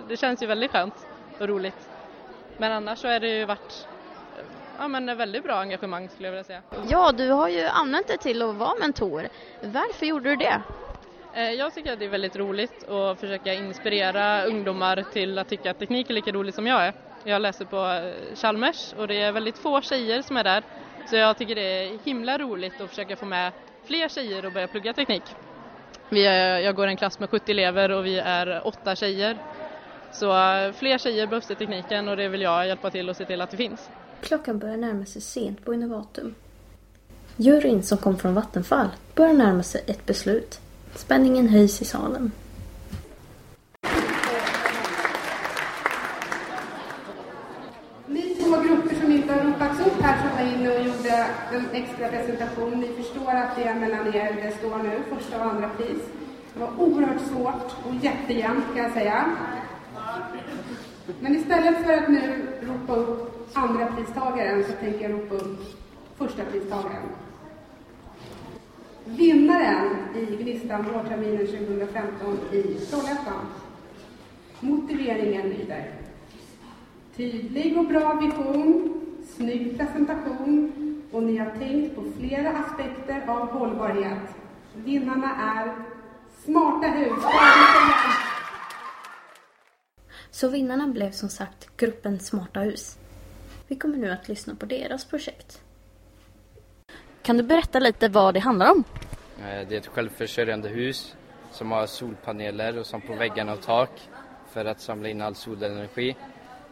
det 0.09 0.17
känns 0.21 0.43
ju 0.43 0.47
väldigt 0.47 0.73
skönt 0.73 1.07
och 1.39 1.49
roligt. 1.49 1.89
Men 2.57 2.73
annars 2.73 2.99
så 2.99 3.09
är 3.09 3.21
det 3.21 3.29
ju 3.39 3.45
varit 3.45 3.89
ja, 4.79 4.89
men 4.89 5.17
väldigt 5.17 5.45
bra 5.45 5.55
engagemang 5.61 6.09
skulle 6.09 6.29
jag 6.29 6.33
vilja 6.33 6.45
säga. 6.45 6.63
Ja, 6.71 7.13
du 7.13 7.29
har 7.31 7.49
ju 7.49 7.65
använt 7.65 8.07
dig 8.07 8.19
till 8.19 8.43
att 8.43 8.55
vara 8.57 8.75
mentor. 8.81 9.29
Varför 9.61 10.07
gjorde 10.07 10.31
du 10.31 10.37
det? 10.37 10.63
Eh, 11.37 11.51
jag 11.51 11.75
tycker 11.75 11.93
att 11.93 11.99
det 11.99 12.05
är 12.05 12.09
väldigt 12.09 12.37
roligt 12.37 12.89
att 12.89 13.21
försöka 13.21 13.55
inspirera 13.55 14.45
ungdomar 14.45 15.05
till 15.13 15.39
att 15.39 15.49
tycka 15.49 15.71
att 15.71 15.79
teknik 15.79 16.11
är 16.11 16.15
lika 16.15 16.33
roligt 16.33 16.55
som 16.55 16.67
jag 16.67 16.87
är. 16.87 16.93
Jag 17.25 17.43
läser 17.43 17.65
på 17.65 17.77
eh, 17.77 18.37
Chalmers 18.37 18.95
och 18.99 19.09
det 19.09 19.23
är 19.23 19.33
väldigt 19.33 19.59
få 19.59 19.81
tjejer 19.81 20.23
som 20.23 20.37
är 20.37 20.45
där. 20.45 20.63
Så 21.11 21.17
jag 21.17 21.39
tycker 21.39 21.55
det 21.55 21.61
är 21.61 21.99
himla 22.05 22.39
roligt 22.39 22.81
att 22.81 22.89
försöka 22.89 23.17
få 23.17 23.27
med 23.27 23.53
fler 23.85 24.09
tjejer 24.09 24.47
att 24.47 24.53
börja 24.53 24.69
plugga 24.69 24.93
teknik. 24.93 25.23
Vi 26.09 26.27
är, 26.27 26.59
jag 26.59 26.75
går 26.75 26.87
en 26.87 26.97
klass 26.97 27.19
med 27.19 27.31
70 27.31 27.51
elever 27.51 27.91
och 27.91 28.07
vi 28.07 28.19
är 28.19 28.67
åtta 28.67 28.97
tjejer. 28.97 29.39
Så 30.13 30.27
eh, 30.31 30.73
fler 30.73 30.99
tjejer 30.99 31.27
behövs 31.27 31.51
i 31.51 31.55
tekniken 31.55 32.09
och 32.09 32.17
det 32.17 32.29
vill 32.29 32.43
jag 32.43 32.67
hjälpa 32.67 32.91
till 32.91 33.09
och 33.09 33.17
se 33.17 33.25
till 33.25 33.41
att 33.41 33.51
det 33.51 33.57
finns. 33.57 33.89
Klockan 34.21 34.59
börjar 34.59 34.77
närma 34.77 35.05
sig 35.05 35.23
sent 35.23 35.65
på 35.65 35.75
Innovatum. 35.75 36.35
Juryn 37.37 37.83
som 37.83 37.99
kom 37.99 38.19
från 38.19 38.35
Vattenfall 38.35 38.89
börjar 39.15 39.35
närma 39.35 39.63
sig 39.63 39.85
ett 39.87 40.07
beslut. 40.07 40.61
Spänningen 40.97 41.49
höjs 41.49 41.83
i 41.83 41.85
salen. 41.85 42.33
Ni 48.07 48.35
två 48.35 48.51
grupper 48.51 48.95
som 49.01 49.13
inte 49.13 49.33
har 49.33 49.41
ropats 49.45 49.81
upp 49.81 50.01
här 50.01 50.19
som 50.21 50.37
var 50.37 50.53
inne 50.55 50.69
och 50.69 50.85
gjorde 50.87 51.27
en 51.53 51.71
extra 51.73 52.09
presentation. 52.09 52.81
Ni 52.81 53.03
förstår 53.03 53.31
att 53.31 53.57
det 53.57 53.65
är 53.65 53.75
mellan 53.75 54.07
er 54.07 54.43
det 54.43 54.57
står 54.59 54.79
nu, 54.79 55.01
första 55.17 55.37
och 55.45 55.51
andra 55.51 55.69
pris. 55.69 56.03
Det 56.55 56.61
var 56.61 56.71
oerhört 56.79 57.21
svårt 57.21 57.77
och 57.87 57.95
jättejämnt 58.05 58.65
kan 58.75 58.85
jag 58.85 58.93
säga. 58.93 59.37
Men 61.21 61.37
istället 61.37 61.85
för 61.85 61.93
att 61.93 62.09
nu 62.09 62.47
ropa 62.63 62.95
upp 62.95 63.49
andra 63.53 63.87
pristagaren 63.87 64.65
så 64.65 64.73
tänker 64.73 65.01
jag 65.01 65.13
ropa 65.13 65.35
upp 65.35 65.61
första 66.19 66.45
pristagaren. 66.45 67.26
Vinnaren 69.07 70.17
i 70.17 70.37
Gnistan 70.37 70.85
vårterminen 70.85 71.47
2015 71.47 72.39
i 72.53 72.63
Trollhättan. 72.63 73.47
Motiveringen 74.61 75.49
lyder. 75.49 75.91
Tydlig 77.17 77.79
och 77.79 77.87
bra 77.87 78.15
vision, 78.15 79.03
snygg 79.37 79.79
presentation 79.79 80.73
och 81.13 81.23
ni 81.23 81.37
har 81.37 81.51
tänkt 81.51 81.97
på 81.97 82.05
flera 82.19 82.51
aspekter 82.51 83.29
av 83.29 83.49
hållbarhet. 83.49 84.19
Vinnarna 84.75 85.37
är 85.37 85.75
Smarta 86.45 86.87
hus. 86.87 87.25
Så 90.31 90.49
vinnarna 90.49 90.89
blev 90.89 91.11
som 91.11 91.29
sagt 91.29 91.77
gruppen 91.77 92.21
Smarta 92.21 92.61
hus. 92.61 92.99
Vi 93.69 93.77
kommer 93.77 93.97
nu 93.97 94.11
att 94.11 94.29
lyssna 94.29 94.55
på 94.55 94.67
deras 94.67 95.05
projekt. 95.05 95.66
Kan 97.27 97.37
du 97.37 97.43
berätta 97.43 97.79
lite 97.79 98.09
vad 98.09 98.35
det 98.35 98.41
handlar 98.41 98.71
om? 98.71 98.85
Det 99.39 99.75
är 99.75 99.79
ett 99.79 99.87
självförsörjande 99.87 100.69
hus 100.69 101.17
som 101.51 101.73
har 101.73 101.87
solpaneler 101.87 102.79
och 102.79 102.87
som 102.87 103.01
på 103.01 103.15
väggarna 103.15 103.53
och 103.53 103.63
tak 103.63 103.91
för 104.51 104.65
att 104.65 104.81
samla 104.81 105.09
in 105.09 105.23
all 105.23 105.35
solenergi. 105.35 106.17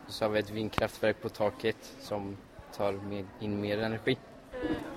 Så 0.08 0.24
har 0.24 0.30
vi 0.30 0.38
ett 0.38 0.50
vindkraftverk 0.50 1.22
på 1.22 1.28
taket 1.28 1.76
som 2.00 2.36
tar 2.76 3.00
in 3.40 3.60
mer 3.60 3.78
energi. 3.78 4.16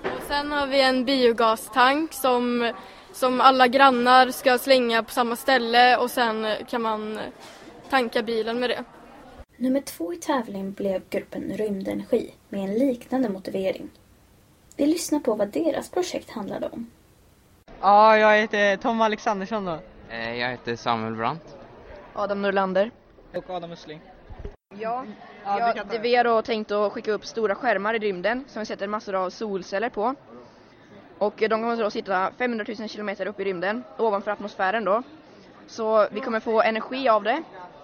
Och 0.04 0.24
sen 0.28 0.52
har 0.52 0.68
vi 0.68 0.82
en 0.82 1.06
biogastank 1.06 2.14
som, 2.14 2.74
som 3.14 3.42
alla 3.42 3.68
grannar 3.68 4.32
ska 4.32 4.58
slänga 4.58 5.04
på 5.04 5.12
samma 5.12 5.36
ställe 5.36 5.98
och 5.98 6.12
sen 6.12 6.48
kan 6.70 6.82
man 6.82 7.20
tanka 7.90 8.24
bilen 8.24 8.60
med 8.60 8.70
det. 8.70 8.84
Nummer 9.58 9.82
två 9.82 10.14
i 10.14 10.18
tävlingen 10.18 10.74
blev 10.74 11.02
gruppen 11.10 11.54
Rymdenergi 11.58 12.34
med 12.50 12.60
en 12.60 12.74
liknande 12.74 13.30
motivering. 13.30 13.90
Vi 14.78 14.86
lyssnar 14.86 15.20
på 15.20 15.36
vad 15.36 15.48
deras 15.48 15.90
projekt 15.90 16.30
handlade 16.30 16.70
om. 16.70 16.92
Ja, 17.82 18.18
jag 18.18 18.38
heter 18.42 18.78
Tom 18.78 19.02
Alexandersson 19.02 19.66
då. 19.66 19.80
Eh, 20.10 20.36
jag 20.36 20.50
heter 20.50 20.76
Samuel 20.76 21.16
Brandt. 21.16 21.58
Adam 22.14 22.42
Norlander. 22.42 22.92
Och 23.36 23.50
Adam 23.50 23.72
Östling. 23.72 24.02
Ja, 24.80 25.06
Ja, 25.46 25.74
ja 25.76 25.84
det, 25.92 26.00
vi 26.00 26.16
har 26.16 26.24
då 26.24 26.42
tänkt 26.42 26.72
att 26.72 26.92
skicka 26.92 27.12
upp 27.12 27.26
stora 27.26 27.56
skärmar 27.56 27.94
i 27.94 28.00
rymden 28.00 28.46
som 28.48 28.60
vi 28.60 28.66
sätter 28.66 28.88
massor 28.88 29.16
av 29.16 29.30
solceller 29.30 29.90
på. 29.90 30.16
Och 31.18 31.34
de 31.38 31.50
kommer 31.50 31.78
då 31.78 31.92
sitta 31.92 32.32
500 32.38 32.66
000 32.80 32.90
kilometer 32.90 33.26
upp 33.26 33.40
i 33.40 33.44
rymden, 33.44 33.84
ovanför 33.98 34.32
atmosfären 34.32 34.86
då. 34.86 35.04
Så 35.68 36.08
vi 36.12 36.20
kommer 36.20 36.40
få 36.40 36.62
energi 36.62 37.10
av 37.10 37.24
det. 37.24 37.44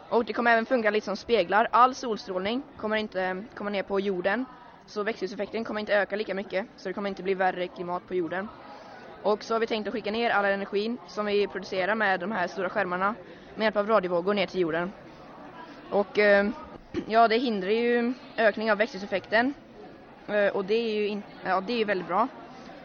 Och 0.10 0.26
det 0.26 0.34
kommer 0.34 0.52
även 0.52 0.66
fungera 0.66 0.91
lite 0.91 1.06
som 1.06 1.18
speglar. 1.18 1.68
All 1.72 1.96
solstrålning 1.96 2.64
kommer 2.78 2.98
inte 2.98 3.44
komma 3.56 3.70
ner 3.70 3.84
på 3.84 4.00
jorden. 4.00 4.46
Så 4.86 5.03
växthuseffekten 5.03 5.63
kommer 5.63 5.79
inte 5.79 5.93
öka 5.93 6.15
lika 6.15 6.34
mycket. 6.34 6.67
Så 6.75 6.89
det 6.89 6.93
kommer 6.93 7.09
inte 7.09 7.23
bli 7.23 7.34
värre 7.34 7.67
klimat 7.67 8.07
på 8.07 8.15
jorden. 8.15 8.49
Och 9.21 9.43
så 9.43 9.53
har 9.53 9.59
vi 9.59 9.67
tänkt 9.67 9.88
att 9.88 9.93
skicka 9.93 10.11
ner 10.11 10.29
all 10.29 10.45
energin 10.45 10.97
som 11.07 11.25
vi 11.25 11.47
producerar 11.47 11.95
med 11.95 12.19
de 12.19 12.31
här 12.31 12.47
stora 12.47 12.69
skärmarna 12.69 13.15
med 13.55 13.65
hjälp 13.65 13.77
av 13.77 13.88
radiovågor 13.88 14.34
ner 14.34 14.47
till 14.47 14.59
jorden. 14.59 14.93
Och 15.89 16.19
eh, 16.19 16.49
ja, 17.05 17.27
det 17.27 17.38
hindrar 17.38 17.69
ju 17.69 18.13
ökning 18.38 18.71
av 18.71 18.77
växthuseffekten. 18.77 19.53
Eh, 20.27 20.47
och 20.47 20.65
det 20.65 20.73
är 20.73 20.93
ju 20.93 21.07
in, 21.07 21.23
ja, 21.41 21.61
det 21.61 21.73
är 21.73 21.77
ju 21.77 21.84
väldigt 21.86 22.07
bra. 22.07 22.27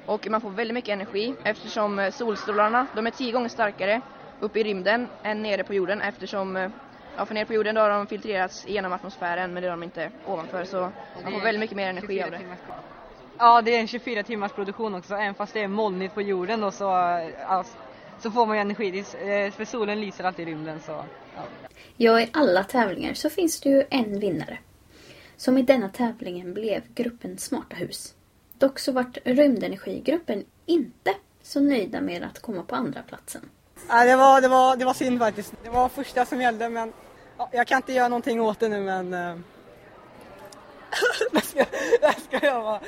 Och 0.05 0.27
man 0.31 0.41
får 0.41 0.51
väldigt 0.51 0.75
mycket 0.75 0.93
energi 0.93 1.37
eftersom 1.45 1.99
eh, 1.99 2.11
solstrålarna, 2.11 2.87
de 2.95 3.07
är 3.07 3.11
tio 3.11 3.33
gånger 3.33 3.49
starkare 3.49 4.01
uppe 4.39 4.61
i 4.61 4.65
rymden 4.65 5.09
än 5.23 5.43
nere 5.43 5.65
på 5.65 5.75
jorden 5.75 6.01
eftersom 6.01 6.73
Ja, 7.19 7.27
för 7.27 7.35
nere 7.35 7.45
på 7.45 7.55
jorden 7.55 7.75
då 7.75 7.81
har 7.81 7.91
de 7.91 8.07
filtrerats 8.07 8.67
genom 8.69 8.93
atmosfären 8.93 9.55
men 9.55 9.63
det 9.63 9.69
har 9.69 9.77
de 9.77 9.83
inte 9.83 10.11
ovanför 10.27 10.65
så 10.65 10.91
man 11.25 11.33
får 11.33 11.41
väldigt 11.41 11.61
mycket 11.61 11.77
mer 11.77 11.89
energi 11.89 12.23
av 12.23 12.31
det. 12.31 12.41
Ja, 13.39 13.63
det 13.63 13.77
är 13.77 13.81
en 13.81 13.87
24 13.87 14.23
timmars 14.23 14.53
produktion 14.53 14.95
också, 14.95 15.15
även 15.15 15.35
fast 15.35 15.55
det 15.55 15.63
är 15.63 15.69
molnigt 15.69 16.15
på 16.15 16.23
jorden 16.23 16.65
och 16.65 16.75
så, 16.75 16.91
alltså, 17.47 17.77
så 18.21 18.31
får 18.31 18.47
man 18.47 18.57
ju 18.57 18.61
energi, 18.61 18.99
eh, 18.99 19.53
för 19.53 19.65
solen 19.65 20.01
lyser 20.01 20.25
alltid 20.25 20.49
i 20.49 20.51
rymden 20.51 20.81
så. 20.87 20.93
Ja. 20.93 21.43
Ja, 21.97 22.21
i 22.21 22.29
alla 22.33 22.65
tävlingar 22.65 23.15
så 23.15 23.31
finns 23.31 23.61
det 23.61 23.69
ju 23.69 23.85
en 23.91 24.21
vinnare. 24.21 24.59
Som 25.37 25.59
i 25.59 25.63
denna 25.63 25.89
tävlingen 25.89 26.55
blev 26.55 26.83
gruppen 26.95 27.39
Smarta 27.39 27.77
hus. 27.77 28.15
Dock 28.59 28.79
så 28.79 28.93
vart 28.93 29.19
Rymdenergigruppen 29.25 30.45
inte 30.67 31.15
så 31.43 31.61
nöjda 31.61 32.01
med 32.01 32.25
att 32.25 32.39
komma 32.39 32.63
på 32.63 32.75
andra 32.75 33.03
platsen. 33.03 33.43
Ja, 33.89 34.05
det, 34.05 34.17
var, 34.17 34.41
det, 34.41 34.49
var, 34.49 34.77
det 34.77 34.85
var 34.85 34.95
synd 34.95 35.19
faktiskt. 35.19 35.53
Det 35.63 35.71
var 35.71 35.89
första 35.89 36.25
som 36.25 36.41
gällde 36.41 36.69
men 36.69 36.93
ja, 37.39 37.49
jag 37.53 37.67
kan 37.67 37.77
inte 37.77 37.93
göra 37.93 38.09
någonting 38.09 38.41
åt 38.41 38.61
det 38.61 38.69
nu 38.69 38.81
men... 38.81 39.15
eh, 39.15 39.37
det, 41.33 41.41
ska, 41.41 41.65
det 42.01 42.21
ska 42.21 42.47
jag 42.47 42.63
vara. 42.63 42.81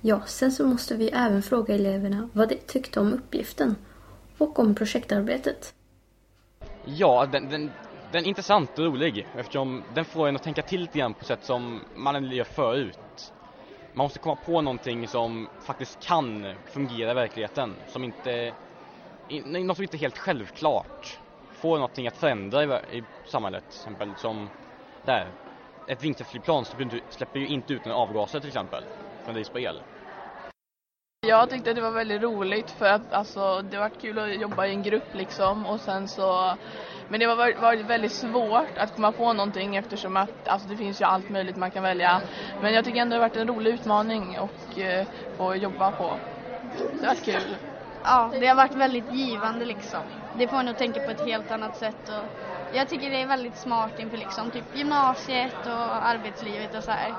Ja, 0.00 0.20
sen 0.26 0.52
så 0.52 0.66
måste 0.66 0.94
vi 0.94 1.08
även 1.10 1.42
fråga 1.42 1.74
eleverna 1.74 2.28
vad 2.32 2.48
de 2.48 2.54
tyckte 2.56 3.00
om 3.00 3.12
uppgiften 3.12 3.76
och 4.38 4.58
om 4.58 4.74
projektarbetet. 4.74 5.74
Ja, 6.84 7.26
den, 7.32 7.50
den, 7.50 7.70
den 8.12 8.24
är 8.24 8.28
intressant 8.28 8.78
och 8.78 8.84
rolig 8.84 9.26
eftersom 9.36 9.82
den 9.94 10.04
får 10.04 10.28
en 10.28 10.36
att 10.36 10.42
tänka 10.42 10.62
till 10.62 10.80
lite 10.80 10.98
grann 10.98 11.14
på 11.14 11.24
sätt 11.24 11.44
som 11.44 11.80
man 11.96 12.16
aldrig 12.16 12.38
gör 12.38 12.44
förut. 12.44 13.32
Man 13.94 14.04
måste 14.04 14.18
komma 14.18 14.36
på 14.46 14.60
någonting 14.60 15.08
som 15.08 15.48
faktiskt 15.60 16.00
kan 16.00 16.54
fungera 16.66 17.10
i 17.10 17.14
verkligheten, 17.14 17.74
som 17.88 18.04
inte, 18.04 18.52
något 19.46 19.76
som 19.76 19.82
inte 19.82 19.96
är 19.96 19.98
helt 19.98 20.18
självklart. 20.18 21.18
Få 21.66 21.76
någonting 21.76 22.06
att 22.06 22.16
förändra 22.16 22.64
i, 22.64 22.98
i 22.98 23.04
samhället, 23.24 23.64
till 23.68 23.78
exempel 23.78 24.16
som 24.16 24.50
där. 25.02 25.32
Ett 25.86 26.02
vinterflygplan 26.02 26.64
släpper, 26.64 27.38
ju 27.38 27.46
inte 27.46 27.72
ut 27.72 27.84
några 27.84 27.98
avgaser 27.98 28.40
till 28.40 28.48
exempel, 28.48 28.84
från 29.24 29.34
det 29.34 29.40
är 29.40 29.44
spel. 29.44 29.82
Jag 31.26 31.50
tyckte 31.50 31.70
att 31.70 31.76
det 31.76 31.82
var 31.82 31.90
väldigt 31.90 32.22
roligt 32.22 32.70
för 32.70 32.86
att 32.86 33.12
alltså, 33.12 33.62
det 33.62 33.78
var 33.78 33.88
kul 33.88 34.18
att 34.18 34.40
jobba 34.40 34.66
i 34.66 34.70
en 34.70 34.82
grupp 34.82 35.14
liksom 35.14 35.66
och 35.66 35.80
sen 35.80 36.08
så 36.08 36.56
men 37.08 37.20
det 37.20 37.26
var 37.26 37.36
var- 37.36 37.60
varit 37.60 37.86
väldigt 37.86 38.12
svårt 38.12 38.78
att 38.78 38.94
komma 38.94 39.12
på 39.12 39.32
någonting 39.32 39.76
eftersom 39.76 40.16
att 40.16 40.48
alltså, 40.48 40.68
det 40.68 40.76
finns 40.76 41.00
ju 41.00 41.04
allt 41.04 41.28
möjligt 41.28 41.56
man 41.56 41.70
kan 41.70 41.82
välja. 41.82 42.22
Men 42.60 42.74
jag 42.74 42.84
tycker 42.84 43.00
ändå 43.00 43.14
det 43.16 43.22
har 43.22 43.28
varit 43.28 43.36
en 43.36 43.48
rolig 43.48 43.70
utmaning 43.70 44.38
och 44.40 44.78
eh, 44.78 45.06
få 45.36 45.54
jobba 45.54 45.92
på. 45.92 46.20
Det 47.00 47.06
har 47.06 47.14
varit 47.14 47.24
kul. 47.24 47.56
Ja, 48.06 48.30
det 48.40 48.46
har 48.46 48.54
varit 48.56 48.74
väldigt 48.74 49.12
givande 49.12 49.64
liksom. 49.64 50.00
Det 50.38 50.48
får 50.48 50.56
en 50.56 50.68
att 50.68 50.78
tänka 50.78 51.00
på 51.00 51.10
ett 51.10 51.20
helt 51.20 51.50
annat 51.50 51.76
sätt 51.76 52.08
och 52.08 52.24
jag 52.76 52.88
tycker 52.88 53.10
det 53.10 53.22
är 53.22 53.26
väldigt 53.26 53.56
smart 53.56 53.98
inför 53.98 54.16
liksom 54.16 54.50
typ 54.50 54.76
gymnasiet 54.76 55.66
och 55.66 56.06
arbetslivet 56.06 56.74
och 56.74 56.84
så 56.84 56.90
här. 56.90 57.14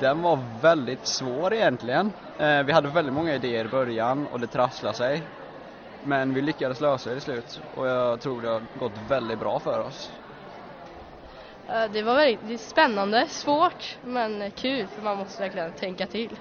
Den 0.00 0.22
var 0.22 0.38
väldigt 0.62 1.06
svår 1.06 1.54
egentligen. 1.54 2.12
Eh, 2.38 2.62
vi 2.62 2.72
hade 2.72 2.88
väldigt 2.88 3.14
många 3.14 3.34
idéer 3.34 3.64
i 3.64 3.68
början 3.68 4.26
och 4.26 4.40
det 4.40 4.46
trasslade 4.46 4.94
sig. 4.94 5.22
Men 6.02 6.34
vi 6.34 6.42
lyckades 6.42 6.80
lösa 6.80 7.10
det 7.10 7.16
till 7.16 7.22
slut 7.22 7.60
och 7.76 7.86
jag 7.86 8.20
tror 8.20 8.42
det 8.42 8.48
har 8.48 8.78
gått 8.78 8.98
väldigt 9.10 9.38
bra 9.38 9.60
för 9.60 9.80
oss. 9.80 10.10
Eh, 11.68 11.90
Det 11.92 12.02
var 12.02 12.14
väldigt 12.14 12.48
det 12.48 12.58
spännande, 12.58 13.26
svårt 13.28 13.98
men 14.02 14.50
kul 14.50 14.88
för 14.88 15.02
man 15.02 15.18
måste 15.18 15.42
verkligen 15.42 15.72
tänka 15.72 16.06
till. 16.06 16.38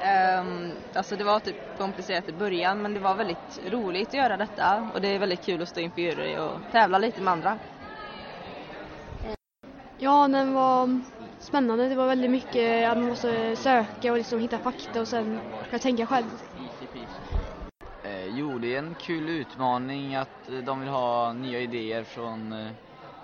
Ehm, 0.00 0.76
alltså 0.94 1.16
det 1.16 1.24
var 1.24 1.40
typ 1.40 1.56
komplicerat 1.76 2.28
i 2.28 2.32
början 2.32 2.82
men 2.82 2.94
det 2.94 3.00
var 3.00 3.14
väldigt 3.14 3.58
roligt 3.66 4.08
att 4.08 4.14
göra 4.14 4.36
detta 4.36 4.90
och 4.94 5.00
det 5.00 5.08
är 5.08 5.18
väldigt 5.18 5.44
kul 5.44 5.62
att 5.62 5.68
stå 5.68 5.80
inför 5.80 6.00
jury 6.00 6.36
och 6.36 6.60
tävla 6.72 6.98
lite 6.98 7.20
med 7.20 7.32
andra. 7.32 7.58
Ja, 9.98 10.28
den 10.28 10.52
var 10.54 11.00
spännande. 11.40 11.88
Det 11.88 11.94
var 11.94 12.06
väldigt 12.06 12.30
mycket 12.30 12.88
att 12.90 12.98
man 12.98 13.08
måste 13.08 13.56
söka 13.56 14.12
och 14.12 14.18
liksom 14.18 14.38
hitta 14.38 14.58
fakta 14.58 15.00
och 15.00 15.08
sen 15.08 15.40
ska 15.66 15.78
tänka 15.78 16.06
själv. 16.06 16.30
Eh, 18.02 18.26
jo, 18.26 18.58
det 18.58 18.74
är 18.74 18.78
en 18.78 18.94
kul 18.94 19.28
utmaning 19.28 20.14
att 20.14 20.48
eh, 20.48 20.58
de 20.58 20.80
vill 20.80 20.88
ha 20.88 21.32
nya 21.32 21.60
idéer 21.60 22.04
från 22.04 22.52
eh, 22.52 22.72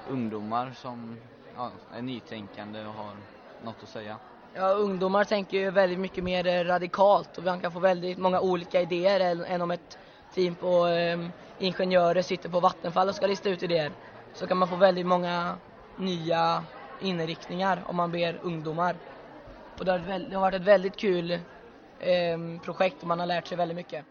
ungdomar 0.04 0.72
som 0.72 1.20
ja, 1.54 1.72
är 1.92 2.02
nytänkande 2.02 2.84
och 2.84 2.94
har 2.94 3.16
något 3.58 3.82
att 3.82 3.88
säga. 3.88 4.18
Ja, 4.54 4.68
ungdomar 4.68 5.24
tänker 5.24 5.58
ju 5.58 5.70
väldigt 5.70 5.98
mycket 5.98 6.24
mer 6.24 6.64
radikalt 6.64 7.38
och 7.38 7.44
man 7.44 7.60
kan 7.60 7.72
få 7.72 7.80
väldigt 7.80 8.18
många 8.18 8.40
olika 8.40 8.80
idéer 8.80 9.44
än, 9.44 9.62
om 9.62 9.70
ett 9.70 9.98
team 10.34 10.54
på 10.54 10.86
eh, 10.86 11.28
ingenjörer 11.58 12.22
sitter 12.22 12.48
på 12.48 12.60
Vattenfall 12.60 13.08
och 13.08 13.14
ska 13.14 13.26
lista 13.26 13.48
ut 13.48 13.62
idéer. 13.62 13.92
Så 14.34 14.46
kan 14.46 14.56
man 14.58 14.68
få 14.68 14.76
väldigt 14.76 15.06
många 15.06 15.56
nya 15.96 16.64
inriktningar 17.00 17.82
om 17.86 17.96
man 17.96 18.12
ber 18.12 18.38
ungdomar. 18.42 18.96
Och 19.78 19.84
det 19.84 19.90
har, 19.90 19.98
varit 19.98 20.30
det 20.30 20.34
har 20.34 20.40
varit 20.40 20.54
ett 20.54 20.66
väldigt 20.66 20.96
kul 20.96 21.30
eh, 21.30 22.60
projekt 22.64 22.96
och 23.00 23.08
man 23.08 23.18
har 23.18 23.26
lärt 23.26 23.46
sig 23.46 23.56
väldigt 23.56 23.76
mycket. 23.76 24.04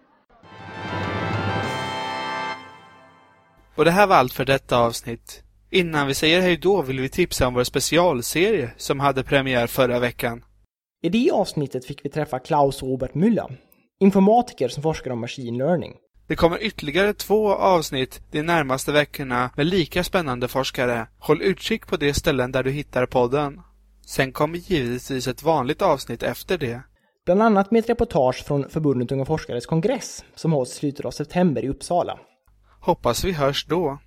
Och 3.75 3.85
det 3.85 3.91
här 3.91 4.07
var 4.07 4.15
allt 4.15 4.33
för 4.33 4.45
detta 4.45 4.77
avsnitt. 4.77 5.43
Innan 5.73 6.07
vi 6.07 6.13
säger 6.13 6.41
hej 6.41 6.57
då 6.57 6.81
vill 6.81 6.99
vi 6.99 7.09
tipsa 7.09 7.47
om 7.47 7.53
vår 7.53 7.63
specialserie 7.63 8.71
som 8.77 8.99
hade 8.99 9.23
premiär 9.23 9.67
förra 9.67 9.99
veckan. 9.99 10.43
I 11.03 11.09
det 11.09 11.31
avsnittet 11.31 11.85
fick 11.85 12.05
vi 12.05 12.09
träffa 12.09 12.39
Klaus 12.39 12.83
Robert 12.83 13.11
Müller, 13.13 13.57
informatiker 13.99 14.67
som 14.67 14.83
forskar 14.83 15.11
om 15.11 15.19
machine 15.19 15.57
learning. 15.57 15.93
Det 16.27 16.35
kommer 16.35 16.63
ytterligare 16.63 17.13
två 17.13 17.53
avsnitt 17.53 18.21
de 18.31 18.43
närmaste 18.43 18.91
veckorna 18.91 19.51
med 19.55 19.65
lika 19.65 20.03
spännande 20.03 20.47
forskare. 20.47 21.07
Håll 21.19 21.41
utkik 21.41 21.87
på 21.87 21.97
de 21.97 22.13
ställen 22.13 22.51
där 22.51 22.63
du 22.63 22.71
hittar 22.71 23.05
podden. 23.05 23.61
Sen 24.05 24.31
kommer 24.31 24.57
givetvis 24.57 25.27
ett 25.27 25.43
vanligt 25.43 25.81
avsnitt 25.81 26.23
efter 26.23 26.57
det. 26.57 26.81
Bland 27.25 27.41
annat 27.41 27.71
med 27.71 27.79
ett 27.79 27.89
reportage 27.89 28.45
från 28.45 28.69
Förbundet 28.69 29.11
Unga 29.11 29.25
Forskares 29.25 29.65
kongress 29.65 30.25
som 30.35 30.51
hålls 30.51 30.71
i 30.71 30.75
slutet 30.75 31.05
av 31.05 31.11
september 31.11 31.65
i 31.65 31.69
Uppsala. 31.69 32.19
Hoppas 32.81 33.23
vi 33.23 33.31
hörs 33.31 33.65
då. 33.65 33.99